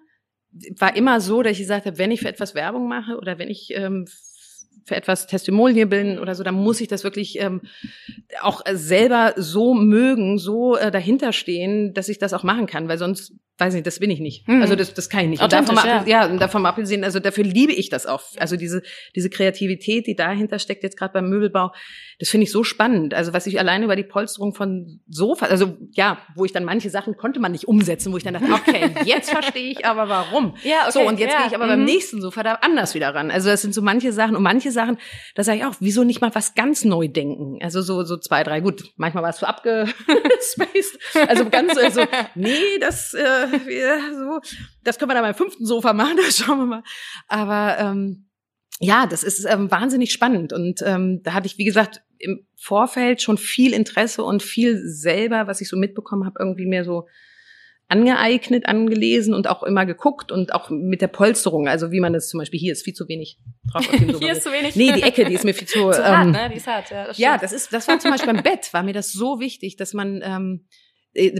war 0.78 0.96
immer 0.96 1.20
so, 1.20 1.42
dass 1.42 1.52
ich 1.52 1.60
gesagt 1.60 1.86
habe, 1.86 1.98
wenn 1.98 2.10
ich 2.10 2.20
für 2.20 2.28
etwas 2.28 2.54
Werbung 2.54 2.88
mache 2.88 3.16
oder 3.16 3.38
wenn 3.38 3.48
ich 3.48 3.72
ähm, 3.74 4.06
für 4.84 4.96
etwas 4.96 5.26
Testimonial 5.26 5.86
bin 5.86 6.18
oder 6.18 6.34
so, 6.34 6.42
dann 6.42 6.56
muss 6.56 6.80
ich 6.80 6.88
das 6.88 7.04
wirklich 7.04 7.38
ähm, 7.38 7.60
auch 8.40 8.62
selber 8.72 9.34
so 9.36 9.74
mögen, 9.74 10.38
so 10.38 10.76
äh, 10.76 10.90
dahinter 10.90 11.32
stehen, 11.32 11.94
dass 11.94 12.08
ich 12.08 12.18
das 12.18 12.32
auch 12.32 12.42
machen 12.42 12.66
kann, 12.66 12.88
weil 12.88 12.98
sonst 12.98 13.34
weiß 13.60 13.74
nicht, 13.74 13.86
das 13.86 13.98
bin 14.00 14.10
ich 14.10 14.20
nicht. 14.20 14.48
Mhm. 14.48 14.62
Also 14.62 14.74
das, 14.74 14.94
das 14.94 15.08
kann 15.08 15.24
ich 15.24 15.28
nicht. 15.30 15.42
Und 15.42 15.52
davon 15.52 15.76
ja. 15.76 16.04
ja, 16.06 16.28
davon 16.28 16.64
abgesehen, 16.66 17.04
also 17.04 17.20
dafür 17.20 17.44
liebe 17.44 17.72
ich 17.72 17.90
das 17.90 18.06
auch. 18.06 18.22
Also 18.38 18.56
diese 18.56 18.82
diese 19.14 19.30
Kreativität, 19.30 20.06
die 20.06 20.16
dahinter 20.16 20.58
steckt 20.58 20.82
jetzt 20.82 20.96
gerade 20.98 21.12
beim 21.12 21.28
Möbelbau, 21.28 21.72
das 22.20 22.28
finde 22.28 22.44
ich 22.44 22.52
so 22.52 22.64
spannend. 22.64 23.14
Also 23.14 23.32
was 23.32 23.46
ich 23.46 23.58
alleine 23.58 23.86
über 23.86 23.96
die 23.96 24.04
Polsterung 24.04 24.54
von 24.54 25.00
Sofa, 25.08 25.46
also 25.46 25.78
ja, 25.92 26.18
wo 26.36 26.44
ich 26.44 26.52
dann 26.52 26.64
manche 26.64 26.90
Sachen 26.90 27.16
konnte 27.16 27.40
man 27.40 27.52
nicht 27.52 27.66
umsetzen, 27.66 28.12
wo 28.12 28.18
ich 28.18 28.24
dann 28.24 28.34
dachte, 28.34 28.52
okay, 28.52 28.90
jetzt 29.06 29.30
verstehe 29.30 29.72
ich 29.72 29.86
aber 29.86 30.08
warum. 30.08 30.54
Ja, 30.62 30.82
okay, 30.82 30.92
so 30.92 31.00
und 31.00 31.18
jetzt 31.18 31.32
ja. 31.32 31.38
gehe 31.38 31.48
ich 31.48 31.54
aber 31.54 31.64
mhm. 31.64 31.70
beim 31.70 31.84
nächsten 31.84 32.20
Sofa 32.20 32.42
da 32.42 32.54
anders 32.60 32.94
wieder 32.94 33.14
ran. 33.14 33.30
Also 33.30 33.48
das 33.48 33.62
sind 33.62 33.74
so 33.74 33.80
manche 33.80 34.12
Sachen 34.12 34.36
und 34.36 34.42
manche 34.42 34.70
Sachen, 34.70 34.98
da 35.34 35.42
sage 35.42 35.58
ich 35.58 35.64
auch, 35.64 35.74
wieso 35.80 36.04
nicht 36.04 36.20
mal 36.20 36.34
was 36.34 36.54
ganz 36.54 36.84
neu 36.84 37.08
denken? 37.08 37.58
Also 37.62 37.80
so 37.80 38.04
so 38.04 38.18
zwei, 38.18 38.42
drei, 38.42 38.60
gut, 38.60 38.84
manchmal 38.96 39.22
war 39.22 39.30
es 39.30 39.38
so 39.38 39.46
abgespaced. 39.46 40.98
Also 41.28 41.48
ganz 41.48 41.76
also 41.76 42.02
nee, 42.34 42.78
das 42.80 43.14
äh, 43.14 43.49
so, 44.18 44.40
das 44.84 44.98
können 44.98 45.10
wir 45.10 45.14
dann 45.14 45.24
beim 45.24 45.34
fünften 45.34 45.66
Sofa 45.66 45.92
machen, 45.92 46.16
das 46.24 46.38
schauen 46.38 46.58
wir 46.58 46.66
mal. 46.66 46.82
Aber 47.28 47.78
ähm, 47.78 48.26
ja, 48.80 49.06
das 49.06 49.22
ist 49.22 49.44
ähm, 49.44 49.70
wahnsinnig 49.70 50.12
spannend. 50.12 50.52
Und 50.52 50.82
ähm, 50.84 51.20
da 51.22 51.34
hatte 51.34 51.46
ich, 51.46 51.58
wie 51.58 51.64
gesagt, 51.64 52.02
im 52.18 52.46
Vorfeld 52.56 53.20
schon 53.22 53.36
viel 53.36 53.72
Interesse 53.72 54.24
und 54.24 54.42
viel 54.42 54.80
selber, 54.84 55.46
was 55.46 55.60
ich 55.60 55.68
so 55.68 55.76
mitbekommen 55.76 56.24
habe, 56.24 56.36
irgendwie 56.38 56.66
mehr 56.66 56.84
so 56.84 57.06
angeeignet, 57.90 58.66
angelesen 58.66 59.34
und 59.34 59.48
auch 59.48 59.64
immer 59.64 59.84
geguckt 59.84 60.30
und 60.30 60.54
auch 60.54 60.70
mit 60.70 61.02
der 61.02 61.08
Polsterung, 61.08 61.66
also 61.66 61.90
wie 61.90 61.98
man 61.98 62.12
das 62.12 62.28
zum 62.28 62.38
Beispiel 62.38 62.60
hier 62.60 62.72
ist 62.72 62.84
viel 62.84 62.94
zu 62.94 63.08
wenig 63.08 63.38
drauf. 63.70 63.86
Auf 63.88 63.90
dem 63.98 64.16
hier 64.16 64.32
ist 64.32 64.44
zu 64.44 64.52
wenig. 64.52 64.76
Nee, 64.76 64.92
die 64.92 65.02
Ecke, 65.02 65.24
die 65.24 65.34
ist 65.34 65.44
mir 65.44 65.54
viel 65.54 65.66
zu. 65.66 65.90
zu 65.90 66.00
ähm, 66.00 66.04
hart, 66.04 66.28
ne? 66.28 66.50
Die 66.50 66.56
ist 66.56 66.68
hart, 66.68 66.90
ja. 66.90 67.06
Das 67.06 67.18
ja, 67.18 67.36
das 67.36 67.52
ist, 67.52 67.72
das 67.72 67.88
war 67.88 67.98
zum 67.98 68.12
Beispiel 68.12 68.32
beim 68.32 68.44
Bett, 68.44 68.72
war 68.72 68.84
mir 68.84 68.92
das 68.92 69.12
so 69.12 69.40
wichtig, 69.40 69.76
dass 69.76 69.92
man 69.92 70.20
ähm, 70.22 70.66
äh, 70.68 70.89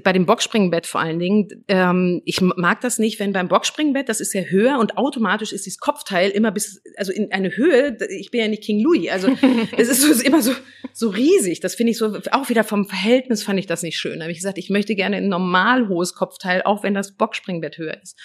bei 0.03 0.13
dem 0.13 0.27
Boxspringbett 0.27 0.87
vor 0.87 1.01
allen 1.01 1.21
Dingen, 1.21 1.65
ähm, 1.69 2.23
ich 2.25 2.41
mag 2.41 2.81
das 2.81 2.99
nicht, 2.99 3.21
wenn 3.21 3.33
beim 3.33 3.47
Boxspringbett, 3.47 4.09
das 4.09 4.21
ist 4.21 4.33
ja 4.33 4.43
höher 4.43 4.79
und 4.81 4.99
automatisch 4.99 5.53
ist 5.53 5.65
dieses 5.65 5.79
Kopfteil 5.79 6.31
immer 6.31 6.51
bis, 6.51 6.83
also 6.97 7.13
in 7.13 7.31
eine 7.31 7.57
Höhe, 7.57 7.97
ich 8.09 8.33
bin 8.33 8.41
ja 8.41 8.49
nicht 8.49 8.65
King 8.65 8.81
Louis, 8.81 9.11
also 9.11 9.29
es 9.77 9.89
ist 9.89 10.03
so, 10.03 10.25
immer 10.25 10.43
so, 10.43 10.53
so 10.93 11.11
riesig, 11.11 11.61
das 11.61 11.77
finde 11.77 11.93
ich 11.93 11.99
so, 11.99 12.19
auch 12.33 12.49
wieder 12.49 12.65
vom 12.65 12.87
Verhältnis 12.87 13.45
fand 13.45 13.61
ich 13.61 13.67
das 13.67 13.83
nicht 13.83 13.99
schön. 13.99 14.19
Da 14.19 14.25
habe 14.25 14.33
ich 14.33 14.39
gesagt, 14.39 14.59
ich 14.59 14.71
möchte 14.71 14.97
gerne 14.97 15.19
ein 15.19 15.29
normal 15.29 15.89
hohes 15.89 16.15
Kopfteil, 16.15 16.63
auch 16.63 16.83
wenn 16.83 16.95
das 16.95 17.13
Boxspringbett 17.13 17.79
höher 17.79 18.03
ist. 18.03 18.19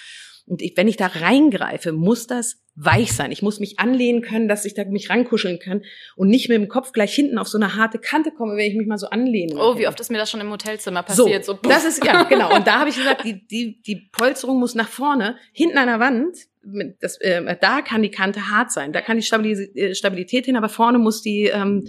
Und 0.48 0.62
ich, 0.62 0.78
wenn 0.78 0.88
ich 0.88 0.98
da 0.98 1.08
reingreife, 1.08 1.92
muss 1.92 2.28
das 2.28 2.62
weich 2.76 3.14
sein. 3.14 3.32
Ich 3.32 3.42
muss 3.42 3.60
mich 3.60 3.80
anlehnen 3.80 4.22
können, 4.22 4.48
dass 4.48 4.66
ich 4.66 4.74
da 4.74 4.84
mich 4.84 5.10
rankuscheln 5.10 5.60
kann 5.60 5.84
und 6.16 6.28
nicht 6.28 6.50
mit 6.50 6.58
dem 6.58 6.68
Kopf 6.68 6.92
gleich 6.92 7.16
hinten 7.16 7.38
auf 7.38 7.48
so 7.48 7.58
eine 7.58 7.76
harte 7.76 8.00
Kante 8.00 8.32
komme, 8.32 8.58
wenn 8.58 8.70
ich 8.70 8.76
mich 8.76 8.86
mal 8.86 8.98
so 8.98 9.08
anlehne. 9.08 9.56
Oh, 9.58 9.78
wie 9.78 9.88
oft 9.88 10.00
ist 10.00 10.12
mir 10.12 10.18
das 10.18 10.30
schon 10.30 10.42
im 10.42 10.52
Hotelzimmer 10.52 11.02
passiert? 11.02 11.46
So, 11.46 11.54
so 11.54 11.60
das 11.70 11.86
ist 11.86 12.04
ja 12.04 12.24
genau. 12.24 12.54
Und 12.54 12.68
da 12.68 12.80
habe 12.80 12.90
ich 12.90 12.96
gesagt, 12.98 13.24
die 13.24 13.48
die 13.48 13.82
die 13.82 14.10
Polsterung 14.12 14.60
muss 14.60 14.76
nach 14.76 14.90
vorne, 14.90 15.38
hinten 15.54 15.78
an 15.78 15.88
der 15.88 16.00
Wand. 16.00 16.38
Das, 17.00 17.18
äh, 17.22 17.56
da 17.62 17.82
kann 17.82 18.02
die 18.02 18.10
Kante 18.10 18.50
hart 18.50 18.72
sein, 18.72 18.92
da 18.92 19.02
kann 19.02 19.20
die 19.20 19.52
äh, 19.52 19.94
Stabilität 19.94 20.46
hin, 20.46 20.58
aber 20.58 20.68
vorne 20.68 20.98
muss 20.98 21.22
die 21.22 21.44
ähm, 21.46 21.88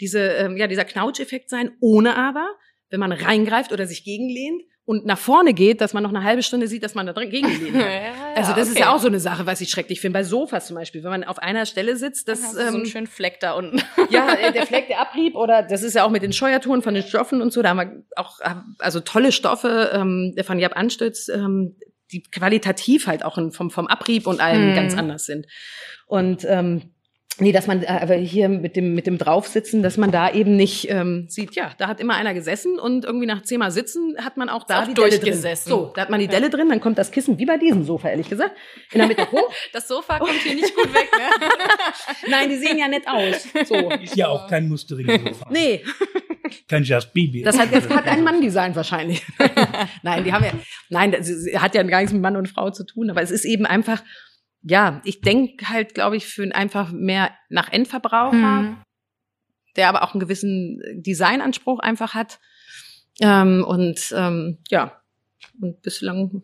diese 0.00 0.20
ähm, 0.20 0.56
ja 0.56 0.66
dieser 0.66 0.84
Knautscheffekt 0.84 1.48
sein, 1.48 1.70
ohne 1.80 2.16
aber 2.16 2.48
wenn 2.90 3.00
man 3.00 3.12
reingreift 3.12 3.72
oder 3.72 3.86
sich 3.86 4.04
gegenlehnt, 4.04 4.62
und 4.88 5.04
nach 5.04 5.18
vorne 5.18 5.52
geht, 5.52 5.82
dass 5.82 5.92
man 5.92 6.02
noch 6.02 6.08
eine 6.08 6.24
halbe 6.24 6.42
Stunde 6.42 6.66
sieht, 6.66 6.82
dass 6.82 6.94
man 6.94 7.04
da 7.06 7.12
drin 7.12 7.28
gegenlehnt 7.30 7.76
hat. 7.76 7.82
ja, 7.84 8.12
also 8.34 8.54
das 8.54 8.70
okay. 8.70 8.70
ist 8.70 8.78
ja 8.78 8.94
auch 8.94 8.98
so 8.98 9.08
eine 9.08 9.20
Sache, 9.20 9.44
was 9.44 9.60
ich 9.60 9.68
schrecklich 9.68 10.00
finde. 10.00 10.18
Bei 10.18 10.24
Sofas 10.24 10.66
zum 10.66 10.76
Beispiel, 10.76 11.04
wenn 11.04 11.10
man 11.10 11.24
auf 11.24 11.38
einer 11.38 11.66
Stelle 11.66 11.94
sitzt, 11.96 12.26
das 12.26 12.52
so 12.52 12.58
ähm, 12.58 12.76
einen 12.76 12.86
schönen 12.86 13.06
Fleck 13.06 13.38
da 13.38 13.52
unten. 13.52 13.82
ja, 14.08 14.32
äh, 14.32 14.50
der 14.50 14.64
Fleck, 14.66 14.86
der 14.88 15.02
Abrieb 15.02 15.34
oder 15.34 15.62
das 15.62 15.82
ist 15.82 15.92
ja 15.92 16.04
auch 16.04 16.10
mit 16.10 16.22
den 16.22 16.32
Scheuertouren 16.32 16.80
von 16.80 16.94
den 16.94 17.02
Stoffen 17.02 17.42
und 17.42 17.52
so. 17.52 17.60
Da 17.60 17.68
haben 17.68 17.76
wir 17.76 18.02
auch 18.16 18.38
also 18.78 19.00
tolle 19.00 19.30
Stoffe 19.30 19.90
ähm, 19.92 20.34
von 20.42 20.58
Jab 20.58 20.74
Anstütz, 20.74 21.28
ähm, 21.28 21.76
die 22.10 22.22
qualitativ 22.22 23.08
halt 23.08 23.26
auch 23.26 23.34
vom 23.52 23.70
vom 23.70 23.86
Abrieb 23.88 24.26
und 24.26 24.40
allem 24.40 24.68
hm. 24.68 24.74
ganz 24.74 24.96
anders 24.96 25.26
sind. 25.26 25.46
Und 26.06 26.46
ähm, 26.48 26.94
Nee, 27.40 27.52
dass 27.52 27.66
man 27.66 27.82
äh, 27.82 27.86
aber 27.86 28.14
hier 28.14 28.48
mit 28.48 28.74
dem 28.74 28.94
mit 28.94 29.06
dem 29.06 29.16
draufsitzen, 29.16 29.82
dass 29.82 29.96
man 29.96 30.10
da 30.10 30.30
eben 30.32 30.56
nicht 30.56 30.90
ähm, 30.90 31.26
sieht, 31.28 31.54
ja, 31.54 31.70
da 31.78 31.86
hat 31.86 32.00
immer 32.00 32.14
einer 32.14 32.34
gesessen 32.34 32.78
und 32.80 33.04
irgendwie 33.04 33.26
nach 33.26 33.42
zehnmal 33.42 33.70
sitzen 33.70 34.16
hat 34.18 34.36
man 34.36 34.48
auch 34.48 34.64
da 34.64 34.82
auch 34.82 34.86
die 34.88 34.94
Delle 34.94 35.18
drin. 35.18 35.56
So, 35.56 35.92
da 35.94 36.02
hat 36.02 36.10
man 36.10 36.18
die 36.18 36.26
Delle 36.26 36.50
drin, 36.50 36.68
dann 36.68 36.80
kommt 36.80 36.98
das 36.98 37.12
Kissen 37.12 37.38
wie 37.38 37.46
bei 37.46 37.56
diesem 37.56 37.84
Sofa 37.84 38.08
ehrlich 38.08 38.28
gesagt 38.28 38.56
in 38.92 38.98
der 38.98 39.06
Mitte 39.06 39.30
hoch. 39.32 39.52
Das 39.72 39.86
Sofa 39.86 40.18
kommt 40.18 40.32
hier 40.42 40.56
nicht 40.56 40.74
gut 40.74 40.92
weg, 40.92 41.08
ne? 41.16 41.48
Nein, 42.28 42.48
die 42.48 42.56
sehen 42.56 42.78
ja 42.78 42.88
nett 42.88 43.06
aus. 43.06 43.46
So. 43.66 43.90
Ist 43.90 44.16
ja 44.16 44.28
auch 44.28 44.48
kein 44.48 44.68
Mustering 44.68 45.06
Sofa. 45.28 45.48
Nee. 45.50 45.84
Kein 46.66 46.82
Just 46.82 47.12
Baby. 47.12 47.42
Das 47.42 47.58
hat, 47.58 47.72
das 47.72 47.88
hat 47.88 48.06
ein 48.06 48.24
Mann 48.24 48.40
designt 48.40 48.74
wahrscheinlich. 48.74 49.24
nein, 50.02 50.24
die 50.24 50.32
haben 50.32 50.44
ja, 50.44 50.52
nein, 50.88 51.12
das 51.12 51.28
hat 51.56 51.74
ja 51.74 51.82
gar 51.84 51.98
nichts 51.98 52.12
mit 52.12 52.22
Mann 52.22 52.36
und 52.36 52.48
Frau 52.48 52.70
zu 52.70 52.84
tun, 52.84 53.10
aber 53.10 53.22
es 53.22 53.30
ist 53.30 53.44
eben 53.44 53.66
einfach 53.66 54.02
ja, 54.62 55.00
ich 55.04 55.20
denke 55.20 55.68
halt, 55.68 55.94
glaube 55.94 56.16
ich, 56.16 56.26
für 56.26 56.54
einfach 56.54 56.92
mehr 56.92 57.30
nach 57.48 57.70
Endverbraucher, 57.70 58.36
mhm. 58.36 58.76
der 59.76 59.88
aber 59.88 60.02
auch 60.02 60.12
einen 60.12 60.20
gewissen 60.20 60.82
Designanspruch 60.94 61.80
einfach 61.80 62.14
hat. 62.14 62.38
Ähm, 63.20 63.64
und 63.66 64.12
ähm, 64.16 64.58
ja, 64.68 65.00
und 65.60 65.82
bislang 65.82 66.42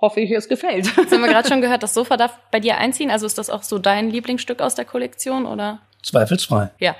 hoffe 0.00 0.20
ich, 0.20 0.30
es 0.30 0.48
gefällt. 0.48 0.86
Jetzt 0.96 1.12
haben 1.12 1.20
wir 1.20 1.28
gerade 1.28 1.48
schon 1.48 1.60
gehört, 1.62 1.82
das 1.82 1.94
Sofa 1.94 2.16
darf 2.16 2.38
bei 2.50 2.60
dir 2.60 2.78
einziehen. 2.78 3.10
Also 3.10 3.26
ist 3.26 3.38
das 3.38 3.50
auch 3.50 3.62
so 3.62 3.78
dein 3.78 4.10
Lieblingsstück 4.10 4.60
aus 4.60 4.74
der 4.74 4.84
Kollektion, 4.84 5.46
oder? 5.46 5.80
Zweifelsfrei. 6.02 6.70
Ja. 6.78 6.94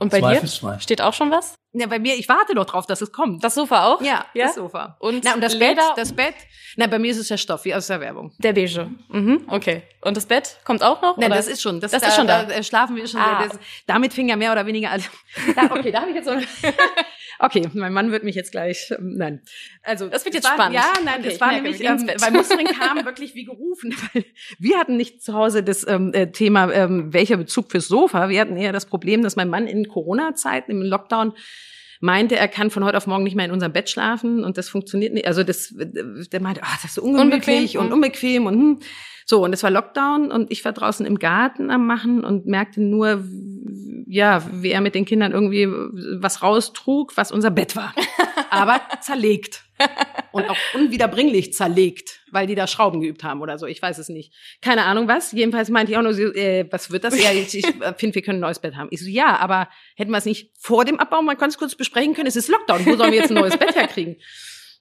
Und 0.00 0.10
bei 0.10 0.20
dir 0.20 0.42
steht 0.80 1.02
auch 1.02 1.12
schon 1.12 1.30
was? 1.30 1.54
Ja, 1.72 1.86
bei 1.86 1.98
mir, 1.98 2.14
ich 2.16 2.28
warte 2.28 2.54
doch 2.54 2.64
drauf, 2.64 2.86
dass 2.86 3.02
es 3.02 3.12
kommt. 3.12 3.44
Das 3.44 3.54
Sofa 3.54 3.84
auch? 3.84 4.00
Ja, 4.00 4.24
ja? 4.34 4.46
das 4.46 4.56
Sofa. 4.56 4.96
Und, 4.98 5.22
Na, 5.24 5.34
und 5.34 5.40
das 5.42 5.52
Leder? 5.52 5.74
Bett, 5.74 5.92
das 5.96 6.12
Bett. 6.14 6.34
Na, 6.76 6.86
bei 6.86 6.98
mir 6.98 7.10
ist 7.10 7.18
es 7.18 7.28
ja 7.28 7.36
Stoff, 7.36 7.64
wie 7.66 7.74
aus 7.74 7.86
der 7.86 8.00
Werbung. 8.00 8.32
Der 8.38 8.54
Beige. 8.54 8.90
Mhm, 9.08 9.44
okay. 9.48 9.82
Und 10.00 10.16
das 10.16 10.24
Bett 10.24 10.56
kommt 10.64 10.82
auch 10.82 11.02
noch? 11.02 11.18
Nein, 11.18 11.30
das 11.30 11.46
ist 11.46 11.60
schon. 11.60 11.80
Das, 11.80 11.92
das 11.92 12.00
da, 12.00 12.08
ist 12.08 12.16
schon 12.16 12.26
da. 12.26 12.44
da. 12.44 12.62
schlafen 12.62 12.96
wir 12.96 13.06
schon. 13.06 13.20
Ah. 13.20 13.46
Das, 13.46 13.58
damit 13.86 14.14
fing 14.14 14.28
ja 14.28 14.36
mehr 14.36 14.50
oder 14.52 14.64
weniger 14.66 14.90
an. 14.90 15.04
Da, 15.54 15.64
okay, 15.70 15.92
da 15.92 16.00
habe 16.00 16.10
ich 16.10 16.16
jetzt 16.16 16.26
so. 16.26 16.32
Okay, 17.42 17.70
mein 17.72 17.94
Mann 17.94 18.12
wird 18.12 18.22
mich 18.22 18.34
jetzt 18.34 18.52
gleich, 18.52 18.90
ähm, 18.90 19.14
nein. 19.16 19.40
Also 19.82 20.08
das 20.08 20.26
wird 20.26 20.34
jetzt 20.34 20.44
war, 20.44 20.54
spannend. 20.54 20.74
Ja, 20.74 20.92
nein, 21.02 21.20
okay, 21.20 21.30
das 21.30 21.40
war 21.40 21.52
nämlich, 21.52 21.80
ähm, 21.82 22.06
weil 22.18 22.32
Mustering 22.32 22.66
kam 22.66 23.02
wirklich 23.06 23.34
wie 23.34 23.44
gerufen. 23.44 23.94
Weil 24.12 24.26
wir 24.58 24.78
hatten 24.78 24.98
nicht 24.98 25.22
zu 25.22 25.32
Hause 25.32 25.62
das 25.62 25.86
ähm, 25.88 26.12
äh, 26.12 26.30
Thema, 26.30 26.70
ähm, 26.70 27.14
welcher 27.14 27.38
Bezug 27.38 27.70
fürs 27.70 27.88
Sofa. 27.88 28.28
Wir 28.28 28.42
hatten 28.42 28.58
eher 28.58 28.72
das 28.72 28.84
Problem, 28.84 29.22
dass 29.22 29.36
mein 29.36 29.48
Mann 29.48 29.66
in 29.66 29.88
Corona-Zeiten 29.88 30.70
im 30.70 30.82
Lockdown 30.82 31.32
meinte, 32.00 32.36
er 32.36 32.48
kann 32.48 32.70
von 32.70 32.84
heute 32.84 32.96
auf 32.96 33.06
morgen 33.06 33.24
nicht 33.24 33.36
mehr 33.36 33.44
in 33.44 33.50
unserem 33.50 33.72
Bett 33.72 33.90
schlafen 33.90 34.42
und 34.42 34.58
das 34.58 34.68
funktioniert 34.68 35.12
nicht. 35.12 35.26
Also 35.26 35.44
das, 35.44 35.72
der 35.76 36.40
meinte, 36.40 36.62
ah, 36.62 36.74
das 36.76 36.86
ist 36.86 36.94
so 36.94 37.02
ungemütlich 37.02 37.76
unbequem. 37.76 37.80
und 37.80 37.92
unbequem 37.92 38.46
und 38.46 38.54
hm. 38.54 38.78
so. 39.26 39.44
Und 39.44 39.52
es 39.52 39.62
war 39.62 39.70
Lockdown 39.70 40.32
und 40.32 40.50
ich 40.50 40.64
war 40.64 40.72
draußen 40.72 41.04
im 41.04 41.18
Garten 41.18 41.70
am 41.70 41.86
Machen 41.86 42.24
und 42.24 42.46
merkte 42.46 42.80
nur, 42.80 43.24
ja, 44.06 44.42
wie 44.52 44.70
er 44.70 44.80
mit 44.80 44.94
den 44.94 45.04
Kindern 45.04 45.32
irgendwie 45.32 45.68
was 45.68 46.42
raustrug, 46.42 47.16
was 47.16 47.30
unser 47.30 47.50
Bett 47.50 47.76
war. 47.76 47.94
Aber 48.50 48.80
zerlegt. 49.00 49.64
Und 50.32 50.48
auch 50.48 50.56
unwiederbringlich 50.74 51.52
zerlegt, 51.52 52.20
weil 52.30 52.46
die 52.46 52.54
da 52.54 52.66
Schrauben 52.66 53.00
geübt 53.00 53.24
haben 53.24 53.40
oder 53.40 53.58
so. 53.58 53.66
Ich 53.66 53.80
weiß 53.82 53.98
es 53.98 54.08
nicht. 54.08 54.32
Keine 54.60 54.84
Ahnung 54.84 55.08
was. 55.08 55.32
Jedenfalls 55.32 55.68
meinte 55.70 55.92
ich 55.92 55.98
auch 55.98 56.02
nur 56.02 56.14
so, 56.14 56.22
äh, 56.22 56.66
was 56.70 56.90
wird 56.90 57.04
das? 57.04 57.20
Ja, 57.20 57.32
ich, 57.32 57.54
ich 57.54 57.66
finde, 57.96 58.14
wir 58.14 58.22
können 58.22 58.38
ein 58.38 58.42
neues 58.42 58.60
Bett 58.60 58.76
haben. 58.76 58.88
Ich 58.90 59.00
so, 59.00 59.08
ja, 59.08 59.36
aber 59.38 59.68
hätten 59.96 60.10
wir 60.10 60.18
es 60.18 60.24
nicht 60.24 60.52
vor 60.58 60.84
dem 60.84 61.00
Abbau 61.00 61.22
mal 61.22 61.34
ganz 61.34 61.58
kurz 61.58 61.74
besprechen 61.74 62.14
können? 62.14 62.28
Es 62.28 62.36
ist 62.36 62.48
Lockdown. 62.48 62.86
Wo 62.86 62.96
sollen 62.96 63.12
wir 63.12 63.18
jetzt 63.18 63.30
ein 63.30 63.34
neues 63.34 63.56
Bett 63.56 63.74
herkriegen? 63.74 64.16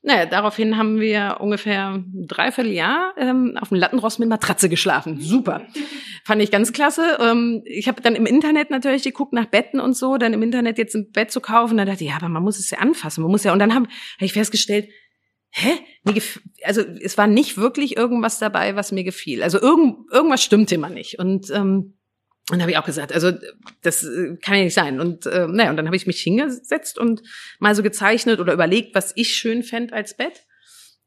Naja, 0.01 0.25
daraufhin 0.25 0.77
haben 0.77 1.01
wir 1.01 1.37
ungefähr 1.41 1.89
ein 1.89 2.25
Dreivierteljahr 2.25 3.15
ähm, 3.17 3.57
auf 3.59 3.67
dem 3.67 3.77
Lattenrost 3.77 4.19
mit 4.19 4.29
Matratze 4.29 4.69
geschlafen. 4.69 5.19
Super. 5.19 5.63
Fand 6.23 6.41
ich 6.41 6.51
ganz 6.51 6.71
klasse. 6.71 7.17
Ähm, 7.19 7.63
ich 7.65 7.89
habe 7.89 8.01
dann 8.01 8.15
im 8.15 8.25
Internet 8.25 8.69
natürlich 8.69 9.03
geguckt 9.03 9.33
nach 9.33 9.47
Betten 9.47 9.81
und 9.81 9.97
so, 9.97 10.15
dann 10.15 10.31
im 10.31 10.41
Internet 10.41 10.77
jetzt 10.77 10.95
ein 10.95 11.11
Bett 11.11 11.31
zu 11.31 11.41
kaufen. 11.41 11.75
Dann 11.75 11.85
dachte 11.85 12.05
ich, 12.05 12.11
ja, 12.11 12.15
aber 12.15 12.29
man 12.29 12.43
muss 12.43 12.59
es 12.59 12.69
ja 12.69 12.77
anfassen. 12.77 13.23
Man 13.23 13.31
muss 13.31 13.43
ja, 13.43 13.51
und 13.51 13.59
dann 13.59 13.75
habe 13.75 13.87
hab 13.87 14.21
ich 14.21 14.31
festgestellt, 14.31 14.87
hä? 15.51 15.79
Also 16.63 16.81
es 16.81 17.17
war 17.17 17.27
nicht 17.27 17.57
wirklich 17.57 17.97
irgendwas 17.97 18.39
dabei, 18.39 18.75
was 18.75 18.91
mir 18.91 19.03
gefiel. 19.03 19.43
Also 19.43 19.59
irgend, 19.59 20.11
irgendwas 20.11 20.43
stimmte 20.43 20.75
immer 20.75 20.89
nicht. 20.89 21.19
Und 21.19 21.49
ähm, 21.51 21.95
dann 22.47 22.61
habe 22.61 22.71
ich 22.71 22.77
auch 22.77 22.85
gesagt, 22.85 23.13
also 23.13 23.31
das 23.81 24.03
äh, 24.03 24.37
kann 24.41 24.57
ja 24.57 24.63
nicht 24.63 24.73
sein. 24.73 24.99
Und 24.99 25.25
äh, 25.25 25.47
naja, 25.47 25.69
und 25.69 25.77
dann 25.77 25.85
habe 25.85 25.95
ich 25.95 26.07
mich 26.07 26.21
hingesetzt 26.21 26.97
und 26.97 27.21
mal 27.59 27.75
so 27.75 27.83
gezeichnet 27.83 28.39
oder 28.39 28.53
überlegt, 28.53 28.95
was 28.95 29.13
ich 29.15 29.35
schön 29.35 29.63
fände 29.63 29.93
als 29.93 30.17
Bett. 30.17 30.45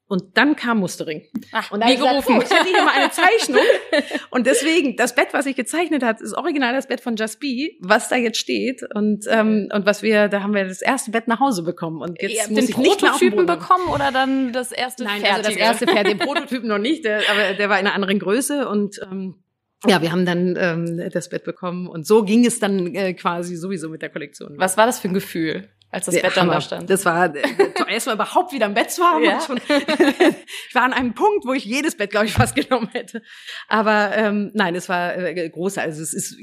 Und 0.09 0.37
dann 0.37 0.57
kam 0.57 0.81
Mustering. 0.81 1.23
Ach, 1.53 1.71
und 1.71 1.81
dann 1.81 1.89
wie 1.89 1.97
gerufen. 1.97 2.39
Gesagt, 2.39 2.53
oh, 2.53 2.55
ich 2.55 2.61
hätte 2.61 2.77
hier 2.77 2.85
mal 2.85 2.95
eine 2.95 3.11
Zeichnung. 3.11 3.63
und 4.31 4.47
deswegen, 4.47 4.97
das 4.97 5.15
Bett, 5.15 5.29
was 5.33 5.47
ich 5.47 5.57
gezeichnet 5.57 6.03
hat, 6.03 6.21
ist 6.21 6.35
original 6.35 6.75
das 6.75 6.87
Bett 6.87 7.01
von 7.01 7.17
Just 7.17 7.41
Be, 7.41 7.71
was 7.81 8.09
da 8.09 8.17
jetzt 8.17 8.39
steht. 8.39 8.83
Und, 8.95 9.25
ähm, 9.31 9.69
und 9.73 9.87
was 9.87 10.03
wir, 10.03 10.29
da 10.29 10.43
haben 10.43 10.55
wir 10.55 10.65
das 10.65 10.83
erste 10.83 11.13
Bett 11.13 11.29
nach 11.29 11.41
Hause 11.41 11.63
bekommen. 11.63 12.03
Und 12.03 12.21
jetzt 12.21 12.35
Ihr 12.35 12.55
muss 12.55 12.67
den 12.67 12.83
ich 12.83 12.99
Prototypen 12.99 13.47
bekommen 13.47 13.89
oder 13.89 14.13
dann 14.13 14.53
das 14.53 14.71
erste 14.73 15.05
Nein, 15.05 15.23
fertige? 15.23 15.37
also 15.37 15.51
das 15.51 15.59
erste 15.59 15.87
Pferd, 15.87 16.07
den 16.07 16.19
Prototypen 16.19 16.69
noch 16.69 16.79
nicht, 16.79 17.05
der, 17.05 17.23
aber 17.31 17.55
der 17.55 17.69
war 17.71 17.81
in 17.81 17.87
einer 17.87 17.95
anderen 17.95 18.19
Größe 18.19 18.69
und 18.69 19.01
ähm, 19.03 19.43
ja, 19.87 20.03
wir 20.03 20.13
haben 20.13 20.25
dann 20.25 20.57
ähm, 20.59 21.11
das 21.11 21.29
Bett 21.29 21.45
bekommen 21.45 21.89
und 21.89 22.07
so 22.07 22.23
ging 22.25 22.47
es 22.47 22.59
dann 22.59 22.95
äh, 22.95 23.15
quasi 23.15 23.57
sowieso 23.57 23.89
mit 23.89 24.03
der 24.03 24.11
Kollektion. 24.11 24.55
Was 24.57 24.77
war 24.77 24.87
das 24.87 25.01
für 25.01 25.09
ein 25.09 25.15
Gefühl, 25.15 25.69
als 25.91 26.07
das 26.07 26.21
Bett 26.21 26.37
dann 26.37 26.49
da 26.49 26.61
stand? 26.61 26.89
Das 26.89 27.05
war 27.05 27.35
äh, 27.35 27.43
erstmal 27.89 28.15
überhaupt 28.15 28.53
wieder 28.53 28.67
im 28.67 28.75
Bett 28.75 28.91
zu 28.91 29.03
haben. 29.03 29.25
Ja. 29.25 29.41
Schon, 29.41 29.59
ich 30.69 30.75
war 30.75 30.83
an 30.83 30.93
einem 30.93 31.15
Punkt, 31.15 31.45
wo 31.45 31.53
ich 31.53 31.65
jedes 31.65 31.97
Bett, 31.97 32.11
glaube 32.11 32.27
ich, 32.27 32.33
fast 32.33 32.55
genommen 32.55 32.89
hätte. 32.93 33.23
Aber 33.69 34.17
ähm, 34.17 34.51
nein, 34.55 34.75
es 34.75 34.89
war 34.89 35.17
äh, 35.17 35.49
groß. 35.49 35.79
Also 35.79 36.01
es 36.01 36.15
ist 36.15 36.37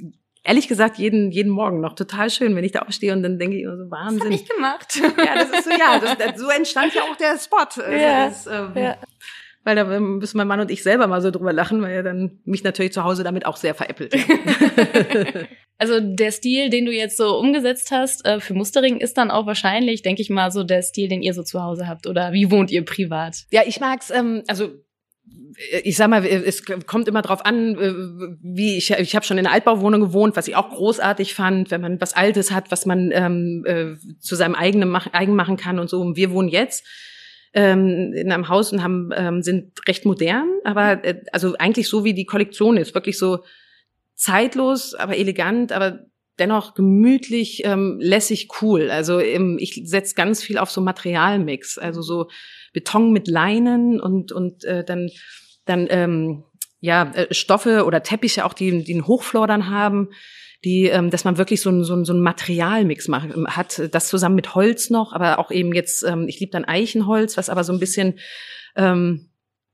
ehrlich 0.43 0.67
gesagt 0.67 0.97
jeden 0.97 1.31
jeden 1.31 1.51
Morgen 1.51 1.79
noch 1.79 1.95
total 1.95 2.29
schön, 2.29 2.55
wenn 2.55 2.63
ich 2.63 2.71
da 2.73 2.79
aufstehe 2.79 3.13
und 3.13 3.23
dann 3.23 3.39
denke 3.39 3.57
ich 3.57 3.63
immer 3.63 3.77
so 3.77 3.89
Wahnsinn. 3.89 4.19
Das 4.19 4.27
hab 4.27 4.33
ich 4.33 4.49
gemacht. 4.49 5.01
Ja, 5.17 5.35
das 5.35 5.49
ist 5.49 5.63
so 5.63 5.71
ja, 5.71 5.99
das, 5.99 6.17
das, 6.17 6.39
so 6.39 6.49
entstand 6.49 6.93
ja 6.93 7.03
auch 7.03 7.15
der 7.15 7.37
Spot. 7.37 7.57
Also 7.57 7.81
ja, 7.83 8.27
das, 8.27 8.47
ähm, 8.47 8.71
ja 8.75 8.97
weil 9.63 9.75
da 9.75 9.99
müssen 9.99 10.37
mein 10.37 10.47
Mann 10.47 10.59
und 10.59 10.71
ich 10.71 10.83
selber 10.83 11.07
mal 11.07 11.21
so 11.21 11.31
drüber 11.31 11.53
lachen, 11.53 11.81
weil 11.81 11.91
er 11.91 12.03
dann 12.03 12.39
mich 12.45 12.63
natürlich 12.63 12.93
zu 12.93 13.03
Hause 13.03 13.23
damit 13.23 13.45
auch 13.45 13.57
sehr 13.57 13.75
veräppelt. 13.75 14.15
also 15.77 15.99
der 15.99 16.31
Stil, 16.31 16.69
den 16.69 16.85
du 16.85 16.91
jetzt 16.91 17.17
so 17.17 17.37
umgesetzt 17.37 17.91
hast 17.91 18.25
äh, 18.25 18.39
für 18.39 18.53
Mustering, 18.53 18.97
ist 18.97 19.17
dann 19.17 19.31
auch 19.31 19.45
wahrscheinlich, 19.45 20.01
denke 20.01 20.21
ich 20.21 20.29
mal, 20.29 20.51
so 20.51 20.63
der 20.63 20.81
Stil, 20.81 21.09
den 21.09 21.21
ihr 21.21 21.33
so 21.33 21.43
zu 21.43 21.61
Hause 21.61 21.87
habt. 21.87 22.07
Oder 22.07 22.31
wie 22.31 22.51
wohnt 22.51 22.71
ihr 22.71 22.85
privat? 22.85 23.45
Ja, 23.51 23.61
ich 23.65 23.79
mag's. 23.79 24.11
Ähm, 24.11 24.43
also 24.47 24.69
ich 25.83 25.97
sag 25.97 26.09
mal, 26.09 26.25
es 26.25 26.63
kommt 26.65 27.07
immer 27.07 27.21
drauf 27.21 27.45
an, 27.45 27.75
äh, 27.75 27.93
wie 28.41 28.77
ich 28.77 28.91
ich 28.91 29.15
habe 29.15 29.25
schon 29.25 29.37
in 29.37 29.45
einer 29.45 29.53
Altbauwohnung 29.53 30.01
gewohnt, 30.01 30.37
was 30.37 30.47
ich 30.47 30.55
auch 30.55 30.69
großartig 30.69 31.33
fand, 31.33 31.69
wenn 31.71 31.81
man 31.81 31.99
was 31.99 32.13
Altes 32.13 32.51
hat, 32.51 32.71
was 32.71 32.85
man 32.85 33.11
ähm, 33.13 33.65
äh, 33.67 33.95
zu 34.19 34.35
seinem 34.35 34.55
eigenen 34.55 34.89
mach, 34.89 35.11
eigen 35.13 35.35
machen 35.35 35.57
kann 35.57 35.79
und 35.79 35.89
so. 35.89 35.99
Und 35.99 36.15
wir 36.15 36.31
wohnen 36.31 36.49
jetzt 36.49 36.85
ähm, 37.53 38.13
in 38.13 38.31
einem 38.31 38.49
Haus 38.49 38.71
und 38.71 38.83
haben 38.83 39.09
ähm, 39.15 39.41
sind 39.41 39.87
recht 39.87 40.05
modern, 40.05 40.47
aber 40.63 41.03
äh, 41.03 41.23
also 41.31 41.55
eigentlich 41.57 41.89
so 41.89 42.03
wie 42.03 42.13
die 42.13 42.25
Kollektion 42.25 42.77
ist, 42.77 42.93
wirklich 42.93 43.17
so 43.17 43.43
zeitlos, 44.15 44.93
aber 44.93 45.17
elegant, 45.17 45.71
aber 45.71 46.05
dennoch 46.37 46.73
gemütlich, 46.73 47.63
ähm, 47.65 47.97
lässig, 47.99 48.49
cool. 48.61 48.89
Also 48.91 49.19
ähm, 49.19 49.57
ich 49.59 49.81
setze 49.85 50.15
ganz 50.15 50.43
viel 50.43 50.57
auf 50.57 50.71
so 50.71 50.81
Materialmix, 50.81 51.77
also 51.77 52.01
so 52.01 52.29
Beton 52.73 53.11
mit 53.11 53.27
Leinen 53.27 53.99
und 53.99 54.31
und 54.31 54.63
äh, 54.63 54.83
dann 54.83 55.09
dann 55.65 55.87
ähm, 55.89 56.43
ja 56.79 57.11
äh, 57.13 57.33
Stoffe 57.33 57.85
oder 57.85 58.03
Teppiche 58.03 58.45
auch, 58.45 58.53
die, 58.53 58.83
die 58.83 58.93
einen 58.93 59.07
Hochflor 59.07 59.47
dann 59.47 59.69
haben 59.69 60.09
die, 60.65 60.85
ähm, 60.85 61.09
dass 61.09 61.23
man 61.23 61.37
wirklich 61.37 61.61
so 61.61 61.69
ein, 61.69 61.83
so 61.83 61.95
ein, 61.95 62.05
so 62.05 62.13
ein 62.13 62.21
Materialmix 62.21 63.07
macht, 63.07 63.29
hat, 63.47 63.81
das 63.91 64.09
zusammen 64.09 64.35
mit 64.35 64.55
Holz 64.55 64.89
noch, 64.89 65.13
aber 65.13 65.39
auch 65.39 65.51
eben 65.51 65.73
jetzt, 65.73 66.03
ähm, 66.03 66.27
ich 66.27 66.39
liebe 66.39 66.51
dann 66.51 66.65
Eichenholz, 66.65 67.37
was 67.37 67.49
aber 67.49 67.63
so 67.63 67.71
ein 67.71 67.79
bisschen 67.79 68.19
ähm, 68.75 69.29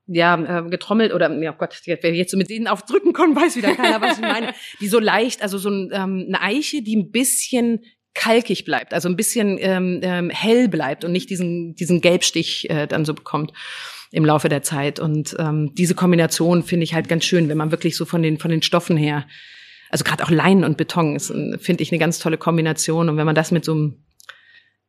ja, 0.07 0.59
äh, 0.59 0.69
getrommelt 0.69 1.13
oder, 1.13 1.31
ja 1.41 1.53
oh 1.53 1.57
Gott, 1.57 1.81
wer 1.85 2.13
jetzt 2.13 2.31
so 2.31 2.37
mit 2.37 2.49
denen 2.49 2.67
aufdrücken 2.67 3.13
kann, 3.13 3.35
weiß 3.35 3.55
wieder 3.55 3.73
keiner, 3.73 4.01
was 4.01 4.17
ich 4.17 4.21
meine. 4.21 4.53
Die 4.79 4.87
so 4.87 4.99
leicht, 4.99 5.41
also 5.41 5.57
so 5.57 5.69
ein, 5.69 5.89
ähm, 5.91 6.25
eine 6.27 6.41
Eiche, 6.41 6.83
die 6.83 6.95
ein 6.95 7.11
bisschen 7.11 7.81
kalkig 8.13 8.63
bleibt, 8.63 8.93
also 8.93 9.09
ein 9.09 9.15
bisschen 9.15 9.57
ähm, 9.59 9.99
ähm, 10.03 10.29
hell 10.29 10.69
bleibt 10.69 11.03
und 11.03 11.11
nicht 11.11 11.29
diesen, 11.29 11.75
diesen 11.75 11.99
Gelbstich 12.01 12.69
äh, 12.69 12.87
dann 12.87 13.03
so 13.03 13.13
bekommt 13.13 13.51
im 14.11 14.23
Laufe 14.23 14.47
der 14.47 14.61
Zeit. 14.61 14.99
Und 14.99 15.35
ähm, 15.37 15.73
diese 15.73 15.95
Kombination 15.95 16.63
finde 16.63 16.85
ich 16.85 16.93
halt 16.93 17.09
ganz 17.09 17.25
schön, 17.25 17.49
wenn 17.49 17.57
man 17.57 17.71
wirklich 17.71 17.97
so 17.97 18.05
von 18.05 18.23
den, 18.23 18.37
von 18.37 18.51
den 18.51 18.61
Stoffen 18.61 18.95
her, 18.95 19.25
also 19.95 20.03
gerade 20.03 20.25
auch 20.25 20.29
Leinen 20.29 20.65
und 20.65 20.75
Beton 20.75 21.15
ist, 21.15 21.27
finde 21.27 21.81
ich, 21.81 21.89
eine 21.89 21.99
ganz 21.99 22.19
tolle 22.19 22.37
Kombination. 22.37 23.07
Und 23.07 23.15
wenn 23.15 23.25
man 23.25 23.33
das 23.33 23.51
mit 23.51 23.63
so 23.63 23.71
einem 23.71 24.03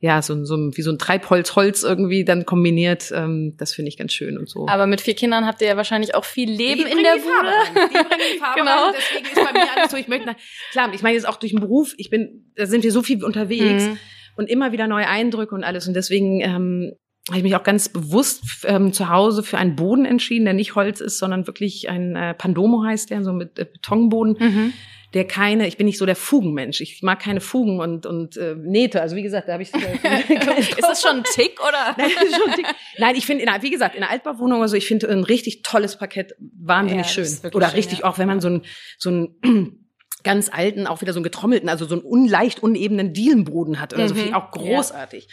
ja, 0.01 0.21
so, 0.21 0.45
so 0.45 0.57
wie 0.77 0.83
so 0.83 0.91
ein 0.91 0.99
Treibholz-Holz 0.99 1.85
irgendwie 1.85 2.25
dann 2.25 2.45
kombiniert. 2.45 3.13
Ähm, 3.15 3.55
das 3.57 3.73
finde 3.73 3.89
ich 3.89 3.97
ganz 3.97 4.13
schön 4.13 4.37
und 4.37 4.49
so. 4.49 4.67
Aber 4.69 4.89
mit 4.89 5.01
vier 5.01 5.15
Kindern 5.15 5.47
habt 5.47 5.63
ihr 5.63 5.69
ja 5.69 5.77
wahrscheinlich 5.77 6.17
auch 6.17 6.25
viel 6.25 6.51
Leben 6.51 6.83
in 6.83 7.03
der 7.05 7.13
Bude. 7.13 7.53
Die 7.89 7.95
bringen 7.95 8.21
die 8.35 8.39
Farbe 8.39 8.61
genau. 8.61 8.85
rein. 8.87 8.95
Deswegen 8.95 9.27
ist 9.27 9.35
bei 9.35 9.53
mir 9.53 9.77
alles 9.77 9.91
so, 9.93 9.97
ich 9.97 10.09
möchte, 10.09 10.37
klar, 10.73 10.93
ich 10.93 11.03
meine 11.03 11.15
jetzt 11.15 11.27
auch 11.27 11.37
durch 11.37 11.53
den 11.53 11.61
Beruf, 11.61 11.95
ich 11.99 12.11
bin, 12.11 12.53
da 12.57 12.67
sind 12.67 12.83
wir 12.83 12.91
so 12.91 13.03
viel 13.03 13.25
unterwegs 13.25 13.85
mhm. 13.85 13.99
und 14.35 14.51
immer 14.51 14.73
wieder 14.73 14.89
neue 14.89 15.07
Eindrücke 15.07 15.55
und 15.55 15.63
alles. 15.63 15.89
Und 15.89 15.95
deswegen 15.95 16.41
ähm, 16.43 16.93
habe 17.29 17.39
ich 17.39 17.45
mich 17.45 17.57
auch 17.57 17.63
ganz 17.63 17.89
bewusst 17.89 18.43
ähm, 18.65 18.93
zu 18.93 19.09
Hause 19.09 19.45
für 19.45 19.57
einen 19.57 19.77
Boden 19.77 20.05
entschieden, 20.05 20.45
der 20.45 20.55
nicht 20.55 20.75
Holz 20.75 21.01
ist, 21.01 21.17
sondern 21.17 21.47
wirklich 21.47 21.89
ein 21.89 22.17
äh, 22.17 22.35
Pandomo 22.35 22.85
heißt 22.85 23.09
der, 23.09 23.25
so 23.25 23.33
mit 23.33 23.59
äh, 23.59 23.65
Betonboden. 23.65 24.37
Mhm 24.39 24.73
der 25.15 25.27
keine, 25.27 25.67
ich 25.67 25.77
bin 25.77 25.87
nicht 25.87 25.99
so 25.99 26.07
der 26.07 26.17
Fugenmensch. 26.17 26.81
Ich 26.81 27.03
mag 27.03 27.21
keine 27.21 27.41
Fugen 27.41 27.81
und, 27.81 28.07
und 28.07 28.37
äh, 28.37 28.55
Nähte. 28.55 29.01
Also 29.01 29.17
wie 29.17 29.23
gesagt, 29.23 29.49
da 29.49 29.55
habe 29.55 29.63
ich. 29.63 29.73
ist 29.75 30.83
das 30.83 31.03
schon 31.03 31.19
ein 31.19 31.25
Tick 31.25 31.61
oder? 31.61 31.95
Nein, 31.97 32.11
schon 32.11 32.53
Tick. 32.53 32.67
Nein, 32.99 33.17
ich 33.17 33.27
finde, 33.27 33.45
wie 33.61 33.71
gesagt, 33.71 33.95
in 33.95 34.03
der 34.03 34.11
Altbauwohnung 34.11 34.63
also 34.63 34.77
ich 34.77 34.87
finde 34.87 35.09
ein 35.09 35.25
richtig 35.25 35.63
tolles 35.63 35.97
Parkett 35.97 36.35
wahnsinnig 36.39 37.07
ja, 37.07 37.25
schön. 37.25 37.53
Oder 37.55 37.69
schön, 37.69 37.77
richtig 37.77 38.01
ja. 38.01 38.05
auch, 38.05 38.19
wenn 38.19 38.27
man 38.27 38.41
so 38.41 38.49
ein 38.49 38.63
so 38.99 39.11
ein 39.11 39.37
ganz 40.25 40.51
alten, 40.53 40.87
auch 40.87 41.03
wieder 41.03 41.13
so 41.13 41.19
einen 41.19 41.25
getrommelten, 41.25 41.69
also 41.69 41.87
so 41.87 41.95
einen 41.95 42.05
unleicht 42.05 42.63
unebenen 42.63 43.13
Dielenboden 43.13 43.81
hat 43.81 43.95
oder 43.95 44.05
mhm. 44.05 44.09
so, 44.09 44.15
finde 44.15 44.31
ich 44.31 44.35
auch 44.35 44.51
großartig. 44.51 45.29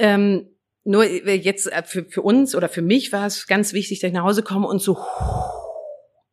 Ja. 0.00 0.14
Ähm, 0.14 0.48
nur 0.84 1.04
äh, 1.04 1.34
jetzt 1.34 1.70
äh, 1.70 1.82
für, 1.84 2.06
für 2.06 2.22
uns 2.22 2.54
oder 2.54 2.68
für 2.68 2.80
mich 2.80 3.12
war 3.12 3.26
es 3.26 3.46
ganz 3.46 3.74
wichtig, 3.74 4.00
dass 4.00 4.08
ich 4.08 4.14
nach 4.14 4.24
Hause 4.24 4.42
komme 4.42 4.66
und 4.66 4.80
so 4.80 4.96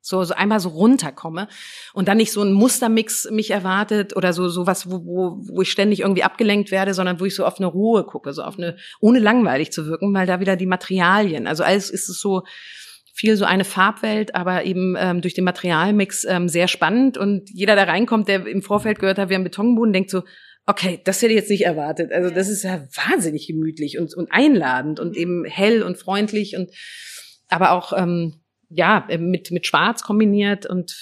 so, 0.05 0.23
so 0.23 0.35
einmal 0.35 0.59
so 0.59 0.69
runterkomme 0.69 1.47
und 1.93 2.07
dann 2.07 2.17
nicht 2.17 2.31
so 2.31 2.43
ein 2.43 2.53
Mustermix 2.53 3.27
mich 3.31 3.49
erwartet 3.49 4.15
oder 4.15 4.33
so 4.33 4.47
so 4.49 4.67
was, 4.67 4.89
wo, 4.89 5.03
wo, 5.03 5.37
wo 5.47 5.61
ich 5.61 5.71
ständig 5.71 6.01
irgendwie 6.01 6.23
abgelenkt 6.23 6.69
werde, 6.69 6.93
sondern 6.93 7.19
wo 7.19 7.25
ich 7.25 7.33
so 7.33 7.45
auf 7.45 7.57
eine 7.57 7.65
Ruhe 7.65 8.03
gucke, 8.03 8.31
so 8.31 8.43
auf 8.43 8.57
eine, 8.57 8.77
ohne 8.99 9.19
langweilig 9.19 9.71
zu 9.71 9.87
wirken, 9.87 10.13
weil 10.13 10.27
da 10.27 10.39
wieder 10.39 10.55
die 10.55 10.67
Materialien, 10.67 11.47
also 11.47 11.63
alles 11.63 11.89
ist 11.89 12.07
es 12.07 12.19
so 12.19 12.43
viel 13.15 13.37
so 13.37 13.45
eine 13.45 13.63
Farbwelt, 13.63 14.35
aber 14.35 14.65
eben 14.65 14.95
ähm, 14.99 15.21
durch 15.21 15.33
den 15.33 15.45
Materialmix 15.45 16.25
ähm, 16.25 16.49
sehr 16.49 16.67
spannend 16.67 17.17
und 17.17 17.49
jeder, 17.49 17.75
der 17.75 17.87
reinkommt, 17.87 18.27
der 18.27 18.45
im 18.45 18.61
Vorfeld 18.61 18.99
gehört 18.99 19.17
hat, 19.17 19.29
wir 19.29 19.37
haben 19.37 19.43
Betonboden, 19.45 19.93
denkt 19.93 20.09
so, 20.11 20.23
okay, 20.67 20.99
das 21.03 21.21
hätte 21.21 21.31
ich 21.31 21.39
jetzt 21.39 21.49
nicht 21.49 21.65
erwartet. 21.65 22.11
Also 22.11 22.29
das 22.29 22.49
ist 22.49 22.63
ja 22.63 22.87
wahnsinnig 22.93 23.47
gemütlich 23.47 23.97
und, 23.97 24.13
und 24.13 24.31
einladend 24.31 24.99
und 24.99 25.15
eben 25.15 25.45
hell 25.45 25.81
und 25.81 25.97
freundlich 25.97 26.57
und 26.57 26.71
aber 27.47 27.71
auch 27.71 27.93
ähm, 27.95 28.41
ja, 28.75 29.05
äh, 29.07 29.17
mit, 29.17 29.51
mit 29.51 29.65
Schwarz 29.65 30.03
kombiniert 30.03 30.65
und 30.65 30.95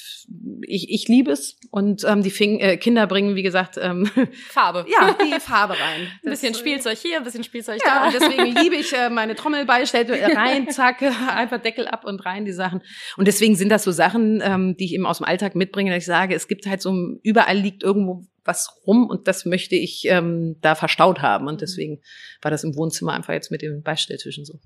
ich, 0.68 0.90
ich 0.90 1.08
liebe 1.08 1.32
es. 1.32 1.58
Und 1.72 2.04
ähm, 2.06 2.24
die 2.24 2.32
Fing 2.32 2.60
äh, 2.60 2.78
Kinder 2.78 3.08
bringen, 3.08 3.36
wie 3.36 3.44
gesagt, 3.44 3.78
ähm, 3.82 4.06
Farbe. 4.50 4.86
Ja, 4.90 5.16
die 5.24 5.40
Farbe 5.40 5.74
rein. 5.74 6.08
Ein 6.24 6.30
bisschen 6.30 6.54
Spielzeug 6.54 6.98
hier, 6.98 7.18
ein 7.18 7.24
bisschen 7.24 7.44
Spielzeug 7.44 7.82
ja, 7.84 8.00
da. 8.00 8.06
Und 8.06 8.14
deswegen 8.14 8.56
liebe 8.62 8.76
ich 8.76 8.94
äh, 8.94 9.10
meine 9.10 9.36
Trommelbeistellte 9.36 10.14
rein, 10.36 10.70
zack, 10.70 11.02
einfach 11.02 11.62
Deckel 11.62 11.88
ab 11.88 12.06
und 12.06 12.26
rein 12.26 12.46
die 12.46 12.54
Sachen. 12.54 12.82
Und 13.18 13.28
deswegen 13.28 13.56
sind 13.56 13.70
das 13.70 13.84
so 13.84 13.92
Sachen, 13.92 14.42
ähm, 14.44 14.76
die 14.78 14.86
ich 14.86 14.94
eben 14.94 15.06
aus 15.06 15.18
dem 15.18 15.26
Alltag 15.26 15.56
mitbringe, 15.56 15.92
dass 15.92 16.04
ich 16.04 16.06
sage, 16.06 16.36
es 16.36 16.48
gibt 16.48 16.66
halt 16.66 16.82
so, 16.82 16.94
überall 17.24 17.58
liegt 17.58 17.84
irgendwo 17.84 18.26
was 18.46 18.82
rum 18.86 19.08
und 19.08 19.28
das 19.28 19.46
möchte 19.46 19.76
ich 19.76 20.06
ähm, 20.06 20.58
da 20.62 20.76
verstaut 20.76 21.22
haben. 21.22 21.48
Und 21.48 21.62
deswegen 21.62 22.02
war 22.42 22.52
das 22.52 22.64
im 22.64 22.76
Wohnzimmer 22.76 23.14
einfach 23.14 23.34
jetzt 23.34 23.52
mit 23.52 23.62
den 23.62 23.82
Beistelltischen 23.84 24.46
so. 24.46 24.60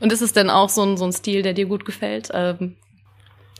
Und 0.00 0.12
ist 0.12 0.20
es 0.20 0.32
denn 0.32 0.50
auch 0.50 0.68
so 0.68 0.82
ein, 0.82 0.96
so 0.96 1.04
ein 1.04 1.12
Stil, 1.12 1.42
der 1.42 1.54
dir 1.54 1.66
gut 1.66 1.84
gefällt? 1.84 2.28
Ähm, 2.32 2.76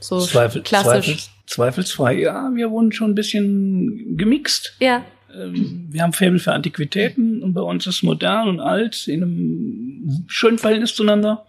so 0.00 0.20
Zweifel, 0.20 0.62
klassisch? 0.62 1.06
Zweifels, 1.06 1.30
zweifelsfrei, 1.46 2.20
ja. 2.20 2.50
Wir 2.54 2.70
wurden 2.70 2.92
schon 2.92 3.12
ein 3.12 3.14
bisschen 3.14 4.16
gemixt. 4.16 4.76
Ja. 4.80 5.04
Ähm, 5.34 5.88
wir 5.90 6.02
haben 6.02 6.12
Faible 6.12 6.38
für 6.38 6.52
Antiquitäten 6.52 7.42
und 7.42 7.54
bei 7.54 7.62
uns 7.62 7.86
ist 7.86 8.02
modern 8.02 8.48
und 8.48 8.60
alt 8.60 9.08
in 9.08 9.22
einem 9.22 10.24
schönen 10.26 10.58
Verhältnis 10.58 10.94
zueinander. 10.94 11.46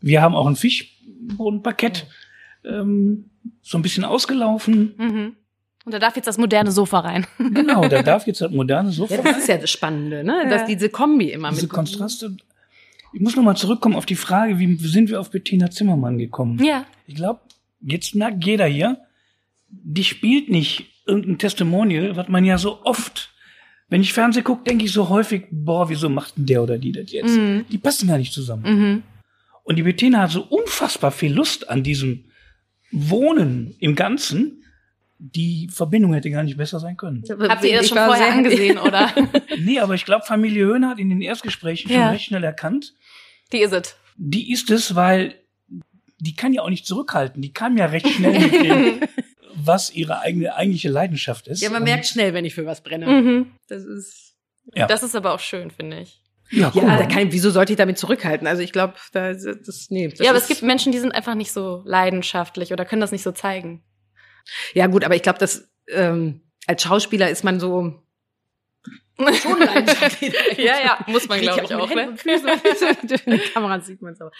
Wir 0.00 0.22
haben 0.22 0.34
auch 0.34 0.46
ein 0.46 0.56
Fischbodenparkett, 0.56 2.06
ähm, 2.64 3.30
so 3.62 3.78
ein 3.78 3.82
bisschen 3.82 4.04
ausgelaufen. 4.04 4.94
Mhm. 4.98 5.36
Und 5.84 5.92
da 5.92 5.98
darf 5.98 6.16
jetzt 6.16 6.26
das 6.26 6.38
moderne 6.38 6.70
Sofa 6.70 7.00
rein. 7.00 7.26
Genau, 7.38 7.88
da 7.88 8.02
darf 8.02 8.26
jetzt 8.26 8.40
das 8.40 8.50
moderne 8.50 8.90
Sofa 8.90 9.14
rein. 9.14 9.24
Ja, 9.24 9.32
das 9.32 9.42
ist 9.42 9.48
ja 9.48 9.58
das 9.58 9.70
Spannende, 9.70 10.24
ne? 10.24 10.46
Dass 10.50 10.66
diese 10.66 10.88
Kombi 10.90 11.30
immer 11.30 11.50
diese 11.50 11.62
mit. 11.62 11.72
Diese 11.72 11.74
Kontraste. 11.74 12.36
Ich 13.12 13.20
muss 13.20 13.36
noch 13.36 13.42
mal 13.42 13.56
zurückkommen 13.56 13.96
auf 13.96 14.06
die 14.06 14.16
Frage, 14.16 14.58
wie 14.58 14.76
sind 14.76 15.08
wir 15.08 15.20
auf 15.20 15.30
Bettina 15.30 15.70
Zimmermann 15.70 16.18
gekommen? 16.18 16.62
Ja. 16.62 16.84
Ich 17.06 17.14
glaube, 17.14 17.40
jetzt 17.80 18.14
merkt 18.14 18.44
jeder 18.44 18.66
hier, 18.66 18.98
die 19.68 20.04
spielt 20.04 20.50
nicht 20.50 20.90
irgendein 21.06 21.38
Testimonial, 21.38 22.16
was 22.16 22.28
man 22.28 22.44
ja 22.44 22.58
so 22.58 22.82
oft, 22.84 23.30
wenn 23.88 24.02
ich 24.02 24.12
Fernsehen 24.12 24.44
gucke, 24.44 24.64
denke 24.64 24.84
ich 24.84 24.92
so 24.92 25.08
häufig, 25.08 25.46
boah, 25.50 25.88
wieso 25.88 26.08
macht 26.08 26.36
denn 26.36 26.46
der 26.46 26.62
oder 26.62 26.78
die 26.78 26.92
das 26.92 27.10
jetzt? 27.10 27.34
Mhm. 27.34 27.64
Die 27.70 27.78
passen 27.78 28.08
gar 28.08 28.18
nicht 28.18 28.32
zusammen. 28.32 28.62
Mhm. 28.64 29.02
Und 29.64 29.76
die 29.76 29.82
Bettina 29.82 30.22
hat 30.22 30.30
so 30.30 30.42
unfassbar 30.42 31.10
viel 31.10 31.32
Lust 31.32 31.68
an 31.68 31.82
diesem 31.82 32.24
Wohnen 32.90 33.74
im 33.80 33.94
Ganzen, 33.94 34.57
die 35.18 35.68
Verbindung 35.72 36.14
hätte 36.14 36.30
gar 36.30 36.44
nicht 36.44 36.56
besser 36.56 36.78
sein 36.78 36.96
können. 36.96 37.24
Habt 37.48 37.64
ihr 37.64 37.78
das 37.78 37.88
schon 37.88 37.98
vorher 37.98 38.32
angesehen, 38.32 38.78
oder? 38.84 39.12
nee, 39.58 39.80
aber 39.80 39.94
ich 39.94 40.04
glaube, 40.04 40.24
Familie 40.24 40.64
Höhner 40.66 40.90
hat 40.90 40.98
in 40.98 41.08
den 41.10 41.20
Erstgesprächen 41.20 41.90
ja. 41.90 41.96
schon 41.96 42.08
recht 42.10 42.24
schnell 42.26 42.44
erkannt. 42.44 42.94
Die 43.52 43.58
ist 43.58 43.72
es. 43.72 43.96
Die 44.16 44.52
ist 44.52 44.70
es, 44.70 44.94
weil 44.94 45.34
die 46.20 46.34
kann 46.34 46.52
ja 46.52 46.62
auch 46.62 46.70
nicht 46.70 46.86
zurückhalten. 46.86 47.42
Die 47.42 47.52
kam 47.52 47.76
ja 47.76 47.86
recht 47.86 48.08
schnell 48.08 48.38
mit 48.38 48.52
dem, 48.52 49.00
was 49.54 49.90
ihre 49.90 50.20
eigene 50.20 50.54
eigentliche 50.54 50.88
Leidenschaft 50.88 51.48
ist. 51.48 51.62
Ja, 51.62 51.70
man 51.70 51.84
merkt 51.84 52.06
schnell, 52.06 52.34
wenn 52.34 52.44
ich 52.44 52.54
für 52.54 52.66
was 52.66 52.82
brenne. 52.82 53.06
Mhm. 53.06 53.52
Das 53.68 53.84
ist, 53.84 54.34
ja. 54.74 54.86
das 54.86 55.02
ist 55.02 55.14
aber 55.14 55.32
auch 55.32 55.40
schön, 55.40 55.70
finde 55.70 56.00
ich. 56.00 56.22
Ja, 56.50 56.72
cool. 56.74 56.82
ja 56.82 56.96
da 56.96 57.06
kann, 57.06 57.30
wieso 57.30 57.50
sollte 57.50 57.72
ich 57.72 57.76
damit 57.76 57.98
zurückhalten? 57.98 58.46
Also 58.46 58.62
ich 58.62 58.72
glaube, 58.72 58.94
da 59.12 59.32
das 59.32 59.86
nee. 59.90 60.08
Das 60.08 60.18
ja, 60.18 60.30
aber 60.30 60.38
es 60.38 60.48
gibt 60.48 60.62
Menschen, 60.62 60.92
die 60.92 60.98
sind 60.98 61.12
einfach 61.12 61.34
nicht 61.34 61.52
so 61.52 61.82
leidenschaftlich 61.84 62.72
oder 62.72 62.84
können 62.84 63.00
das 63.00 63.12
nicht 63.12 63.22
so 63.22 63.32
zeigen. 63.32 63.82
Ja, 64.74 64.86
gut, 64.86 65.04
aber 65.04 65.16
ich 65.16 65.22
glaube, 65.22 65.38
dass 65.38 65.70
ähm, 65.88 66.42
als 66.66 66.82
Schauspieler 66.82 67.30
ist 67.30 67.44
man 67.44 67.60
so 67.60 68.02
schon 69.18 69.58
leidenschaftlich. 69.58 70.32
ja, 70.58 70.74
ja, 70.84 71.04
muss 71.06 71.28
man, 71.28 71.40
glaube 71.40 71.64
ich, 71.64 71.74
auch. 71.74 71.92
Ne? 71.92 72.14
Durch 73.02 73.24
die 73.24 73.50
Kamera 73.52 73.80
sieht 73.80 74.00
man 74.00 74.12
es 74.12 74.20
auch. 74.20 74.30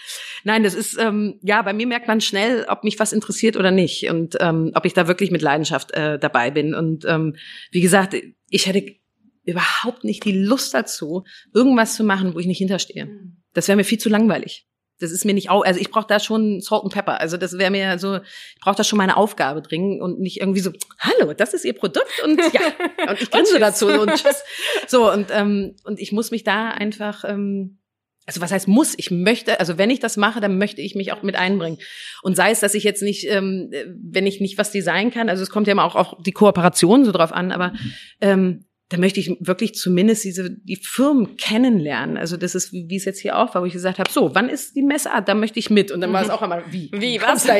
Nein, 0.43 0.63
das 0.63 0.73
ist, 0.73 0.97
ähm, 0.97 1.39
ja, 1.41 1.61
bei 1.61 1.73
mir 1.73 1.87
merkt 1.87 2.07
man 2.07 2.21
schnell, 2.21 2.65
ob 2.69 2.83
mich 2.83 2.99
was 2.99 3.11
interessiert 3.11 3.57
oder 3.57 3.71
nicht 3.71 4.09
und 4.09 4.37
ähm, 4.39 4.71
ob 4.75 4.85
ich 4.85 4.93
da 4.93 5.07
wirklich 5.07 5.31
mit 5.31 5.41
Leidenschaft 5.41 5.91
äh, 5.91 6.17
dabei 6.17 6.51
bin. 6.51 6.73
Und 6.73 7.05
ähm, 7.05 7.35
wie 7.71 7.81
gesagt, 7.81 8.15
ich 8.49 8.67
hätte 8.67 8.95
überhaupt 9.43 10.03
nicht 10.03 10.23
die 10.25 10.31
Lust 10.31 10.73
dazu, 10.73 11.25
irgendwas 11.53 11.95
zu 11.95 12.03
machen, 12.03 12.33
wo 12.33 12.39
ich 12.39 12.47
nicht 12.47 12.59
hinterstehe. 12.59 13.05
Mhm. 13.05 13.37
Das 13.53 13.67
wäre 13.67 13.75
mir 13.75 13.83
viel 13.83 13.97
zu 13.97 14.09
langweilig. 14.09 14.68
Das 14.99 15.11
ist 15.11 15.25
mir 15.25 15.33
nicht 15.33 15.49
auch, 15.49 15.63
also 15.63 15.79
ich 15.79 15.91
brauche 15.91 16.07
da 16.07 16.19
schon 16.19 16.61
Salt 16.61 16.83
and 16.83 16.93
Pepper. 16.93 17.19
Also 17.19 17.37
das 17.37 17.57
wäre 17.57 17.71
mir 17.71 17.97
so, 17.99 18.17
ich 18.17 18.61
brauche 18.61 18.75
da 18.75 18.83
schon 18.83 18.97
meine 18.97 19.17
Aufgabe 19.17 19.61
dringend 19.61 20.01
und 20.01 20.19
nicht 20.19 20.39
irgendwie 20.39 20.59
so, 20.59 20.71
hallo, 20.99 21.33
das 21.33 21.53
ist 21.53 21.65
ihr 21.65 21.73
Produkt 21.73 22.21
und 22.23 22.37
ja, 22.53 22.61
und 23.09 23.21
ich 23.21 23.31
grinse 23.31 23.59
dazu 23.59 23.87
und 23.87 24.09
tschüss. 24.13 24.43
So, 24.87 25.11
und, 25.11 25.27
ähm, 25.31 25.75
und 25.83 25.99
ich 25.99 26.11
muss 26.11 26.31
mich 26.31 26.43
da 26.43 26.69
einfach, 26.69 27.23
ähm, 27.23 27.79
also 28.25 28.41
was 28.41 28.51
heißt 28.51 28.67
muss? 28.67 28.93
Ich 28.97 29.09
möchte, 29.09 29.59
also 29.59 29.79
wenn 29.79 29.89
ich 29.89 29.99
das 29.99 30.15
mache, 30.15 30.39
dann 30.39 30.59
möchte 30.59 30.81
ich 30.81 30.93
mich 30.93 31.11
auch 31.11 31.23
mit 31.23 31.35
einbringen. 31.35 31.79
Und 32.21 32.35
sei 32.35 32.51
es, 32.51 32.59
dass 32.59 32.75
ich 32.75 32.83
jetzt 32.83 33.01
nicht, 33.01 33.25
ähm, 33.27 33.71
wenn 33.99 34.27
ich 34.27 34.39
nicht 34.39 34.59
was 34.59 34.71
designen 34.71 35.11
kann, 35.11 35.29
also 35.29 35.41
es 35.41 35.49
kommt 35.49 35.65
ja 35.65 35.71
immer 35.71 35.85
auch 35.85 35.95
auf 35.95 36.15
die 36.21 36.31
Kooperation 36.31 37.05
so 37.05 37.11
drauf 37.11 37.31
an, 37.31 37.51
aber 37.51 37.73
ähm, 38.21 38.65
da 38.89 38.97
möchte 38.97 39.19
ich 39.19 39.37
wirklich 39.39 39.75
zumindest 39.75 40.23
diese 40.23 40.49
die 40.49 40.75
Firmen 40.75 41.37
kennenlernen. 41.37 42.17
Also 42.17 42.37
das 42.37 42.55
ist 42.55 42.73
wie, 42.73 42.89
wie 42.89 42.95
es 42.95 43.05
jetzt 43.05 43.19
hier 43.19 43.37
auch 43.37 43.53
war, 43.53 43.61
wo 43.61 43.65
ich 43.65 43.73
gesagt 43.73 43.99
habe, 43.99 44.09
so, 44.11 44.33
wann 44.33 44.49
ist 44.49 44.75
die 44.75 44.81
Messart? 44.81 45.27
Da 45.27 45.35
möchte 45.35 45.59
ich 45.59 45.69
mit. 45.69 45.91
Und 45.91 46.01
dann 46.01 46.11
war 46.11 46.23
es 46.23 46.31
auch 46.31 46.41
einmal, 46.41 46.63
wie? 46.71 46.89
Wie, 46.91 47.21
was? 47.21 47.47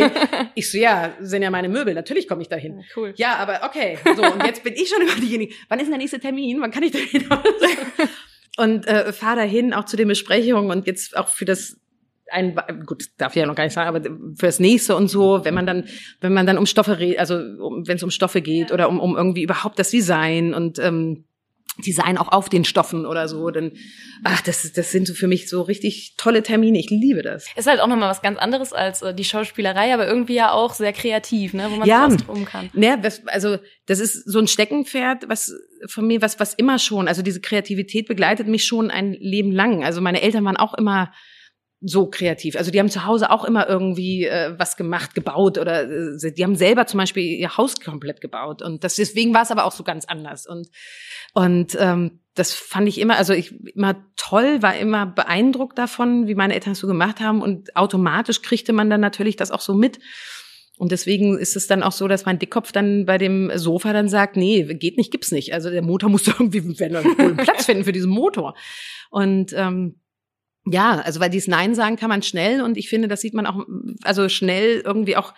Ich 0.55 0.71
so, 0.71 0.77
ja, 0.77 1.13
sind 1.19 1.43
ja 1.43 1.51
meine 1.51 1.69
Möbel, 1.69 1.93
natürlich 1.93 2.27
komme 2.27 2.41
ich 2.41 2.49
dahin. 2.49 2.83
Cool. 2.95 3.13
Ja, 3.17 3.35
aber 3.35 3.61
okay. 3.63 3.97
So, 4.15 4.23
und 4.23 4.43
jetzt 4.45 4.63
bin 4.63 4.73
ich 4.73 4.89
schon 4.89 5.01
immer 5.07 5.15
diejenige. 5.15 5.53
Wann 5.67 5.79
ist 5.79 5.85
denn 5.85 5.91
der 5.91 5.99
nächste 5.99 6.19
Termin? 6.19 6.59
Wann 6.61 6.71
kann 6.71 6.83
ich 6.83 6.91
da 6.91 6.99
hin? 6.99 7.25
und 8.57 8.87
äh, 8.87 9.13
fahre 9.13 9.37
dahin, 9.37 9.73
auch 9.73 9.85
zu 9.85 9.97
den 9.97 10.07
Besprechungen 10.07 10.71
und 10.71 10.87
jetzt 10.87 11.15
auch 11.15 11.27
für 11.27 11.45
das 11.45 11.79
ein, 12.31 12.55
gut, 12.85 13.05
darf 13.17 13.35
ich 13.35 13.39
ja 13.39 13.45
noch 13.45 13.55
gar 13.55 13.63
nicht 13.63 13.73
sagen, 13.73 13.87
aber 13.89 14.01
für 14.35 14.45
das 14.45 14.59
nächste 14.59 14.95
und 14.95 15.07
so, 15.07 15.43
wenn 15.43 15.53
man 15.53 15.65
dann, 15.65 15.85
wenn 16.21 16.33
man 16.33 16.45
dann 16.45 16.57
um 16.57 16.65
Stoffe 16.65 16.99
redet, 16.99 17.19
also 17.19 17.35
um, 17.35 17.87
wenn 17.87 17.97
es 17.97 18.03
um 18.03 18.11
Stoffe 18.11 18.41
geht 18.41 18.71
oder 18.71 18.89
um, 18.89 18.99
um 18.99 19.15
irgendwie 19.15 19.43
überhaupt 19.43 19.79
das 19.79 19.89
Design 19.89 20.53
und 20.53 20.79
ähm, 20.79 21.25
Design 21.85 22.17
auch 22.17 22.29
auf 22.31 22.49
den 22.49 22.65
Stoffen 22.65 23.05
oder 23.05 23.27
so, 23.27 23.49
dann, 23.51 23.71
ach, 24.23 24.41
das, 24.41 24.71
das 24.73 24.91
sind 24.91 25.07
so 25.07 25.13
für 25.13 25.27
mich 25.27 25.49
so 25.49 25.61
richtig 25.61 26.15
tolle 26.17 26.43
Termine. 26.43 26.77
Ich 26.79 26.89
liebe 26.89 27.21
das. 27.21 27.47
Ist 27.55 27.67
halt 27.67 27.79
auch 27.79 27.87
nochmal 27.87 28.09
was 28.09 28.21
ganz 28.21 28.37
anderes 28.37 28.73
als 28.73 29.01
äh, 29.01 29.13
die 29.13 29.23
Schauspielerei, 29.23 29.93
aber 29.93 30.07
irgendwie 30.07 30.35
ja 30.35 30.51
auch 30.51 30.73
sehr 30.73 30.93
kreativ, 30.93 31.53
ne, 31.53 31.67
wo 31.71 31.77
man 31.77 31.87
Ja. 31.87 32.09
sich 32.09 32.19
austoben 32.19 32.45
kann. 32.45 32.69
Ne, 32.73 32.99
das, 33.01 33.25
also 33.27 33.57
das 33.85 33.99
ist 33.99 34.29
so 34.29 34.39
ein 34.39 34.47
Steckenpferd, 34.47 35.29
was 35.29 35.53
von 35.87 36.05
mir, 36.05 36.21
was, 36.21 36.39
was 36.39 36.53
immer 36.53 36.79
schon, 36.79 37.07
also 37.07 37.21
diese 37.21 37.39
Kreativität 37.41 38.07
begleitet 38.07 38.47
mich 38.47 38.65
schon 38.65 38.91
ein 38.91 39.13
Leben 39.13 39.51
lang. 39.51 39.83
Also 39.83 40.01
meine 40.01 40.21
Eltern 40.21 40.43
waren 40.45 40.57
auch 40.57 40.73
immer 40.73 41.11
so 41.81 42.07
kreativ. 42.07 42.57
Also 42.57 42.71
die 42.71 42.79
haben 42.79 42.89
zu 42.89 43.05
Hause 43.05 43.31
auch 43.31 43.45
immer 43.45 43.67
irgendwie 43.67 44.25
äh, 44.25 44.53
was 44.57 44.75
gemacht, 44.75 45.15
gebaut 45.15 45.57
oder 45.57 45.83
äh, 45.83 46.31
die 46.33 46.43
haben 46.43 46.55
selber 46.55 46.87
zum 46.87 46.97
Beispiel 46.97 47.23
ihr 47.23 47.57
Haus 47.57 47.79
komplett 47.79 48.19
gebaut 48.19 48.61
und 48.61 48.83
das 48.83 48.95
deswegen 48.95 49.33
war 49.33 49.43
es 49.43 49.51
aber 49.51 49.65
auch 49.65 49.71
so 49.71 49.83
ganz 49.83 50.05
anders 50.05 50.45
und 50.45 50.67
und 51.33 51.77
ähm, 51.79 52.19
das 52.35 52.53
fand 52.53 52.87
ich 52.87 52.99
immer, 52.99 53.17
also 53.17 53.33
ich 53.33 53.53
immer 53.75 53.95
toll, 54.15 54.61
war 54.61 54.75
immer 54.75 55.05
beeindruckt 55.05 55.77
davon, 55.77 56.27
wie 56.27 56.35
meine 56.35 56.53
Eltern 56.53 56.73
es 56.73 56.79
so 56.79 56.87
gemacht 56.87 57.19
haben 57.19 57.41
und 57.41 57.75
automatisch 57.75 58.41
kriegte 58.41 58.73
man 58.73 58.89
dann 58.89 59.01
natürlich 59.01 59.35
das 59.35 59.51
auch 59.51 59.61
so 59.61 59.73
mit. 59.73 59.99
Und 60.77 60.93
deswegen 60.93 61.37
ist 61.37 61.57
es 61.57 61.67
dann 61.67 61.83
auch 61.83 61.91
so, 61.91 62.07
dass 62.07 62.25
mein 62.25 62.39
Dickkopf 62.39 62.71
dann 62.71 63.05
bei 63.05 63.17
dem 63.17 63.51
Sofa 63.55 63.91
dann 63.91 64.07
sagt, 64.07 64.37
nee, 64.37 64.63
geht 64.75 64.95
nicht, 64.95 65.11
gibt's 65.11 65.31
nicht. 65.31 65.53
Also 65.53 65.69
der 65.69 65.81
Motor 65.81 66.09
muss 66.09 66.25
irgendwie, 66.27 66.79
wenn 66.79 66.93
wir 66.93 67.19
einen 67.19 67.35
Platz 67.35 67.65
finden 67.65 67.83
für 67.83 67.91
diesen 67.91 68.11
Motor. 68.11 68.55
Und 69.09 69.51
ähm, 69.53 69.99
ja, 70.71 70.99
also 70.99 71.19
weil 71.19 71.29
dieses 71.29 71.47
Nein 71.47 71.75
sagen 71.75 71.95
kann 71.95 72.09
man 72.09 72.21
schnell 72.21 72.61
und 72.61 72.77
ich 72.77 72.89
finde, 72.89 73.07
das 73.07 73.21
sieht 73.21 73.33
man 73.33 73.45
auch, 73.45 73.65
also 74.03 74.29
schnell 74.29 74.81
irgendwie 74.85 75.17
auch, 75.17 75.33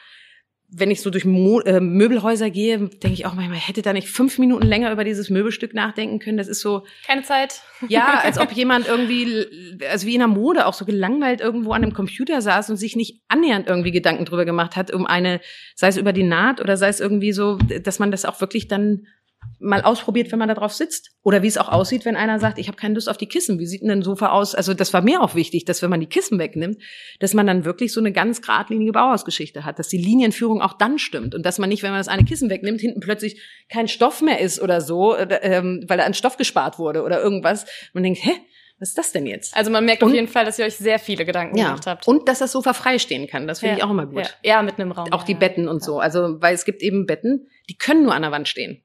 wenn 0.73 0.89
ich 0.89 1.01
so 1.01 1.09
durch 1.09 1.25
Mo 1.25 1.59
äh, 1.61 1.81
Möbelhäuser 1.81 2.49
gehe, 2.49 2.77
denke 2.77 3.13
ich 3.13 3.25
auch 3.25 3.33
manchmal, 3.33 3.57
hätte 3.57 3.81
da 3.81 3.91
nicht 3.91 4.07
fünf 4.07 4.39
Minuten 4.39 4.65
länger 4.65 4.91
über 4.91 5.03
dieses 5.03 5.29
Möbelstück 5.29 5.73
nachdenken 5.73 6.19
können. 6.19 6.37
Das 6.37 6.47
ist 6.47 6.61
so, 6.61 6.85
Keine 7.05 7.23
Zeit. 7.23 7.61
ja, 7.89 8.19
als 8.23 8.37
ob 8.37 8.53
jemand 8.53 8.87
irgendwie, 8.87 9.45
also 9.89 10.07
wie 10.07 10.13
in 10.13 10.19
der 10.19 10.29
Mode, 10.29 10.65
auch 10.65 10.73
so 10.73 10.85
gelangweilt 10.85 11.41
irgendwo 11.41 11.73
an 11.73 11.83
einem 11.83 11.93
Computer 11.93 12.41
saß 12.41 12.69
und 12.69 12.77
sich 12.77 12.95
nicht 12.95 13.21
annähernd 13.27 13.67
irgendwie 13.67 13.91
Gedanken 13.91 14.23
drüber 14.23 14.45
gemacht 14.45 14.77
hat, 14.77 14.93
um 14.93 15.05
eine, 15.05 15.41
sei 15.75 15.89
es 15.89 15.97
über 15.97 16.13
die 16.13 16.23
Naht 16.23 16.61
oder 16.61 16.77
sei 16.77 16.87
es 16.87 17.01
irgendwie 17.01 17.33
so, 17.33 17.57
dass 17.57 17.99
man 17.99 18.11
das 18.11 18.23
auch 18.23 18.39
wirklich 18.39 18.69
dann 18.69 19.07
mal 19.59 19.81
ausprobiert, 19.83 20.31
wenn 20.31 20.39
man 20.39 20.47
da 20.47 20.55
drauf 20.55 20.73
sitzt. 20.73 21.11
Oder 21.23 21.43
wie 21.43 21.47
es 21.47 21.57
auch 21.57 21.69
aussieht, 21.69 22.03
wenn 22.05 22.15
einer 22.15 22.39
sagt, 22.39 22.57
ich 22.57 22.67
habe 22.67 22.77
keine 22.77 22.95
Lust 22.95 23.07
auf 23.09 23.17
die 23.17 23.27
Kissen. 23.27 23.59
Wie 23.59 23.67
sieht 23.67 23.81
denn 23.83 23.91
ein 23.91 24.01
Sofa 24.01 24.29
aus? 24.29 24.55
Also 24.55 24.73
das 24.73 24.91
war 24.93 25.01
mir 25.01 25.21
auch 25.21 25.35
wichtig, 25.35 25.65
dass 25.65 25.81
wenn 25.81 25.89
man 25.91 25.99
die 25.99 26.07
Kissen 26.07 26.39
wegnimmt, 26.39 26.81
dass 27.19 27.33
man 27.33 27.45
dann 27.45 27.63
wirklich 27.63 27.93
so 27.93 27.99
eine 27.99 28.11
ganz 28.11 28.41
geradlinige 28.41 28.91
Bauhausgeschichte 28.91 29.63
hat, 29.63 29.77
dass 29.77 29.87
die 29.87 29.99
Linienführung 29.99 30.61
auch 30.61 30.73
dann 30.73 30.97
stimmt 30.97 31.35
und 31.35 31.45
dass 31.45 31.59
man 31.59 31.69
nicht, 31.69 31.83
wenn 31.83 31.91
man 31.91 31.99
das 31.99 32.07
eine 32.07 32.23
Kissen 32.23 32.49
wegnimmt, 32.49 32.81
hinten 32.81 33.01
plötzlich 33.01 33.39
kein 33.69 33.87
Stoff 33.87 34.21
mehr 34.21 34.39
ist 34.39 34.59
oder 34.61 34.81
so, 34.81 35.13
oder, 35.15 35.43
ähm, 35.43 35.83
weil 35.87 35.97
da 35.99 36.05
an 36.05 36.13
Stoff 36.15 36.37
gespart 36.37 36.79
wurde 36.79 37.03
oder 37.03 37.21
irgendwas. 37.21 37.65
Man 37.93 38.01
denkt, 38.03 38.19
hä, 38.23 38.31
was 38.79 38.89
ist 38.89 38.97
das 38.97 39.11
denn 39.11 39.27
jetzt? 39.27 39.55
Also 39.55 39.69
man 39.69 39.85
merkt 39.85 40.01
Und- 40.01 40.09
auf 40.09 40.15
jeden 40.15 40.27
Fall, 40.27 40.43
dass 40.43 40.57
ihr 40.57 40.65
euch 40.65 40.75
sehr 40.75 40.97
viele 40.97 41.23
Gedanken 41.23 41.55
Ja, 41.55 41.65
gemacht 41.67 41.85
habt. 41.85 42.07
und 42.07 42.27
dass 42.27 42.39
das 42.39 42.51
Sofa 42.51 42.73
freistehen 42.73 43.27
kann, 43.27 43.45
das 43.45 43.59
finde 43.59 43.73
Ja, 43.73 43.77
ich 43.77 43.83
auch 43.83 43.91
immer 43.91 44.07
gut. 44.07 44.23
Ja, 44.43 44.55
ja 44.55 44.61
mit 44.63 44.79
einem 44.79 44.91
Raum. 44.91 45.11
Auch 45.13 45.21
die. 45.21 45.35
Betten 45.35 45.67
und 45.67 45.83
so. 45.83 45.99
Also, 45.99 46.41
weil 46.41 46.55
es 46.55 46.65
gibt 46.65 46.81
eben 46.81 47.05
Betten, 47.05 47.47
die 47.69 47.77
können 47.77 48.01
nur 48.03 48.15
an 48.15 48.23
der 48.23 48.31
Wand 48.31 48.47
stehen. 48.47 48.83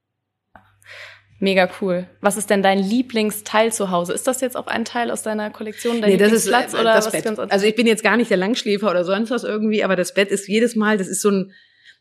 Mega 1.38 1.68
cool. 1.80 2.08
Was 2.20 2.36
ist 2.36 2.48
denn 2.48 2.62
dein 2.62 2.78
Lieblingsteil 2.78 3.72
zu 3.72 3.90
Hause? 3.90 4.14
Ist 4.14 4.26
das 4.26 4.40
jetzt 4.40 4.56
auch 4.56 4.66
ein 4.66 4.84
Teil 4.86 5.10
aus 5.10 5.22
deiner 5.22 5.50
Kollektion, 5.50 6.00
dein 6.00 6.10
Nee, 6.10 6.16
das 6.16 6.32
ist 6.32 6.46
äh, 6.46 6.64
oder 6.72 6.94
das 6.94 7.12
was 7.12 7.22
Bett. 7.22 7.38
Also 7.50 7.66
ich 7.66 7.74
bin 7.74 7.86
jetzt 7.86 8.02
gar 8.02 8.16
nicht 8.16 8.30
der 8.30 8.38
Langschläfer 8.38 8.90
oder 8.90 9.04
sonst 9.04 9.30
was 9.30 9.44
irgendwie, 9.44 9.84
aber 9.84 9.96
das 9.96 10.14
Bett 10.14 10.30
ist 10.30 10.48
jedes 10.48 10.76
Mal, 10.76 10.96
das 10.96 11.08
ist 11.08 11.20
so 11.20 11.30
ein, 11.30 11.52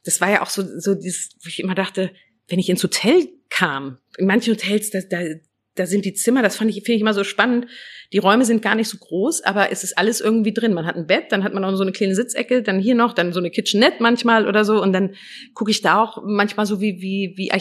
das 0.05 0.21
war 0.21 0.29
ja 0.29 0.41
auch 0.41 0.49
so, 0.49 0.63
so 0.79 0.95
dieses, 0.95 1.35
wo 1.43 1.49
ich 1.49 1.59
immer 1.59 1.75
dachte, 1.75 2.11
wenn 2.47 2.59
ich 2.59 2.69
ins 2.69 2.83
Hotel 2.83 3.27
kam, 3.49 3.97
in 4.17 4.27
manchen 4.27 4.53
Hotels, 4.53 4.91
da, 4.91 4.99
da, 5.01 5.19
da 5.75 5.85
sind 5.85 6.05
die 6.05 6.13
Zimmer, 6.13 6.41
das 6.41 6.55
fand 6.55 6.69
ich, 6.69 6.77
finde 6.77 6.93
ich 6.93 7.01
immer 7.01 7.13
so 7.13 7.25
spannend. 7.25 7.67
Die 8.13 8.19
Räume 8.19 8.45
sind 8.45 8.61
gar 8.61 8.75
nicht 8.75 8.87
so 8.87 8.97
groß, 8.97 9.41
aber 9.41 9.71
es 9.71 9.83
ist 9.83 9.97
alles 9.97 10.21
irgendwie 10.21 10.53
drin. 10.53 10.73
Man 10.73 10.85
hat 10.85 10.95
ein 10.95 11.07
Bett, 11.07 11.31
dann 11.31 11.43
hat 11.43 11.53
man 11.53 11.65
auch 11.65 11.75
so 11.75 11.81
eine 11.81 11.91
kleine 11.91 12.15
Sitzecke, 12.15 12.61
dann 12.61 12.79
hier 12.79 12.95
noch, 12.95 13.13
dann 13.13 13.33
so 13.33 13.39
eine 13.39 13.49
Kitchenette 13.49 13.97
manchmal 13.99 14.47
oder 14.47 14.63
so 14.63 14.81
und 14.81 14.93
dann 14.93 15.15
gucke 15.53 15.71
ich 15.71 15.81
da 15.81 16.01
auch 16.01 16.23
manchmal 16.23 16.65
so, 16.65 16.79
wie, 16.79 17.01
wie, 17.01 17.33
wie 17.35 17.51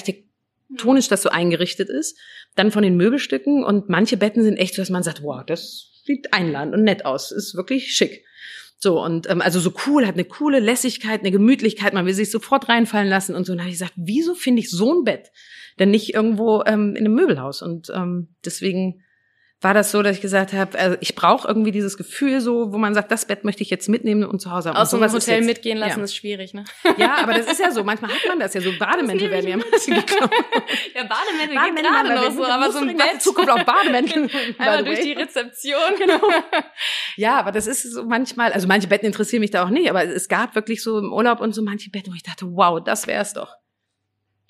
architektonisch 0.74 1.08
das 1.08 1.22
so 1.22 1.30
eingerichtet 1.30 1.88
ist. 1.88 2.18
Dann 2.56 2.70
von 2.70 2.82
den 2.82 2.96
Möbelstücken 2.96 3.64
und 3.64 3.88
manche 3.88 4.16
Betten 4.16 4.42
sind 4.42 4.56
echt 4.56 4.74
so, 4.74 4.82
dass 4.82 4.90
man 4.90 5.02
sagt, 5.02 5.22
wow, 5.22 5.42
das 5.44 6.02
sieht 6.04 6.32
einladend 6.32 6.74
und 6.74 6.84
nett 6.84 7.04
aus, 7.06 7.32
ist 7.32 7.54
wirklich 7.54 7.94
schick. 7.94 8.24
So, 8.78 9.02
und 9.02 9.30
ähm, 9.30 9.40
also 9.40 9.60
so 9.60 9.72
cool, 9.86 10.06
hat 10.06 10.14
eine 10.14 10.24
coole 10.24 10.60
Lässigkeit, 10.60 11.20
eine 11.20 11.30
Gemütlichkeit, 11.30 11.94
man 11.94 12.06
will 12.06 12.12
sich 12.12 12.30
sofort 12.30 12.68
reinfallen 12.68 13.08
lassen 13.08 13.34
und 13.34 13.46
so. 13.46 13.52
Und 13.52 13.58
dann 13.58 13.64
habe 13.64 13.72
ich 13.72 13.78
gesagt, 13.78 13.94
wieso 13.96 14.34
finde 14.34 14.60
ich 14.60 14.70
so 14.70 14.92
ein 14.92 15.04
Bett 15.04 15.30
denn 15.78 15.90
nicht 15.90 16.12
irgendwo 16.12 16.62
ähm, 16.66 16.94
in 16.94 17.06
einem 17.06 17.14
Möbelhaus? 17.14 17.62
Und 17.62 17.90
ähm, 17.94 18.34
deswegen 18.44 19.02
war 19.60 19.72
das 19.72 19.90
so, 19.90 20.02
dass 20.02 20.16
ich 20.16 20.20
gesagt 20.20 20.52
habe, 20.52 20.78
also 20.78 20.96
ich 21.00 21.14
brauche 21.14 21.48
irgendwie 21.48 21.70
dieses 21.70 21.96
Gefühl 21.96 22.40
so, 22.42 22.72
wo 22.72 22.76
man 22.76 22.92
sagt, 22.92 23.10
das 23.10 23.24
Bett 23.24 23.44
möchte 23.44 23.62
ich 23.62 23.70
jetzt 23.70 23.88
mitnehmen 23.88 24.24
und 24.24 24.38
zu 24.40 24.50
Hause 24.50 24.68
haben. 24.68 24.76
Aus 24.76 24.90
so 24.90 24.98
einem 24.98 25.10
Hotel 25.10 25.36
jetzt- 25.38 25.46
mitgehen 25.46 25.78
lassen 25.78 26.00
ja. 26.00 26.04
ist 26.04 26.14
schwierig, 26.14 26.52
ne? 26.52 26.64
Ja, 26.98 27.16
aber 27.22 27.32
das 27.32 27.46
ist 27.46 27.60
ja 27.60 27.70
so. 27.70 27.82
Manchmal 27.82 28.10
hat 28.10 28.20
man 28.28 28.38
das 28.40 28.52
ja 28.52 28.60
so. 28.60 28.70
Bademäntel 28.78 29.30
werden 29.30 29.48
ja 29.48 29.56
manchmal 29.56 30.00
geklaut. 30.00 30.30
Ja, 30.94 31.04
Bademäntel, 31.04 31.54
Bademäntel 31.56 31.82
geht 31.82 31.92
gerade 31.92 32.14
noch 32.14 32.30
so, 32.32 32.44
aber 32.44 32.72
so 32.72 32.78
ein 32.80 32.96
Bett. 32.96 33.20
Zukunft 33.22 33.50
auch 33.50 33.62
Bademäntel. 33.62 34.28
Einmal 34.58 34.84
durch 34.84 35.00
die 35.00 35.12
Rezeption. 35.12 35.74
Genau. 35.98 36.20
Ja, 37.16 37.36
aber 37.38 37.50
das 37.52 37.66
ist 37.66 37.82
so 37.90 38.04
manchmal, 38.04 38.52
also 38.52 38.66
manche 38.68 38.86
Betten 38.88 39.06
interessieren 39.06 39.40
mich 39.40 39.50
da 39.50 39.64
auch 39.64 39.70
nicht, 39.70 39.88
aber 39.88 40.04
es 40.04 40.28
gab 40.28 40.54
wirklich 40.54 40.82
so 40.82 40.98
im 40.98 41.12
Urlaub 41.12 41.40
und 41.40 41.54
so 41.54 41.62
manche 41.62 41.90
Betten, 41.90 42.12
wo 42.12 42.16
ich 42.16 42.22
dachte, 42.22 42.46
wow, 42.50 42.82
das 42.84 43.06
wär's 43.06 43.32
doch. 43.32 43.54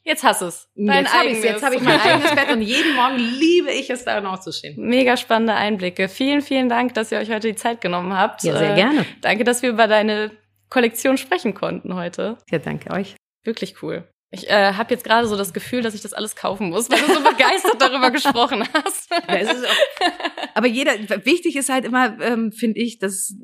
Jetzt 0.06 0.22
hast 0.22 0.42
du 0.42 0.46
es. 0.46 0.68
Dein 0.74 1.04
jetzt 1.04 1.14
habe 1.14 1.28
ich 1.28 1.42
jetzt 1.42 1.62
habe 1.62 1.74
ich 1.76 1.80
mein 1.80 1.98
eigenes 1.98 2.30
Bett 2.34 2.50
und 2.50 2.60
jeden 2.62 2.94
Morgen 2.94 3.16
liebe 3.16 3.70
ich 3.70 3.88
es, 3.88 4.04
da 4.04 4.20
noch 4.20 4.38
zu 4.40 4.52
stehen. 4.52 4.74
Mega 4.86 5.16
spannende 5.16 5.54
Einblicke. 5.54 6.08
Vielen, 6.08 6.42
vielen 6.42 6.68
Dank, 6.68 6.92
dass 6.94 7.10
ihr 7.10 7.18
euch 7.18 7.30
heute 7.30 7.48
die 7.48 7.54
Zeit 7.56 7.80
genommen 7.80 8.12
habt. 8.16 8.42
Ja, 8.42 8.56
sehr 8.58 8.72
Äh, 8.72 8.76
gerne. 8.76 9.06
Danke, 9.22 9.44
dass 9.44 9.62
wir 9.62 9.70
über 9.70 9.86
deine 9.88 10.30
Kollektion 10.68 11.16
sprechen 11.16 11.54
konnten 11.54 11.94
heute. 11.94 12.36
Ja, 12.50 12.58
danke 12.58 12.90
euch. 12.90 13.16
Wirklich 13.44 13.82
cool. 13.82 14.06
Ich 14.30 14.50
äh, 14.50 14.72
habe 14.74 14.92
jetzt 14.92 15.04
gerade 15.04 15.26
so 15.28 15.36
das 15.36 15.52
Gefühl, 15.54 15.80
dass 15.82 15.94
ich 15.94 16.02
das 16.02 16.12
alles 16.12 16.34
kaufen 16.36 16.68
muss, 16.70 16.90
weil 16.90 16.98
du 17.00 17.06
so 17.14 17.20
begeistert 17.22 17.80
darüber 17.80 18.10
gesprochen 18.10 18.64
hast. 18.74 19.08
Ja, 19.10 19.48
auch, 19.48 20.10
aber 20.54 20.66
jeder, 20.66 20.92
wichtig 21.24 21.56
ist 21.56 21.68
halt 21.70 21.84
immer, 21.84 22.20
ähm, 22.20 22.52
finde 22.52 22.80
ich, 22.80 22.98
dass 22.98 23.34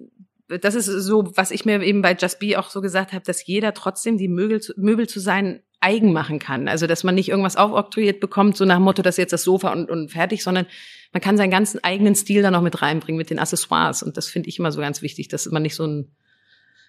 das 0.49 0.75
ist 0.75 0.87
so, 0.87 1.31
was 1.37 1.53
ich 1.53 1.65
mir 1.65 1.81
eben 1.81 2.03
bei 2.03 2.13
Just 2.21 2.41
Be 2.41 2.59
auch 2.59 2.71
so 2.71 2.81
gesagt 2.81 3.13
habe, 3.13 3.25
dass 3.25 3.47
jeder 3.47 3.73
trotzdem 3.73 4.19
die 4.19 4.27
Möbel, 4.27 4.61
zu- 4.61 4.73
Möbel 4.77 5.07
zu 5.09 5.21
sein 5.21 5.63
eigen 5.81 6.13
machen 6.13 6.39
kann. 6.39 6.69
Also, 6.69 6.87
dass 6.87 7.05
man 7.05 7.15
nicht 7.15 7.29
irgendwas 7.29 7.57
aufoktroyiert 7.57 8.21
bekommt, 8.21 8.57
so 8.57 8.65
nach 8.65 8.77
dem 8.77 8.85
Motto, 8.85 9.03
das 9.03 9.15
ist 9.15 9.19
jetzt 9.19 9.33
das 9.33 9.45
Sofa 9.45 9.73
und, 9.73 9.91
und 9.91 10.11
fertig, 10.11 10.43
sondern 10.43 10.67
man 11.13 11.21
kann 11.21 11.37
seinen 11.37 11.51
ganzen 11.51 11.83
eigenen 11.83 12.15
Stil 12.15 12.43
da 12.43 12.51
noch 12.51 12.63
mit 12.63 12.83
reinbringen, 12.83 13.19
mit 13.19 13.31
den 13.31 13.39
Accessoires. 13.39 14.03
Und 14.03 14.17
das 14.17 14.29
finde 14.29 14.49
ich 14.49 14.59
immer 14.59 14.73
so 14.73 14.81
ganz 14.81 15.03
wichtig, 15.03 15.29
dass 15.29 15.47
man 15.47 15.63
nicht 15.63 15.75
so 15.75 15.87
ein 15.87 16.15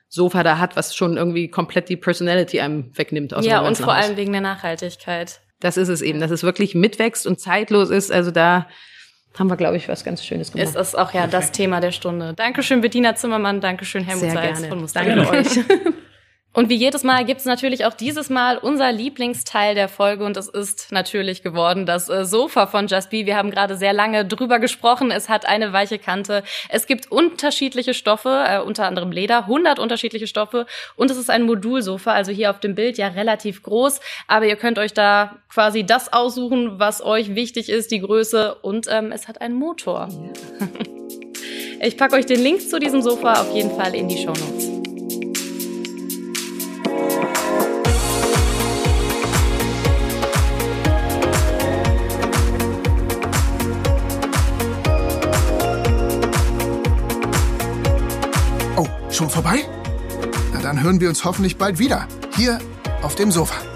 Sofa 0.09 0.43
da 0.43 0.59
hat, 0.59 0.75
was 0.75 0.93
schon 0.93 1.15
irgendwie 1.15 1.47
komplett 1.47 1.87
die 1.87 1.95
Personality 1.95 2.59
einem 2.59 2.91
wegnimmt 2.97 3.33
aus 3.33 3.45
ja, 3.45 3.61
dem 3.61 3.67
und 3.67 3.77
vor 3.77 3.95
Haus. 3.95 4.05
allem 4.05 4.17
wegen 4.17 4.33
der 4.33 4.41
Nachhaltigkeit. 4.41 5.39
Das 5.61 5.77
ist 5.77 5.87
es 5.87 6.01
eben, 6.01 6.19
dass 6.19 6.31
es 6.31 6.43
wirklich 6.43 6.75
mitwächst 6.75 7.25
und 7.25 7.39
zeitlos 7.39 7.89
ist. 7.89 8.11
Also 8.11 8.29
da 8.29 8.67
haben 9.39 9.47
wir, 9.47 9.55
glaube 9.55 9.77
ich, 9.77 9.87
was 9.87 10.03
ganz 10.03 10.25
Schönes 10.25 10.51
gemacht. 10.51 10.67
Ist 10.67 10.75
das 10.75 10.95
auch 10.95 11.13
ja 11.13 11.27
das 11.27 11.53
Thema 11.53 11.79
der 11.79 11.91
Stunde. 11.91 12.33
Dankeschön, 12.35 12.81
Bettina 12.81 13.15
Zimmermann. 13.15 13.61
Dankeschön, 13.61 14.03
Helmut 14.03 14.25
Sehr 14.25 14.33
Seitz 14.33 14.59
gerne. 14.59 14.67
von 14.67 14.81
Muster. 14.81 15.03
Danke 15.05 15.29
euch. 15.29 15.59
Und 16.53 16.69
wie 16.69 16.75
jedes 16.75 17.03
Mal 17.03 17.23
gibt 17.23 17.39
es 17.39 17.45
natürlich 17.45 17.85
auch 17.85 17.93
dieses 17.93 18.29
Mal 18.29 18.57
unser 18.57 18.91
Lieblingsteil 18.91 19.73
der 19.73 19.87
Folge 19.87 20.25
und 20.25 20.35
es 20.35 20.49
ist 20.49 20.91
natürlich 20.91 21.43
geworden 21.43 21.85
das 21.85 22.09
äh, 22.09 22.25
Sofa 22.25 22.67
von 22.67 22.87
Just 22.87 23.09
Be. 23.09 23.25
Wir 23.25 23.37
haben 23.37 23.51
gerade 23.51 23.77
sehr 23.77 23.93
lange 23.93 24.25
drüber 24.25 24.59
gesprochen. 24.59 25.11
Es 25.11 25.29
hat 25.29 25.45
eine 25.45 25.71
weiche 25.71 25.97
Kante. 25.97 26.43
Es 26.67 26.87
gibt 26.87 27.09
unterschiedliche 27.09 27.93
Stoffe, 27.93 28.43
äh, 28.45 28.59
unter 28.59 28.85
anderem 28.85 29.13
Leder, 29.13 29.43
100 29.43 29.79
unterschiedliche 29.79 30.27
Stoffe 30.27 30.65
und 30.97 31.09
es 31.09 31.15
ist 31.15 31.29
ein 31.29 31.43
Modulsofa, 31.43 32.11
also 32.11 32.33
hier 32.33 32.49
auf 32.49 32.59
dem 32.59 32.75
Bild 32.75 32.97
ja 32.97 33.07
relativ 33.07 33.63
groß, 33.63 34.01
aber 34.27 34.45
ihr 34.45 34.57
könnt 34.57 34.77
euch 34.77 34.93
da 34.93 35.37
quasi 35.47 35.85
das 35.85 36.11
aussuchen, 36.11 36.79
was 36.79 37.01
euch 37.01 37.33
wichtig 37.33 37.69
ist, 37.69 37.91
die 37.91 38.01
Größe 38.01 38.55
und 38.55 38.87
ähm, 38.89 39.13
es 39.13 39.29
hat 39.29 39.39
einen 39.41 39.55
Motor. 39.55 40.09
Ich 41.83 41.97
packe 41.97 42.15
euch 42.15 42.27
den 42.27 42.43
Link 42.43 42.61
zu 42.61 42.79
diesem 42.79 43.01
Sofa 43.01 43.41
auf 43.41 43.55
jeden 43.55 43.71
Fall 43.71 43.95
in 43.95 44.07
die 44.07 44.15
Show 44.15 44.33
Notes. 44.33 44.70
Schon 59.21 59.29
vorbei? 59.29 59.63
Na 60.51 60.61
dann 60.61 60.81
hören 60.81 60.99
wir 60.99 61.07
uns 61.07 61.23
hoffentlich 61.23 61.57
bald 61.57 61.77
wieder. 61.77 62.07
Hier 62.35 62.57
auf 63.03 63.13
dem 63.13 63.31
Sofa. 63.31 63.70